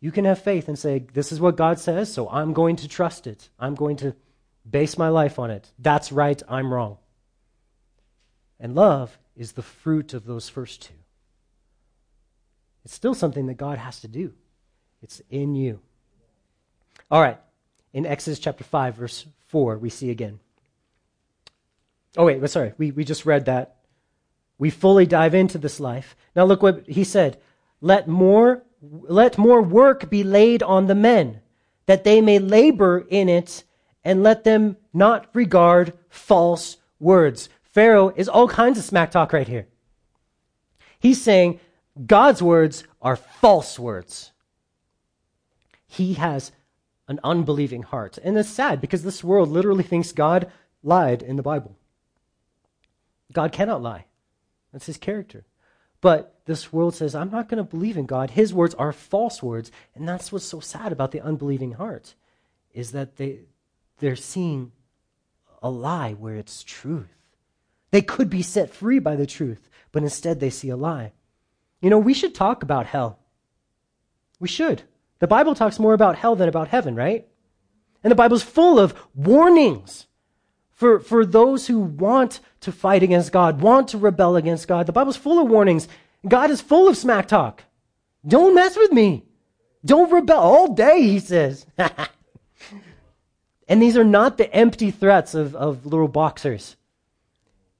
You 0.00 0.12
can 0.12 0.24
have 0.26 0.42
faith 0.42 0.68
and 0.68 0.78
say, 0.78 1.06
This 1.14 1.32
is 1.32 1.40
what 1.40 1.56
God 1.56 1.78
says, 1.78 2.12
so 2.12 2.28
I'm 2.28 2.52
going 2.52 2.76
to 2.76 2.88
trust 2.88 3.26
it. 3.26 3.48
I'm 3.58 3.74
going 3.74 3.96
to 3.98 4.14
base 4.68 4.98
my 4.98 5.08
life 5.08 5.38
on 5.38 5.50
it. 5.50 5.72
That's 5.78 6.12
right, 6.12 6.42
I'm 6.48 6.72
wrong. 6.72 6.98
And 8.60 8.74
love 8.74 9.18
is 9.36 9.52
the 9.52 9.62
fruit 9.62 10.12
of 10.12 10.26
those 10.26 10.48
first 10.48 10.82
two. 10.82 10.94
It's 12.84 12.94
still 12.94 13.14
something 13.14 13.46
that 13.46 13.54
God 13.54 13.78
has 13.78 14.00
to 14.00 14.08
do. 14.08 14.34
It's 15.02 15.22
in 15.30 15.54
you. 15.54 15.80
All 17.10 17.20
right. 17.20 17.38
In 17.92 18.06
Exodus 18.06 18.38
chapter 18.38 18.64
5, 18.64 18.96
verse 18.96 19.26
4, 19.52 19.78
we 19.78 19.88
see 19.88 20.10
again. 20.10 20.40
Oh, 22.16 22.24
wait, 22.24 22.50
sorry. 22.50 22.72
We, 22.76 22.90
we 22.90 23.04
just 23.04 23.24
read 23.24 23.44
that. 23.44 23.76
We 24.58 24.70
fully 24.70 25.06
dive 25.06 25.34
into 25.34 25.58
this 25.58 25.78
life. 25.78 26.16
Now 26.34 26.44
look 26.44 26.60
what 26.60 26.88
he 26.88 27.04
said. 27.04 27.40
Let 27.80 28.08
more, 28.08 28.64
let 28.80 29.38
more 29.38 29.62
work 29.62 30.10
be 30.10 30.24
laid 30.24 30.64
on 30.64 30.88
the 30.88 30.96
men, 30.96 31.40
that 31.86 32.02
they 32.02 32.20
may 32.20 32.40
labor 32.40 33.06
in 33.08 33.28
it, 33.28 33.62
and 34.02 34.24
let 34.24 34.42
them 34.42 34.76
not 34.92 35.28
regard 35.32 35.92
false 36.08 36.78
words. 36.98 37.48
Pharaoh 37.62 38.12
is 38.16 38.28
all 38.28 38.48
kinds 38.48 38.78
of 38.78 38.84
smack 38.84 39.12
talk 39.12 39.32
right 39.32 39.46
here. 39.46 39.68
He's 40.98 41.22
saying 41.22 41.60
God's 42.04 42.42
words 42.42 42.82
are 43.00 43.14
false 43.14 43.78
words 43.78 44.32
he 45.92 46.14
has 46.14 46.52
an 47.08 47.20
unbelieving 47.24 47.82
heart. 47.82 48.18
And 48.22 48.36
it's 48.38 48.48
sad 48.48 48.80
because 48.80 49.02
this 49.02 49.24
world 49.24 49.48
literally 49.48 49.84
thinks 49.84 50.12
God 50.12 50.50
lied 50.82 51.22
in 51.22 51.36
the 51.36 51.42
Bible. 51.42 51.76
God 53.32 53.52
cannot 53.52 53.82
lie. 53.82 54.06
That's 54.72 54.86
his 54.86 54.96
character. 54.96 55.44
But 56.00 56.40
this 56.46 56.72
world 56.72 56.94
says, 56.94 57.14
I'm 57.14 57.30
not 57.30 57.48
going 57.48 57.64
to 57.64 57.70
believe 57.70 57.96
in 57.96 58.06
God. 58.06 58.30
His 58.30 58.52
words 58.52 58.74
are 58.74 58.92
false 58.92 59.42
words. 59.42 59.70
And 59.94 60.08
that's 60.08 60.32
what's 60.32 60.44
so 60.44 60.60
sad 60.60 60.92
about 60.92 61.12
the 61.12 61.20
unbelieving 61.20 61.72
heart, 61.72 62.14
is 62.72 62.92
that 62.92 63.16
they, 63.16 63.40
they're 63.98 64.16
seeing 64.16 64.72
a 65.62 65.70
lie 65.70 66.12
where 66.12 66.36
it's 66.36 66.64
truth. 66.64 67.06
They 67.92 68.02
could 68.02 68.28
be 68.28 68.42
set 68.42 68.70
free 68.70 68.98
by 68.98 69.16
the 69.16 69.26
truth, 69.26 69.68
but 69.92 70.02
instead 70.02 70.40
they 70.40 70.50
see 70.50 70.70
a 70.70 70.76
lie. 70.76 71.12
You 71.80 71.90
know, 71.90 71.98
we 71.98 72.14
should 72.14 72.34
talk 72.34 72.62
about 72.62 72.86
hell. 72.86 73.18
We 74.40 74.48
should. 74.48 74.82
The 75.22 75.28
Bible 75.28 75.54
talks 75.54 75.78
more 75.78 75.94
about 75.94 76.16
hell 76.16 76.34
than 76.34 76.48
about 76.48 76.66
heaven, 76.66 76.96
right? 76.96 77.28
And 78.02 78.10
the 78.10 78.16
Bible's 78.16 78.42
full 78.42 78.80
of 78.80 78.92
warnings 79.14 80.08
for, 80.72 80.98
for 80.98 81.24
those 81.24 81.68
who 81.68 81.78
want 81.78 82.40
to 82.62 82.72
fight 82.72 83.04
against 83.04 83.30
God, 83.30 83.60
want 83.60 83.86
to 83.90 83.98
rebel 83.98 84.34
against 84.34 84.66
God. 84.66 84.86
The 84.86 84.92
Bible's 84.92 85.16
full 85.16 85.40
of 85.40 85.48
warnings. 85.48 85.86
God 86.26 86.50
is 86.50 86.60
full 86.60 86.88
of 86.88 86.96
smack 86.96 87.28
talk. 87.28 87.62
Don't 88.26 88.56
mess 88.56 88.76
with 88.76 88.90
me. 88.90 89.24
Don't 89.84 90.10
rebel 90.10 90.40
all 90.40 90.74
day, 90.74 91.02
he 91.02 91.20
says. 91.20 91.66
and 93.68 93.80
these 93.80 93.96
are 93.96 94.02
not 94.02 94.38
the 94.38 94.52
empty 94.52 94.90
threats 94.90 95.36
of, 95.36 95.54
of 95.54 95.86
little 95.86 96.08
boxers. 96.08 96.74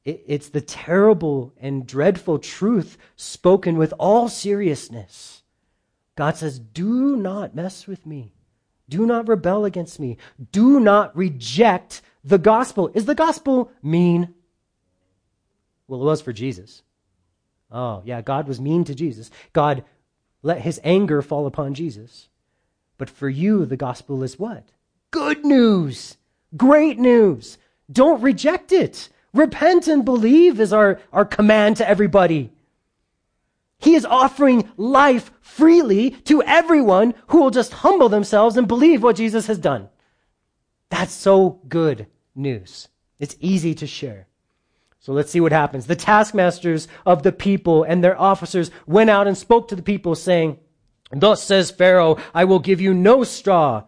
It, 0.05 0.22
it's 0.28 0.50
the 0.50 0.61
terrible 0.61 1.52
and 1.61 1.88
dreadful 1.88 2.38
truth 2.38 2.96
spoken 3.16 3.78
with 3.78 3.92
all 3.98 4.28
seriousness. 4.28 5.41
God 6.16 6.37
says, 6.37 6.59
Do 6.59 7.16
not 7.16 7.55
mess 7.55 7.87
with 7.87 8.07
me. 8.07 8.33
Do 8.88 9.07
not 9.07 9.29
rebel 9.29 9.64
against 9.64 9.98
me. 9.98 10.18
Do 10.51 10.79
not 10.79 11.16
reject 11.16 12.03
the 12.25 12.38
gospel. 12.38 12.90
Is 12.94 13.07
the 13.07 13.14
gospel 13.14 13.70
mean? 13.83 14.35
Well, 15.88 16.01
it 16.01 16.05
was 16.05 16.20
for 16.20 16.33
Jesus. 16.33 16.83
Oh, 17.70 18.03
yeah, 18.05 18.20
God 18.20 18.46
was 18.46 18.61
mean 18.61 18.85
to 18.85 18.94
Jesus. 18.94 19.31
God 19.53 19.85
let 20.42 20.61
his 20.61 20.81
anger 20.85 21.22
fall 21.22 21.46
upon 21.46 21.75
Jesus. 21.75 22.29
But 22.98 23.09
for 23.09 23.29
you, 23.29 23.64
the 23.64 23.77
gospel 23.77 24.22
is 24.22 24.38
what? 24.38 24.64
Good 25.11 25.44
news. 25.44 26.18
Great 26.57 26.98
news. 26.98 27.59
Don't 27.90 28.22
reject 28.22 28.72
it. 28.72 29.09
Repent 29.33 29.88
and 29.88 30.05
believe 30.05 30.61
is 30.61 30.72
our, 30.72 31.01
our 31.12 31.25
command 31.25 31.79
to 31.79 31.88
everybody. 31.88 32.53
He 33.83 33.95
is 33.95 34.05
offering 34.05 34.71
life 34.77 35.33
freely 35.40 36.11
to 36.11 36.42
everyone 36.42 37.14
who 37.29 37.40
will 37.40 37.51
just 37.51 37.73
humble 37.73 38.09
themselves 38.09 38.57
and 38.57 38.68
believe 38.68 39.03
what 39.03 39.16
Jesus 39.16 39.49
has 39.49 39.59
done. 39.59 39.88
That's 40.88 41.12
so 41.12 41.61
good 41.68 42.07
news. 42.35 42.88
It's 43.18 43.37
easy 43.40 43.75
to 43.75 43.87
share. 43.87 44.29
So 45.01 45.12
let's 45.12 45.33
see 45.33 45.40
what 45.40 45.53
happens. 45.53 45.87
The 45.87 45.97
taskmasters 45.97 46.87
of 47.05 47.25
the 47.25 47.33
people 47.33 47.83
and 47.83 48.05
their 48.05 48.18
officers 48.21 48.71
went 48.87 49.11
out 49.11 49.27
and 49.27 49.37
spoke 49.37 49.66
to 49.68 49.77
the 49.77 49.83
people, 49.83 50.14
saying, 50.14 50.59
Thus 51.11 51.42
says 51.42 51.73
Pharaoh, 51.73 52.18
I 52.33 52.45
will 52.45 52.61
give 52.61 52.81
you 52.81 52.95
no 52.95 53.25
straw. 53.25 53.85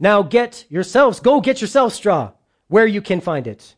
Now 0.00 0.22
get 0.22 0.64
yourselves, 0.68 1.20
go 1.20 1.40
get 1.40 1.60
yourselves 1.60 1.94
straw 1.94 2.32
where 2.66 2.86
you 2.86 3.00
can 3.00 3.20
find 3.20 3.46
it. 3.46 3.76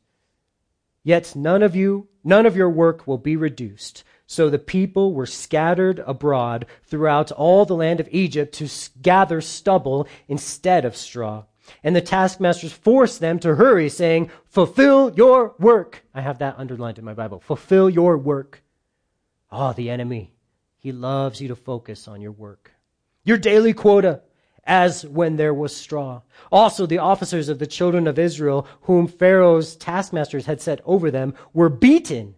Yet 1.05 1.37
none 1.37 1.63
of 1.63 1.77
you, 1.77 2.09
none 2.25 2.47
of 2.47 2.57
your 2.57 2.71
work 2.71 3.07
will 3.07 3.19
be 3.19 3.37
reduced. 3.37 4.03
So 4.31 4.51
the 4.51 4.59
people 4.59 5.15
were 5.15 5.25
scattered 5.25 6.01
abroad 6.01 6.67
throughout 6.85 7.33
all 7.33 7.65
the 7.65 7.75
land 7.75 7.99
of 7.99 8.11
Egypt 8.13 8.53
to 8.57 8.69
gather 9.01 9.41
stubble 9.41 10.07
instead 10.29 10.85
of 10.85 10.95
straw. 10.95 11.45
And 11.83 11.97
the 11.97 12.03
taskmasters 12.03 12.75
forced 12.75 13.21
them 13.21 13.39
to 13.39 13.55
hurry, 13.55 13.89
saying, 13.89 14.31
Fulfill 14.45 15.15
your 15.15 15.55
work. 15.59 16.05
I 16.13 16.21
have 16.21 16.41
that 16.41 16.59
underlined 16.59 16.99
in 16.99 17.07
my 17.07 17.15
Bible. 17.15 17.41
Fulfill 17.41 17.89
your 17.89 18.19
work. 18.19 18.63
Ah, 19.51 19.71
oh, 19.71 19.73
the 19.73 19.89
enemy. 19.89 20.35
He 20.77 20.93
loves 20.93 21.41
you 21.41 21.49
to 21.49 21.57
focus 21.57 22.07
on 22.07 22.21
your 22.21 22.33
work. 22.33 22.73
Your 23.25 23.39
daily 23.39 23.73
quota, 23.73 24.21
as 24.63 25.07
when 25.07 25.37
there 25.37 25.55
was 25.55 25.75
straw. 25.75 26.21
Also, 26.53 26.85
the 26.85 26.99
officers 26.99 27.49
of 27.49 27.59
the 27.59 27.67
children 27.67 28.07
of 28.07 28.19
Israel, 28.19 28.67
whom 28.83 29.09
Pharaoh's 29.09 29.75
taskmasters 29.75 30.45
had 30.45 30.61
set 30.61 30.83
over 30.85 31.11
them, 31.11 31.33
were 31.55 31.71
beaten 31.71 32.35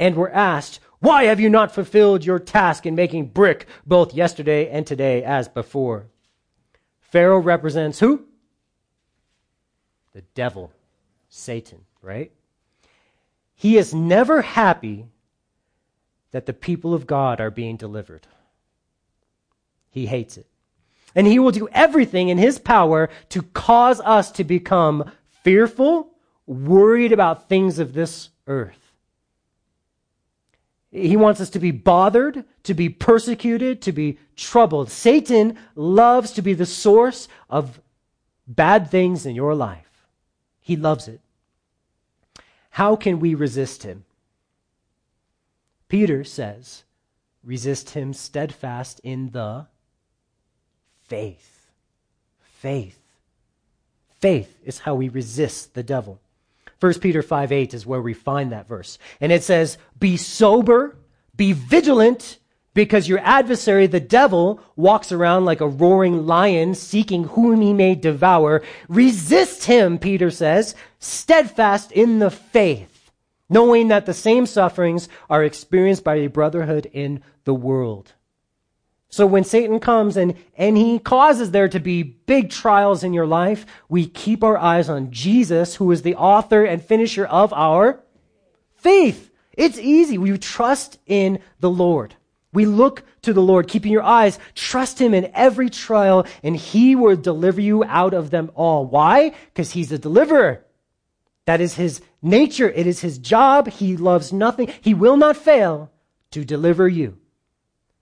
and 0.00 0.16
were 0.16 0.32
asked, 0.32 0.80
why 0.98 1.24
have 1.24 1.38
you 1.38 1.48
not 1.48 1.74
fulfilled 1.74 2.24
your 2.24 2.38
task 2.38 2.86
in 2.86 2.94
making 2.94 3.26
brick 3.26 3.66
both 3.86 4.14
yesterday 4.14 4.68
and 4.68 4.86
today 4.86 5.22
as 5.22 5.46
before? 5.46 6.06
Pharaoh 7.00 7.38
represents 7.38 8.00
who? 8.00 8.24
The 10.12 10.22
devil, 10.34 10.72
Satan, 11.28 11.84
right? 12.02 12.32
He 13.54 13.76
is 13.76 13.94
never 13.94 14.42
happy 14.42 15.06
that 16.32 16.46
the 16.46 16.52
people 16.52 16.94
of 16.94 17.06
God 17.06 17.40
are 17.40 17.50
being 17.50 17.76
delivered. 17.76 18.26
He 19.90 20.06
hates 20.06 20.36
it. 20.36 20.46
And 21.14 21.26
he 21.26 21.38
will 21.38 21.50
do 21.50 21.68
everything 21.72 22.28
in 22.28 22.38
his 22.38 22.58
power 22.58 23.10
to 23.30 23.42
cause 23.42 24.00
us 24.00 24.30
to 24.32 24.44
become 24.44 25.10
fearful, 25.42 26.10
worried 26.46 27.12
about 27.12 27.48
things 27.48 27.78
of 27.78 27.92
this 27.92 28.30
earth. 28.46 28.89
He 30.92 31.16
wants 31.16 31.40
us 31.40 31.50
to 31.50 31.60
be 31.60 31.70
bothered, 31.70 32.44
to 32.64 32.74
be 32.74 32.88
persecuted, 32.88 33.80
to 33.82 33.92
be 33.92 34.18
troubled. 34.36 34.90
Satan 34.90 35.56
loves 35.76 36.32
to 36.32 36.42
be 36.42 36.52
the 36.52 36.66
source 36.66 37.28
of 37.48 37.80
bad 38.46 38.90
things 38.90 39.24
in 39.24 39.36
your 39.36 39.54
life. 39.54 40.06
He 40.60 40.76
loves 40.76 41.06
it. 41.06 41.20
How 42.70 42.96
can 42.96 43.20
we 43.20 43.34
resist 43.34 43.84
him? 43.84 44.04
Peter 45.88 46.24
says, 46.24 46.84
resist 47.42 47.90
him 47.90 48.12
steadfast 48.12 49.00
in 49.02 49.30
the 49.30 49.66
faith. 51.04 51.70
Faith. 52.40 52.98
Faith 54.20 54.58
is 54.64 54.80
how 54.80 54.94
we 54.94 55.08
resist 55.08 55.74
the 55.74 55.82
devil. 55.82 56.20
1 56.80 56.94
Peter 56.94 57.22
5 57.22 57.52
8 57.52 57.74
is 57.74 57.86
where 57.86 58.02
we 58.02 58.14
find 58.14 58.52
that 58.52 58.66
verse. 58.66 58.98
And 59.20 59.30
it 59.30 59.44
says, 59.44 59.78
Be 59.98 60.16
sober, 60.16 60.96
be 61.36 61.52
vigilant, 61.52 62.38
because 62.72 63.08
your 63.08 63.18
adversary, 63.20 63.86
the 63.86 64.00
devil, 64.00 64.60
walks 64.76 65.12
around 65.12 65.44
like 65.44 65.60
a 65.60 65.68
roaring 65.68 66.26
lion 66.26 66.74
seeking 66.74 67.24
whom 67.24 67.60
he 67.60 67.74
may 67.74 67.94
devour. 67.94 68.62
Resist 68.88 69.64
him, 69.64 69.98
Peter 69.98 70.30
says, 70.30 70.74
steadfast 70.98 71.90
in 71.92 72.20
the 72.20 72.30
faith, 72.30 73.10
knowing 73.48 73.88
that 73.88 74.06
the 74.06 74.14
same 74.14 74.46
sufferings 74.46 75.08
are 75.28 75.44
experienced 75.44 76.04
by 76.04 76.16
a 76.16 76.28
brotherhood 76.28 76.88
in 76.92 77.22
the 77.44 77.54
world. 77.54 78.14
So 79.10 79.26
when 79.26 79.42
Satan 79.42 79.80
comes 79.80 80.16
and, 80.16 80.36
and 80.56 80.76
he 80.76 81.00
causes 81.00 81.50
there 81.50 81.68
to 81.68 81.80
be 81.80 82.02
big 82.04 82.48
trials 82.48 83.02
in 83.02 83.12
your 83.12 83.26
life, 83.26 83.66
we 83.88 84.06
keep 84.06 84.44
our 84.44 84.56
eyes 84.56 84.88
on 84.88 85.10
Jesus, 85.10 85.74
who 85.74 85.90
is 85.90 86.02
the 86.02 86.14
author 86.14 86.64
and 86.64 86.82
finisher 86.82 87.26
of 87.26 87.52
our 87.52 88.00
faith. 88.76 89.32
It's 89.52 89.78
easy. 89.78 90.16
We 90.16 90.38
trust 90.38 90.98
in 91.06 91.40
the 91.58 91.70
Lord. 91.70 92.14
We 92.52 92.66
look 92.66 93.02
to 93.22 93.32
the 93.32 93.42
Lord, 93.42 93.68
keeping 93.68 93.92
your 93.92 94.02
eyes, 94.02 94.38
trust 94.54 95.00
Him 95.00 95.12
in 95.12 95.30
every 95.34 95.70
trial, 95.70 96.26
and 96.42 96.56
He 96.56 96.96
will 96.96 97.16
deliver 97.16 97.60
you 97.60 97.84
out 97.84 98.14
of 98.14 98.30
them 98.30 98.50
all. 98.54 98.86
Why? 98.86 99.34
Because 99.46 99.72
He's 99.72 99.92
a 99.92 99.98
deliverer. 99.98 100.64
That 101.46 101.60
is 101.60 101.74
His 101.74 102.00
nature. 102.22 102.70
It 102.70 102.86
is 102.86 103.00
His 103.00 103.18
job. 103.18 103.68
He 103.68 103.96
loves 103.96 104.32
nothing. 104.32 104.72
He 104.80 104.94
will 104.94 105.16
not 105.16 105.36
fail 105.36 105.90
to 106.30 106.44
deliver 106.44 106.88
you. 106.88 107.18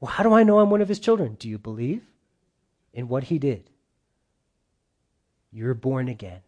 Well, 0.01 0.11
how 0.11 0.23
do 0.23 0.33
I 0.33 0.45
know 0.45 0.61
I'm 0.61 0.71
one 0.71 0.81
of 0.81 0.89
his 0.89 1.01
children? 1.01 1.37
Do 1.39 1.49
you 1.49 1.59
believe 1.59 2.03
in 2.93 3.09
what 3.09 3.25
he 3.25 3.39
did? 3.39 3.71
You're 5.51 5.75
born 5.75 6.09
again. 6.09 6.41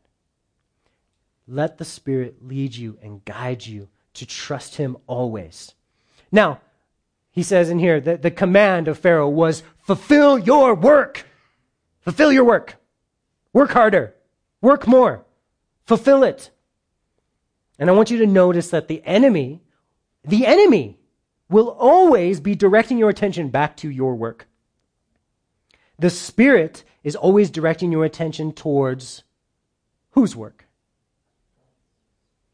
Let 1.49 1.79
the 1.79 1.85
Spirit 1.85 2.47
lead 2.47 2.77
you 2.77 2.99
and 3.03 3.25
guide 3.25 3.67
you 3.67 3.89
to 4.15 4.27
trust 4.27 4.77
him 4.77 4.97
always. 5.07 5.75
Now, 6.31 6.61
he 7.33 7.43
says 7.43 7.71
in 7.71 7.79
here 7.79 8.01
that 8.01 8.23
the 8.23 8.31
command 8.31 8.87
of 8.87 8.99
Pharaoh 8.99 9.29
was 9.29 9.63
fulfill 9.83 10.39
your 10.39 10.75
work. 10.75 11.27
Fulfill 12.03 12.33
your 12.33 12.45
work. 12.45 12.77
Work 13.53 13.73
harder. 13.73 14.15
Work 14.61 14.87
more. 14.87 15.25
Fulfill 15.87 16.23
it. 16.23 16.51
And 17.79 17.89
I 17.89 17.95
want 17.95 18.11
you 18.11 18.19
to 18.19 18.27
notice 18.27 18.71
that 18.71 18.89
the 18.89 19.03
enemy, 19.05 19.63
the 20.23 20.47
enemy 20.47 21.00
will 21.51 21.69
always 21.79 22.41
be 22.41 22.55
directing 22.55 22.97
your 22.97 23.11
attention 23.11 23.49
back 23.49 23.77
to 23.79 23.91
your 23.91 24.15
work. 24.15 24.47
The 25.99 26.11
Spirit 26.11 26.85
is 27.03 27.17
always 27.17 27.51
directing 27.51 27.93
your 27.93 28.05
attention 28.05 28.53
towards 28.53 29.25
whose 30.13 30.37
work? 30.37 30.67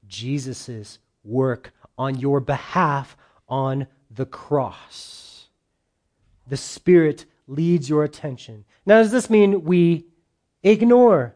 Jesus' 0.08 0.98
work 1.24 1.72
on 1.98 2.18
your 2.18 2.40
behalf 2.40 3.16
on 3.48 3.86
the 4.10 4.26
cross. 4.26 5.48
The 6.48 6.56
Spirit 6.56 7.26
leads 7.46 7.88
your 7.88 8.04
attention. 8.04 8.64
Now, 8.84 9.02
does 9.02 9.10
this 9.10 9.28
mean 9.28 9.64
we 9.64 10.06
ignore 10.62 11.34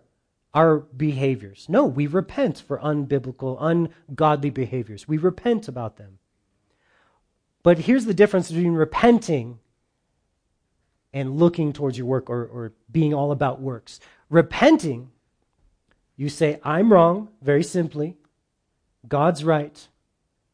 our 0.55 0.79
behaviors? 0.79 1.67
No, 1.69 1.85
we 1.85 2.07
repent 2.07 2.59
for 2.59 2.79
unbiblical, 2.79 3.57
ungodly 3.61 4.51
behaviors. 4.51 5.09
We 5.09 5.19
repent 5.19 5.69
about 5.69 5.97
them. 5.97 6.20
But 7.63 7.81
here's 7.81 8.07
the 8.07 8.15
difference 8.15 8.51
between 8.51 8.73
repenting 8.73 9.59
and 11.13 11.39
looking 11.39 11.73
towards 11.73 11.99
your 11.99 12.07
work 12.07 12.31
or, 12.31 12.45
or 12.45 12.73
being 12.91 13.13
all 13.13 13.33
about 13.33 13.61
works. 13.61 14.01
Repenting, 14.29 15.11
you 16.17 16.29
say, 16.29 16.61
I'm 16.63 16.93
wrong, 16.93 17.29
very 17.43 17.63
simply. 17.63 18.17
God's 19.09 19.45
right, 19.45 19.89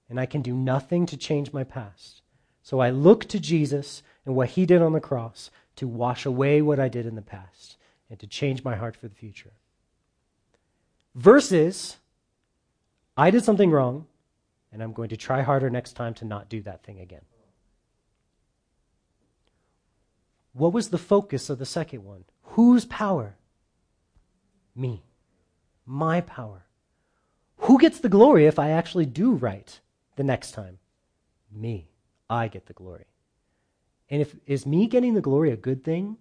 and 0.09 0.19
I 0.19 0.27
can 0.27 0.43
do 0.43 0.55
nothing 0.55 1.07
to 1.07 1.17
change 1.17 1.53
my 1.53 1.65
past. 1.65 2.23
So 2.63 2.81
I 2.81 2.91
look 2.91 3.27
to 3.27 3.39
Jesus 3.39 4.03
and 4.25 4.35
what 4.35 4.51
he 4.51 4.67
did 4.67 4.83
on 4.83 4.93
the 4.93 5.01
cross 5.01 5.51
to 5.77 5.87
wash 5.87 6.25
away 6.27 6.63
what 6.63 6.81
I 6.81 6.89
did 6.89 7.07
in 7.07 7.15
the 7.15 7.23
past 7.23 7.77
and 8.09 8.19
to 8.19 8.27
change 8.27 8.65
my 8.65 8.77
heart 8.77 8.97
for 8.97 9.09
the 9.09 9.15
future. 9.15 9.53
Versus, 11.15 11.99
I 13.17 13.31
did 13.31 13.45
something 13.45 13.71
wrong 13.71 14.07
and 14.77 14.83
I'm 14.83 14.93
going 14.93 15.09
to 15.09 15.17
try 15.17 15.41
harder 15.41 15.71
next 15.71 15.95
time 15.95 16.13
to 16.17 16.27
not 16.27 16.51
do 16.51 16.61
that 16.61 16.85
thing 16.85 17.01
again. 17.01 17.23
What 20.53 20.75
was 20.75 20.91
the 20.91 20.99
focus 20.99 21.49
of 21.49 21.59
the 21.59 21.65
second 21.65 22.05
one? 22.05 22.25
Whose 22.43 22.85
power? 22.85 23.37
Me. 24.75 25.03
My 25.87 26.21
power. 26.21 26.67
Who 27.61 27.79
gets 27.79 28.01
the 28.01 28.11
glory 28.11 28.45
if 28.45 28.59
I 28.59 28.69
actually 28.69 29.07
do 29.07 29.33
right 29.33 29.81
the 30.17 30.25
next 30.25 30.53
time? 30.53 30.77
Me. 31.51 31.89
I 32.29 32.49
get 32.49 32.67
the 32.67 32.75
glory. 32.75 33.07
And 34.11 34.21
if 34.21 34.37
is 34.45 34.67
me 34.67 34.89
getting 34.89 35.15
the 35.15 35.23
glory 35.23 35.53
a 35.53 35.57
good 35.57 35.85
thing? 35.85 36.19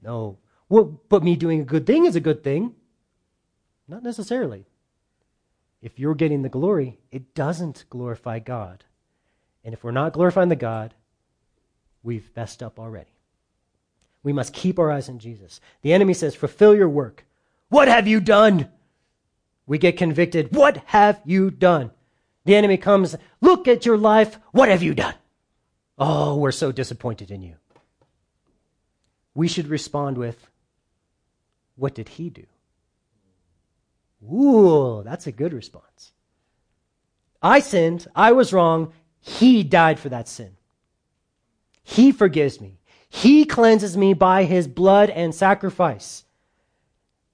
No. 0.00 0.38
Well, 0.68 1.00
but 1.08 1.24
me 1.24 1.34
doing 1.34 1.60
a 1.60 1.64
good 1.64 1.88
thing 1.88 2.04
is 2.04 2.14
a 2.14 2.20
good 2.20 2.44
thing. 2.44 2.76
Not 3.88 4.04
necessarily 4.04 4.66
if 5.82 5.98
you're 5.98 6.14
getting 6.14 6.42
the 6.42 6.48
glory, 6.48 6.98
it 7.10 7.34
doesn't 7.34 7.84
glorify 7.88 8.38
God. 8.38 8.84
And 9.64 9.72
if 9.74 9.82
we're 9.82 9.90
not 9.90 10.12
glorifying 10.12 10.48
the 10.48 10.56
God, 10.56 10.94
we've 12.02 12.30
messed 12.36 12.62
up 12.62 12.78
already. 12.78 13.10
We 14.22 14.32
must 14.32 14.52
keep 14.52 14.78
our 14.78 14.90
eyes 14.90 15.08
on 15.08 15.18
Jesus. 15.18 15.60
The 15.82 15.92
enemy 15.92 16.14
says, 16.14 16.34
Fulfill 16.34 16.74
your 16.74 16.88
work. 16.88 17.24
What 17.68 17.88
have 17.88 18.06
you 18.06 18.20
done? 18.20 18.68
We 19.66 19.78
get 19.78 19.96
convicted. 19.96 20.54
What 20.54 20.78
have 20.86 21.20
you 21.24 21.50
done? 21.50 21.92
The 22.44 22.56
enemy 22.56 22.76
comes, 22.76 23.16
Look 23.40 23.66
at 23.68 23.86
your 23.86 23.96
life. 23.96 24.38
What 24.52 24.68
have 24.68 24.82
you 24.82 24.94
done? 24.94 25.14
Oh, 25.98 26.36
we're 26.36 26.52
so 26.52 26.72
disappointed 26.72 27.30
in 27.30 27.42
you. 27.42 27.54
We 29.34 29.48
should 29.48 29.68
respond 29.68 30.18
with, 30.18 30.50
What 31.76 31.94
did 31.94 32.10
he 32.10 32.28
do? 32.28 32.46
Ooh, 34.24 35.02
that's 35.04 35.26
a 35.26 35.32
good 35.32 35.52
response. 35.52 36.12
I 37.42 37.60
sinned. 37.60 38.06
I 38.14 38.32
was 38.32 38.52
wrong. 38.52 38.92
He 39.20 39.62
died 39.62 39.98
for 39.98 40.08
that 40.10 40.28
sin. 40.28 40.56
He 41.82 42.12
forgives 42.12 42.60
me. 42.60 42.78
He 43.08 43.44
cleanses 43.44 43.96
me 43.96 44.14
by 44.14 44.44
his 44.44 44.68
blood 44.68 45.10
and 45.10 45.34
sacrifice. 45.34 46.24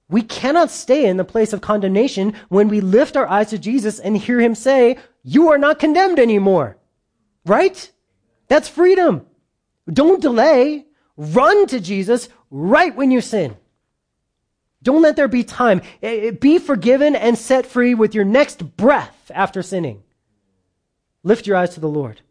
We 0.09 0.21
cannot 0.21 0.71
stay 0.71 1.05
in 1.05 1.17
the 1.17 1.25
place 1.25 1.51
of 1.53 1.61
condemnation 1.61 2.33
when 2.49 2.69
we 2.69 2.79
lift 2.79 3.17
our 3.17 3.27
eyes 3.27 3.49
to 3.49 3.57
Jesus 3.57 3.99
and 3.99 4.17
hear 4.17 4.39
him 4.39 4.55
say, 4.55 4.97
You 5.23 5.49
are 5.49 5.57
not 5.57 5.79
condemned 5.79 6.17
anymore. 6.17 6.77
Right? 7.45 7.91
That's 8.47 8.69
freedom. 8.69 9.25
Don't 9.91 10.21
delay. 10.21 10.85
Run 11.17 11.67
to 11.67 11.79
Jesus 11.79 12.29
right 12.49 12.95
when 12.95 13.11
you 13.11 13.21
sin. 13.21 13.57
Don't 14.83 15.01
let 15.01 15.15
there 15.15 15.27
be 15.27 15.43
time. 15.43 15.81
Eh, 16.01 16.27
eh, 16.27 16.31
be 16.31 16.59
forgiven 16.59 17.15
and 17.15 17.37
set 17.37 17.65
free 17.65 17.93
with 17.93 18.13
your 18.13 18.25
next 18.25 18.77
breath 18.77 19.31
after 19.33 19.61
sinning. 19.61 20.03
Lift 21.23 21.47
your 21.47 21.57
eyes 21.57 21.73
to 21.73 21.79
the 21.79 21.89
Lord. 21.89 22.21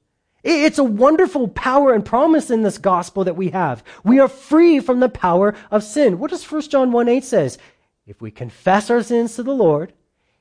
It's 0.42 0.78
a 0.78 0.84
wonderful 0.84 1.48
power 1.48 1.92
and 1.92 2.04
promise 2.04 2.50
in 2.50 2.62
this 2.62 2.78
gospel 2.78 3.24
that 3.24 3.36
we 3.36 3.50
have. 3.50 3.82
We 4.04 4.20
are 4.20 4.28
free 4.28 4.78
from 4.78 5.00
the 5.00 5.08
power 5.08 5.54
of 5.72 5.82
sin. 5.82 6.20
What 6.20 6.30
does 6.30 6.50
1 6.50 6.62
John 6.62 6.92
1 6.92 7.08
8 7.08 7.24
says? 7.24 7.58
If 8.06 8.20
we 8.20 8.30
confess 8.30 8.88
our 8.88 9.02
sins 9.02 9.34
to 9.34 9.42
the 9.42 9.52
Lord, 9.52 9.92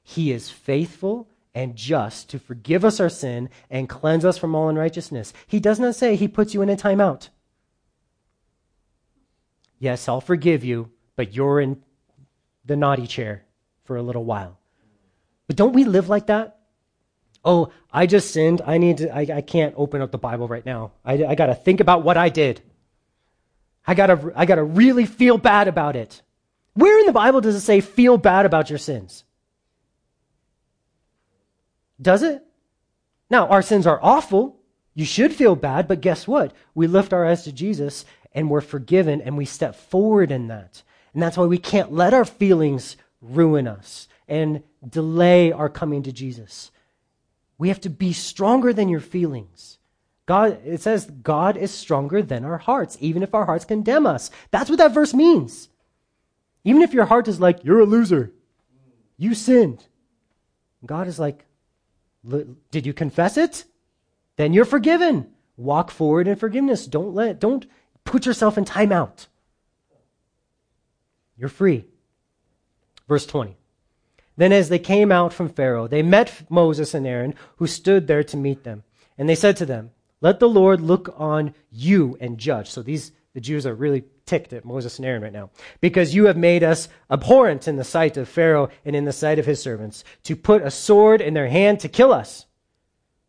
he 0.03 0.31
is 0.31 0.51
faithful 0.51 1.27
and 1.55 1.75
just 1.75 2.29
to 2.29 2.37
forgive 2.37 2.85
us 2.85 2.99
our 2.99 3.09
sin 3.09 3.49
and 3.71 3.89
cleanse 3.89 4.23
us 4.23 4.37
from 4.37 4.53
all 4.53 4.69
unrighteousness. 4.69 5.33
He 5.47 5.59
does 5.59 5.79
not 5.79 5.95
say 5.95 6.15
he 6.15 6.27
puts 6.27 6.53
you 6.53 6.61
in 6.61 6.69
a 6.69 6.75
timeout. 6.75 7.29
Yes, 9.79 10.07
I'll 10.07 10.21
forgive 10.21 10.63
you, 10.63 10.91
but 11.15 11.33
you're 11.33 11.59
in 11.59 11.81
the 12.65 12.75
naughty 12.75 13.07
chair 13.07 13.43
for 13.83 13.97
a 13.97 14.01
little 14.01 14.25
while. 14.25 14.59
But 15.47 15.55
don't 15.55 15.73
we 15.73 15.83
live 15.83 16.09
like 16.09 16.27
that? 16.27 16.59
Oh, 17.43 17.71
I 17.93 18.07
just 18.07 18.31
sinned. 18.31 18.61
I 18.65 18.79
need 18.79 18.97
to, 18.97 19.15
I, 19.15 19.37
I 19.37 19.41
can't 19.41 19.75
open 19.77 20.01
up 20.01 20.11
the 20.11 20.17
Bible 20.17 20.47
right 20.47 20.65
now. 20.65 20.93
I, 21.05 21.23
I 21.23 21.35
got 21.35 21.45
to 21.47 21.55
think 21.55 21.79
about 21.79 22.03
what 22.03 22.17
I 22.17 22.29
did. 22.29 22.61
I 23.85 23.93
got 23.93 24.07
to, 24.07 24.31
I 24.35 24.45
got 24.45 24.55
to 24.55 24.63
really 24.63 25.05
feel 25.05 25.37
bad 25.37 25.67
about 25.67 25.95
it. 25.95 26.23
Where 26.73 26.99
in 26.99 27.05
the 27.05 27.13
Bible 27.13 27.41
does 27.41 27.55
it 27.55 27.61
say 27.61 27.81
feel 27.81 28.17
bad 28.17 28.47
about 28.47 28.69
your 28.69 28.79
sins? 28.79 29.23
Does 32.01 32.23
it? 32.23 32.43
Now, 33.29 33.47
our 33.47 33.61
sins 33.61 33.87
are 33.87 33.99
awful. 34.01 34.59
You 34.95 35.05
should 35.05 35.33
feel 35.33 35.55
bad, 35.55 35.87
but 35.87 36.01
guess 36.01 36.27
what? 36.27 36.53
We 36.73 36.87
lift 36.87 37.13
our 37.13 37.25
eyes 37.25 37.43
to 37.43 37.51
Jesus 37.51 38.05
and 38.33 38.49
we're 38.49 38.61
forgiven 38.61 39.21
and 39.21 39.37
we 39.37 39.45
step 39.45 39.75
forward 39.75 40.31
in 40.31 40.47
that. 40.47 40.81
And 41.15 41.23
that's 41.23 41.37
why 41.37 41.45
we 41.45 41.57
can't 41.57 41.93
let 41.93 42.13
our 42.13 42.25
feelings 42.25 42.97
ruin 43.21 43.67
us 43.67 44.09
and 44.27 44.61
delay 44.87 45.49
our 45.49 45.69
coming 45.69 46.03
to 46.03 46.11
Jesus. 46.11 46.71
We 47.57 47.69
have 47.69 47.79
to 47.81 47.89
be 47.89 48.11
stronger 48.11 48.73
than 48.73 48.89
your 48.89 48.99
feelings. 48.99 49.79
God, 50.25 50.59
it 50.65 50.81
says 50.81 51.05
God 51.05 51.55
is 51.55 51.71
stronger 51.71 52.21
than 52.21 52.43
our 52.43 52.57
hearts, 52.57 52.97
even 52.99 53.23
if 53.23 53.33
our 53.33 53.45
hearts 53.45 53.63
condemn 53.63 54.05
us. 54.05 54.29
That's 54.51 54.69
what 54.69 54.79
that 54.79 54.93
verse 54.93 55.13
means. 55.13 55.69
Even 56.65 56.81
if 56.81 56.93
your 56.93 57.05
heart 57.05 57.29
is 57.29 57.39
like, 57.39 57.63
you're 57.63 57.79
a 57.79 57.85
loser, 57.85 58.33
you 59.17 59.33
sinned. 59.35 59.85
God 60.85 61.07
is 61.07 61.17
like, 61.17 61.45
did 62.71 62.85
you 62.85 62.93
confess 62.93 63.37
it? 63.37 63.63
Then 64.35 64.51
you're 64.51 64.65
forgiven. 64.65 65.27
Walk 65.55 65.91
forward 65.91 66.27
in 66.27 66.35
forgiveness. 66.35 66.85
Don't 66.85 67.15
let, 67.15 67.39
don't 67.39 67.65
put 68.03 68.25
yourself 68.25 68.57
in 68.57 68.65
timeout. 68.65 69.27
You're 71.37 71.49
free. 71.49 71.85
Verse 73.07 73.25
20. 73.25 73.57
Then 74.37 74.51
as 74.51 74.69
they 74.69 74.79
came 74.79 75.11
out 75.11 75.33
from 75.33 75.49
Pharaoh, 75.49 75.87
they 75.87 76.01
met 76.01 76.43
Moses 76.49 76.93
and 76.93 77.07
Aaron, 77.07 77.35
who 77.57 77.67
stood 77.67 78.07
there 78.07 78.23
to 78.23 78.37
meet 78.37 78.63
them. 78.63 78.83
And 79.17 79.29
they 79.29 79.35
said 79.35 79.55
to 79.57 79.65
them, 79.65 79.91
Let 80.21 80.39
the 80.39 80.49
Lord 80.49 80.81
look 80.81 81.13
on 81.17 81.53
you 81.71 82.17
and 82.19 82.37
judge. 82.37 82.69
So 82.69 82.81
these, 82.81 83.11
the 83.33 83.39
Jews 83.39 83.65
are 83.65 83.73
really 83.73 84.03
ticked 84.25 84.51
at 84.53 84.65
Moses 84.65 84.97
and 84.97 85.05
Aaron 85.05 85.21
right 85.21 85.31
now. 85.31 85.51
Because 85.79 86.15
you 86.15 86.25
have 86.25 86.37
made 86.37 86.63
us 86.63 86.89
abhorrent 87.09 87.67
in 87.67 87.77
the 87.77 87.83
sight 87.83 88.17
of 88.17 88.27
Pharaoh 88.27 88.69
and 88.83 88.95
in 88.95 89.05
the 89.05 89.13
sight 89.13 89.39
of 89.39 89.45
his 89.45 89.61
servants, 89.61 90.03
to 90.23 90.35
put 90.35 90.63
a 90.63 90.71
sword 90.71 91.21
in 91.21 91.33
their 91.33 91.47
hand 91.47 91.79
to 91.81 91.89
kill 91.89 92.11
us. 92.11 92.45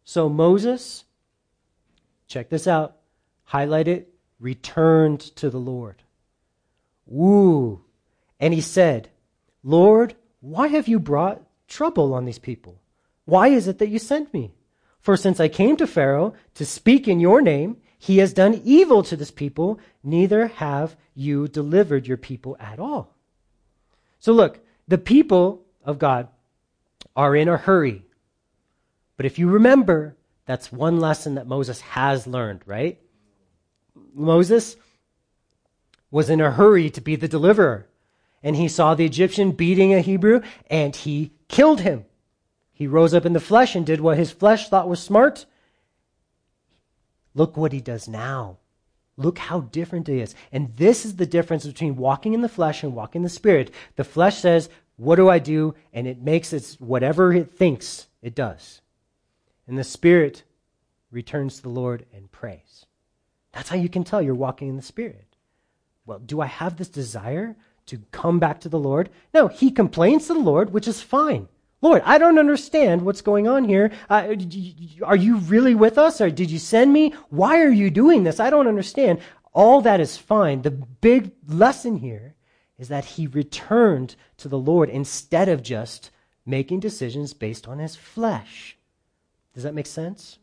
So 0.03 0.29
Moses, 0.29 1.05
check 2.27 2.49
this 2.49 2.67
out, 2.67 2.97
highlight 3.45 3.87
it, 3.87 4.13
returned 4.41 5.21
to 5.21 5.51
the 5.51 5.59
Lord. 5.59 6.03
Woo. 7.07 7.83
And 8.39 8.53
he 8.53 8.61
said, 8.61 9.11
Lord, 9.63 10.15
why 10.41 10.69
have 10.69 10.89
you 10.89 10.99
brought 10.99 11.43
trouble 11.69 12.15
on 12.15 12.25
these 12.25 12.39
people? 12.39 12.81
Why 13.25 13.49
is 13.49 13.67
it 13.69 13.79
that 13.79 13.89
you 13.89 13.99
sent 13.99 14.33
me? 14.33 14.55
For 15.01 15.17
since 15.17 15.41
I 15.41 15.49
came 15.49 15.77
to 15.77 15.87
Pharaoh 15.87 16.35
to 16.55 16.67
speak 16.67 17.09
in 17.09 17.21
your 17.21 17.41
name, 17.41 17.77
he 17.99 18.19
has 18.19 18.33
done 18.33 18.61
evil 18.65 19.03
to 19.05 19.17
this 19.17 19.31
people, 19.31 19.81
neither 20.03 20.49
have 20.49 20.97
you 21.15 21.49
delivered 21.49 22.07
your 22.07 22.17
people 22.17 22.57
at 22.61 22.79
all. 22.79 23.15
So 24.21 24.33
look, 24.33 24.61
the 24.87 24.99
people 24.99 25.65
of 25.85 25.99
God 25.99 26.29
are 27.15 27.35
in 27.35 27.49
a 27.49 27.57
hurry. 27.57 28.05
But 29.17 29.27
if 29.27 29.39
you 29.39 29.49
remember, 29.49 30.17
that's 30.45 30.71
one 30.71 31.01
lesson 31.01 31.37
that 31.37 31.47
Moses 31.47 31.81
has 31.81 32.27
learned, 32.27 32.61
right? 32.67 33.01
Moses 34.15 34.77
was 36.11 36.31
in 36.31 36.41
a 36.41 36.51
hurry 36.51 36.91
to 36.91 37.01
be 37.01 37.17
the 37.17 37.29
deliverer. 37.29 37.89
And 38.43 38.57
he 38.57 38.69
saw 38.69 38.95
the 38.95 39.05
Egyptian 39.05 39.53
beating 39.53 39.93
a 39.95 40.01
Hebrew, 40.01 40.41
and 40.69 40.95
he 40.95 41.33
killed 41.49 41.81
him. 41.81 42.05
He 42.73 42.87
rose 42.87 43.15
up 43.15 43.25
in 43.27 43.33
the 43.33 43.41
flesh 43.41 43.75
and 43.75 43.87
did 43.87 44.01
what 44.01 44.19
his 44.19 44.31
flesh 44.31 44.69
thought 44.69 44.89
was 44.89 45.03
smart, 45.03 45.47
Look 47.37 47.57
what 47.57 47.73
he 47.73 47.83
does 47.83 48.09
now. 48.09 48.57
Look 49.19 49.39
how 49.39 49.61
different 49.61 50.09
he 50.09 50.21
is. 50.21 50.35
And 50.51 50.75
this 50.77 51.05
is 51.05 51.17
the 51.17 51.27
difference 51.27 51.67
between 51.67 51.97
walking 51.97 52.33
in 52.33 52.41
the 52.41 52.49
flesh 52.49 52.83
and 52.83 52.95
walking 52.95 53.21
in 53.21 53.25
the 53.25 53.29
spirit. 53.29 53.71
The 53.97 54.05
flesh 54.05 54.39
says, 54.39 54.71
What 54.97 55.17
do 55.17 55.29
I 55.29 55.39
do? 55.39 55.75
And 55.93 56.07
it 56.07 56.23
makes 56.23 56.55
it 56.55 56.77
whatever 56.79 57.35
it 57.35 57.53
thinks 57.53 58.07
it 58.23 58.35
does. 58.35 58.81
And 59.69 59.77
the 59.77 59.85
spirit 59.85 60.45
returns 61.11 61.57
to 61.57 61.63
the 61.63 61.69
Lord 61.69 62.07
and 62.15 62.33
prays. 62.33 62.87
That's 63.53 63.69
how 63.69 63.77
you 63.77 63.91
can 63.91 64.05
tell 64.05 64.23
you're 64.23 64.35
walking 64.35 64.69
in 64.69 64.77
the 64.77 64.83
spirit. 64.83 65.37
Well, 66.07 66.19
do 66.19 66.41
I 66.41 66.47
have 66.47 66.77
this 66.77 66.89
desire 66.89 67.57
to 67.87 67.99
come 68.11 68.39
back 68.39 68.61
to 68.61 68.69
the 68.69 68.79
Lord? 68.79 69.11
No, 69.33 69.49
he 69.49 69.71
complains 69.71 70.27
to 70.27 70.35
the 70.35 70.41
Lord, 70.41 70.73
which 70.73 70.89
is 70.89 71.01
fine. 71.01 71.49
Lord, 71.83 72.03
I 72.05 72.19
don't 72.19 72.39
understand 72.39 73.03
what's 73.03 73.21
going 73.21 73.47
on 73.47 73.65
here. 73.65 73.93
Uh, 74.09 74.35
are 75.05 75.17
you 75.17 75.37
really 75.39 75.75
with 75.75 75.99
us? 75.99 76.21
Or 76.21 76.31
did 76.31 76.51
you 76.51 76.59
send 76.59 76.93
me? 76.93 77.15
Why 77.29 77.61
are 77.61 77.71
you 77.71 77.91
doing 77.91 78.25
this? 78.25 78.41
I 78.41 78.51
don't 78.51 78.67
understand. 78.67 79.21
All 79.53 79.81
that 79.83 80.01
is 80.01 80.17
fine. 80.17 80.63
The 80.63 80.71
big 80.71 81.33
lesson 81.47 81.99
here 81.99 82.35
is 82.79 82.89
that 82.89 83.05
he 83.05 83.27
returned 83.27 84.17
to 84.39 84.49
the 84.49 84.59
Lord 84.59 84.89
instead 84.89 85.49
of 85.49 85.63
just 85.63 86.11
making 86.45 86.81
decisions 86.81 87.35
based 87.35 87.69
on 87.69 87.79
his 87.79 87.97
flesh. 87.97 88.77
Does 89.55 89.63
that 89.63 89.75
make 89.75 89.87
sense? 89.87 90.39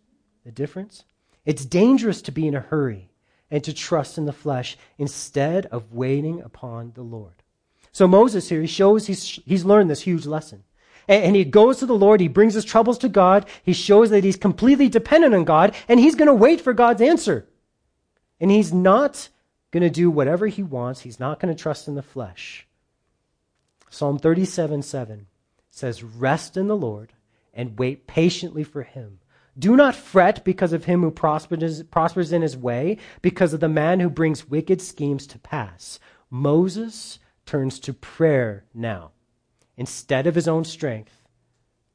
The 0.46 0.52
difference? 0.52 1.04
It's 1.46 1.66
dangerous 1.66 2.22
to 2.24 2.32
be 2.32 2.48
in 2.48 2.56
a 2.56 2.60
hurry 2.60 3.10
and 3.54 3.64
to 3.64 3.72
trust 3.72 4.18
in 4.18 4.26
the 4.26 4.34
flesh 4.34 4.76
instead 4.98 5.68
of 5.68 5.94
waiting 5.94 6.42
upon 6.42 6.92
the 6.96 7.04
Lord. 7.04 7.44
So 7.92 8.08
Moses 8.08 8.50
here, 8.50 8.62
he 8.62 8.68
shows 8.68 9.06
he's, 9.06 9.24
he's 9.46 9.64
learned 9.64 9.92
this 9.92 10.02
huge 10.02 10.26
lesson. 10.26 10.64
And 11.08 11.36
he 11.36 11.46
goes 11.46 11.78
to 11.78 11.86
the 11.86 11.94
Lord. 11.94 12.20
He 12.20 12.28
brings 12.28 12.56
his 12.56 12.66
troubles 12.66 12.98
to 13.00 13.10
God. 13.10 13.46
He 13.62 13.74
shows 13.74 14.10
that 14.10 14.24
he's 14.24 14.38
completely 14.38 14.90
dependent 14.90 15.36
on 15.36 15.44
God 15.44 15.76
and 15.88 16.00
he's 16.00 16.16
going 16.16 16.30
to 16.30 16.34
wait 16.34 16.62
for 16.62 16.74
God's 16.74 17.04
answer. 17.04 17.48
And 18.40 18.50
he's 18.50 18.74
not 18.74 19.30
going 19.70 19.84
to 19.84 19.90
do 19.92 20.10
whatever 20.10 20.48
he 20.48 20.64
wants. 20.64 21.02
He's 21.02 21.20
not 21.20 21.40
going 21.40 21.56
to 21.56 21.62
trust 21.62 21.88
in 21.88 21.94
the 21.94 22.02
flesh. 22.02 22.66
Psalm 23.92 24.18
37 24.18 24.82
7 24.82 25.28
says, 25.70 26.04
Rest 26.04 26.58
in 26.58 26.68
the 26.68 26.76
Lord 26.76 27.14
and 27.54 27.78
wait 27.78 28.08
patiently 28.08 28.64
for 28.64 28.82
him. 28.82 29.20
Do 29.58 29.76
not 29.76 29.96
fret 29.96 30.44
because 30.44 30.74
of 30.74 30.86
him 30.86 31.02
who 31.02 31.12
prospers, 31.12 31.84
prospers 31.84 32.32
in 32.32 32.42
his 32.42 32.58
way, 32.58 32.98
because 33.22 33.54
of 33.54 33.60
the 33.60 33.70
man 33.70 34.00
who 34.00 34.10
brings 34.10 34.50
wicked 34.50 34.82
schemes 34.82 35.28
to 35.28 35.40
pass. 35.40 36.00
Moses 36.30 37.20
turns 37.46 37.80
to 37.82 37.94
prayer 37.94 38.66
now 38.74 39.12
instead 39.78 40.26
of 40.28 40.36
his 40.36 40.48
own 40.48 40.64
strength, 40.64 41.24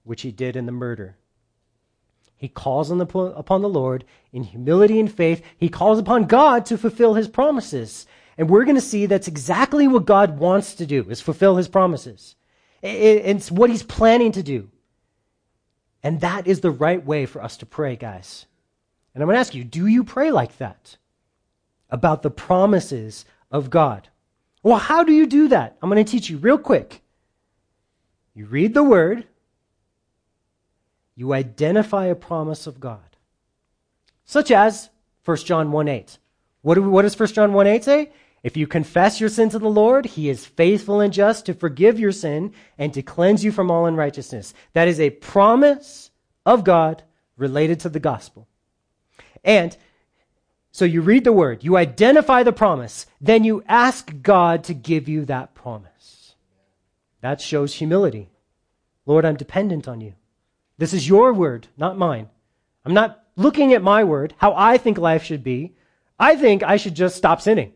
which 0.05 0.23
he 0.23 0.31
did 0.31 0.57
in 0.57 0.67
the 0.67 0.73
murder. 0.73 1.17
He 2.37 2.49
calls 2.49 2.91
on 2.93 2.99
the, 2.99 3.07
upon 3.37 3.63
the 3.63 3.69
Lord 3.69 4.05
in 4.33 4.45
humility 4.45 5.01
and 5.01 5.13
faith. 5.13 5.43
He 5.57 5.69
calls 5.69 5.99
upon 5.99 6.27
God 6.27 6.65
to 6.67 6.79
fulfill 6.79 7.15
his 7.15 7.27
promises. 7.27 8.07
And 8.37 8.49
we're 8.49 8.65
going 8.65 8.77
to 8.77 8.81
see 8.81 9.07
that's 9.07 9.27
exactly 9.27 9.89
what 9.89 10.07
God 10.07 10.39
wants 10.39 10.77
to 10.77 10.87
do, 10.87 11.05
is 11.11 11.21
fulfill 11.21 11.57
his 11.57 11.67
promises. 11.67 12.37
It's 12.81 13.51
what 13.51 13.71
he's 13.71 13.83
planning 13.83 14.31
to 14.33 14.43
do. 14.45 14.71
And 16.03 16.21
that 16.21 16.47
is 16.47 16.61
the 16.61 16.71
right 16.71 17.05
way 17.05 17.27
for 17.27 17.43
us 17.43 17.57
to 17.59 17.67
pray, 17.67 17.97
guys. 17.97 18.47
And 19.15 19.23
I'm 19.23 19.27
going 19.27 19.35
to 19.35 19.41
ask 19.41 19.55
you, 19.55 19.65
do 19.65 19.87
you 19.87 20.05
pray 20.05 20.31
like 20.31 20.59
that? 20.59 20.97
About 21.91 22.23
the 22.23 22.31
promises 22.31 23.25
of 23.51 23.71
God. 23.71 24.09
Well, 24.63 24.79
how 24.79 25.03
do 25.03 25.13
you 25.13 25.27
do 25.27 25.49
that? 25.49 25.77
I'm 25.83 25.91
going 25.91 26.05
to 26.05 26.11
teach 26.11 26.29
you 26.29 26.39
real 26.39 26.59
quick. 26.59 27.03
You 28.35 28.47
read 28.47 28.75
the 28.75 28.85
word, 28.85 29.27
you 31.17 31.33
identify 31.33 32.07
a 32.07 32.15
promise 32.15 32.67
of 32.69 32.79
God, 32.79 33.17
such 34.25 34.53
as 34.53 34.91
1 35.25 35.37
John 35.39 35.73
1 35.73 35.89
8. 35.89 36.19
What, 36.63 36.75
do, 36.75 36.89
what 36.89 37.03
does 37.03 37.19
1 37.19 37.29
John 37.31 37.53
1 37.53 37.67
8 37.67 37.85
say? 37.85 38.13
If 38.43 38.57
you 38.57 38.67
confess 38.67 39.21
your 39.21 39.29
sin 39.29 39.49
to 39.51 39.59
the 39.59 39.69
Lord, 39.69 40.07
he 40.07 40.29
is 40.29 40.47
faithful 40.47 41.01
and 41.01 41.13
just 41.13 41.47
to 41.47 41.55
forgive 41.55 41.99
your 41.99 42.13
sin 42.13 42.53
and 42.79 42.95
to 42.95 43.03
cleanse 43.03 43.45
you 43.45 43.51
from 43.51 43.71
all 43.71 43.87
unrighteousness. 43.87 44.55
That 44.75 44.89
is 44.89 45.01
a 45.01 45.11
promise 45.11 46.11
of 46.47 46.65
God 46.65 47.03
related 47.37 47.81
to 47.81 47.89
the 47.89 48.01
gospel. 48.01 48.47
And 49.45 49.77
so 50.71 50.85
you 50.85 51.01
read 51.01 51.25
the 51.25 51.33
word, 51.33 51.65
you 51.65 51.77
identify 51.77 52.43
the 52.43 52.53
promise, 52.53 53.07
then 53.21 53.43
you 53.43 53.65
ask 53.67 54.13
God 54.23 54.65
to 54.65 54.75
give 54.75 55.09
you 55.09 55.25
that 55.25 55.55
promise. 55.55 56.35
That 57.21 57.41
shows 57.41 57.75
humility. 57.75 58.29
Lord, 59.07 59.25
I'm 59.25 59.37
dependent 59.37 59.89
on 59.89 60.01
you. 60.01 60.15
This 60.77 60.95
is 60.95 61.09
your 61.09 61.33
word, 61.33 61.67
not 61.77 61.99
mine. 61.99 62.29
I'm 62.85 62.95
not 62.95 63.25
looking 63.35 63.73
at 63.73 63.83
my 63.83 64.05
word, 64.05 64.35
how 64.37 64.55
I 64.57 64.79
think 64.79 64.99
life 64.99 65.25
should 65.25 65.43
be. 65.43 65.75
I 66.21 66.37
think 66.37 66.63
I 66.63 66.77
should 66.77 66.95
just 66.95 67.17
stop 67.17 67.41
sinning. 67.41 67.73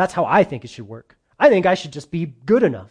That's 0.00 0.14
how 0.14 0.24
I 0.24 0.44
think 0.44 0.64
it 0.64 0.70
should 0.70 0.88
work. 0.88 1.18
I 1.38 1.50
think 1.50 1.66
I 1.66 1.74
should 1.74 1.92
just 1.92 2.10
be 2.10 2.32
good 2.46 2.62
enough. 2.62 2.88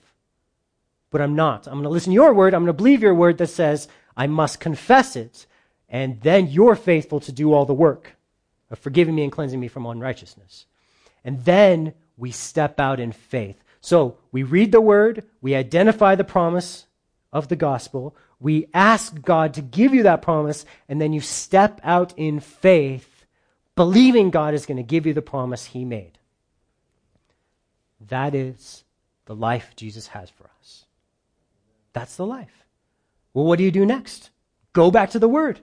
But 1.10 1.22
I'm 1.22 1.34
not. 1.34 1.66
I'm 1.66 1.74
going 1.74 1.86
to 1.86 1.90
listen 1.90 2.12
to 2.12 2.14
your 2.14 2.36
word. 2.36 2.54
I'm 2.54 2.62
going 2.62 2.68
to 2.68 2.74
believe 2.74 3.02
your 3.02 3.16
word 3.16 3.40
that 3.40 3.48
says 3.48 3.88
I 4.16 4.28
must 4.28 4.60
confess 4.60 5.16
it. 5.16 5.48
And 5.90 6.22
then 6.22 6.46
you're 6.46 6.76
faithful 6.76 7.20
to 7.22 7.32
do 7.32 7.52
all 7.52 7.66
the 7.66 7.74
work 7.74 8.16
of 8.70 8.78
forgiving 8.78 9.16
me 9.16 9.24
and 9.24 9.32
cleansing 9.32 9.60
me 9.60 9.68
from 9.68 9.88
unrighteousness. 9.88 10.68
And 11.26 11.44
then 11.46 11.96
we 12.16 12.30
step 12.30 12.80
out 12.80 13.00
in 13.00 13.12
faith. 13.12 13.58
So 13.82 14.20
we 14.32 14.44
read 14.44 14.72
the 14.72 14.80
word, 14.80 15.24
we 15.42 15.56
identify 15.56 16.14
the 16.14 16.24
promise 16.24 16.86
of 17.34 17.48
the 17.48 17.56
gospel, 17.56 18.16
we 18.40 18.68
ask 18.72 19.20
God 19.20 19.56
to 19.56 19.64
give 19.64 19.96
you 19.96 20.04
that 20.04 20.22
promise, 20.22 20.64
and 20.88 21.02
then 21.02 21.12
you 21.14 21.22
step 21.22 21.82
out 21.84 22.14
in 22.18 22.40
faith, 22.40 23.26
believing 23.76 24.30
God 24.30 24.54
is 24.54 24.68
going 24.68 24.78
to 24.78 24.84
give 24.84 25.08
you 25.08 25.16
the 25.16 25.24
promise 25.24 25.66
he 25.66 25.86
made. 25.86 26.19
That 28.08 28.36
is 28.36 28.84
the 29.26 29.36
life 29.36 29.74
Jesus 29.76 30.08
has 30.08 30.30
for 30.30 30.50
us. 30.60 30.86
That's 31.94 32.16
the 32.16 32.26
life. 32.26 32.66
Well, 33.34 33.46
what 33.46 33.58
do 33.58 33.64
you 33.64 33.72
do 33.72 33.86
next? 33.86 34.30
Go 34.74 34.92
back 34.92 35.12
to 35.12 35.20
the 35.20 35.28
word. 35.28 35.60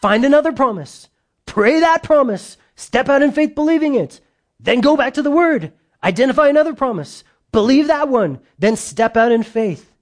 Find 0.00 0.24
another 0.24 0.52
promise. 0.52 1.08
Pray 1.46 1.80
that 1.80 2.02
promise. 2.02 2.56
Step 2.76 3.08
out 3.08 3.22
in 3.22 3.32
faith 3.32 3.54
believing 3.54 3.94
it. 3.94 4.20
Then 4.58 4.80
go 4.80 4.96
back 4.96 5.14
to 5.14 5.22
the 5.22 5.30
word. 5.30 5.72
Identify 6.02 6.48
another 6.48 6.74
promise. 6.74 7.24
Believe 7.52 7.86
that 7.86 8.08
one, 8.08 8.40
then 8.58 8.76
step 8.76 9.16
out 9.16 9.30
in 9.30 9.44
faith. 9.44 9.94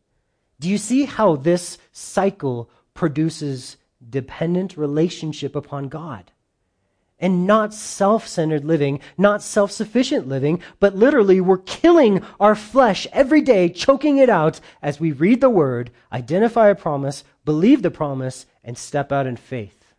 Do 0.58 0.70
you 0.70 0.78
see 0.78 1.04
how 1.04 1.36
this 1.36 1.76
cycle 1.92 2.70
produces 2.94 3.76
dependent 4.08 4.76
relationship 4.76 5.54
upon 5.56 5.88
God. 5.88 6.31
And 7.22 7.46
not 7.46 7.72
self 7.72 8.26
centered 8.26 8.64
living, 8.64 9.00
not 9.16 9.42
self 9.42 9.70
sufficient 9.70 10.28
living, 10.28 10.60
but 10.80 10.96
literally 10.96 11.40
we're 11.40 11.58
killing 11.58 12.22
our 12.40 12.54
flesh 12.56 13.06
every 13.12 13.40
day, 13.40 13.68
choking 13.68 14.18
it 14.18 14.28
out 14.28 14.60
as 14.82 15.00
we 15.00 15.12
read 15.12 15.40
the 15.40 15.48
word, 15.48 15.90
identify 16.12 16.68
a 16.68 16.74
promise, 16.74 17.22
believe 17.44 17.82
the 17.82 17.92
promise, 17.92 18.46
and 18.64 18.76
step 18.76 19.12
out 19.12 19.26
in 19.26 19.36
faith. 19.36 19.94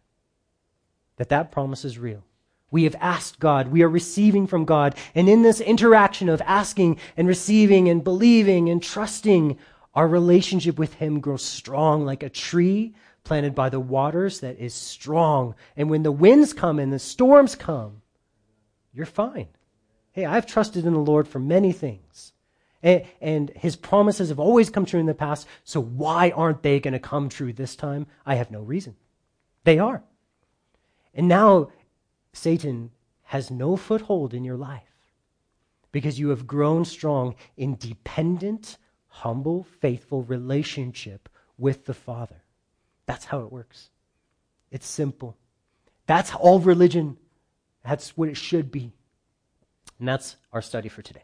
That 1.15 1.29
that 1.29 1.51
promise 1.51 1.85
is 1.85 1.97
real. 1.97 2.23
We 2.71 2.85
have 2.85 2.95
asked 2.99 3.39
God. 3.39 3.67
We 3.67 3.83
are 3.83 3.89
receiving 3.89 4.47
from 4.47 4.65
God. 4.65 4.95
And 5.13 5.29
in 5.29 5.43
this 5.43 5.61
interaction 5.61 6.27
of 6.27 6.41
asking 6.41 6.97
and 7.15 7.27
receiving 7.27 7.87
and 7.87 8.03
believing 8.03 8.67
and 8.67 8.81
trusting, 8.81 9.57
our 9.93 10.07
relationship 10.07 10.79
with 10.79 10.95
Him 10.95 11.19
grows 11.19 11.43
strong 11.43 12.03
like 12.03 12.23
a 12.23 12.29
tree 12.29 12.95
planted 13.23 13.55
by 13.55 13.69
the 13.69 13.79
waters 13.79 14.39
that 14.41 14.59
is 14.59 14.73
strong. 14.73 15.55
And 15.75 15.89
when 15.89 16.03
the 16.03 16.11
winds 16.11 16.53
come 16.53 16.79
and 16.79 16.91
the 16.91 16.99
storms 16.99 17.55
come, 17.55 18.01
you're 18.93 19.05
fine. 19.05 19.47
Hey, 20.11 20.25
I've 20.25 20.45
trusted 20.45 20.85
in 20.85 20.93
the 20.93 20.99
Lord 20.99 21.27
for 21.27 21.39
many 21.39 21.71
things. 21.71 22.33
And, 22.83 23.05
and 23.21 23.49
his 23.55 23.75
promises 23.75 24.29
have 24.29 24.39
always 24.39 24.69
come 24.69 24.85
true 24.85 24.99
in 24.99 25.05
the 25.05 25.13
past, 25.13 25.47
so 25.63 25.81
why 25.81 26.31
aren't 26.31 26.63
they 26.63 26.79
going 26.79 26.93
to 26.93 26.99
come 26.99 27.29
true 27.29 27.53
this 27.53 27.75
time? 27.75 28.07
I 28.25 28.35
have 28.35 28.51
no 28.51 28.61
reason. 28.61 28.95
They 29.63 29.79
are. 29.79 30.03
And 31.13 31.27
now 31.27 31.71
Satan 32.33 32.91
has 33.23 33.49
no 33.49 33.75
foothold 33.77 34.33
in 34.33 34.43
your 34.43 34.57
life 34.57 34.83
because 35.91 36.19
you 36.19 36.29
have 36.29 36.45
grown 36.45 36.83
strong 36.83 37.35
in 37.55 37.75
dependent, 37.77 38.77
humble, 39.07 39.63
faithful 39.63 40.23
relationship 40.23 41.29
with 41.57 41.85
the 41.85 41.93
Father. 41.93 42.42
That's 43.05 43.25
how 43.25 43.41
it 43.41 43.51
works. 43.51 43.89
It's 44.71 44.87
simple. 44.87 45.37
That's 46.07 46.33
all 46.33 46.59
religion. 46.59 47.17
That's 47.83 48.17
what 48.17 48.29
it 48.29 48.37
should 48.37 48.71
be. 48.71 48.91
And 49.99 50.07
that's 50.07 50.37
our 50.51 50.61
study 50.61 50.89
for 50.89 51.01
today. 51.01 51.23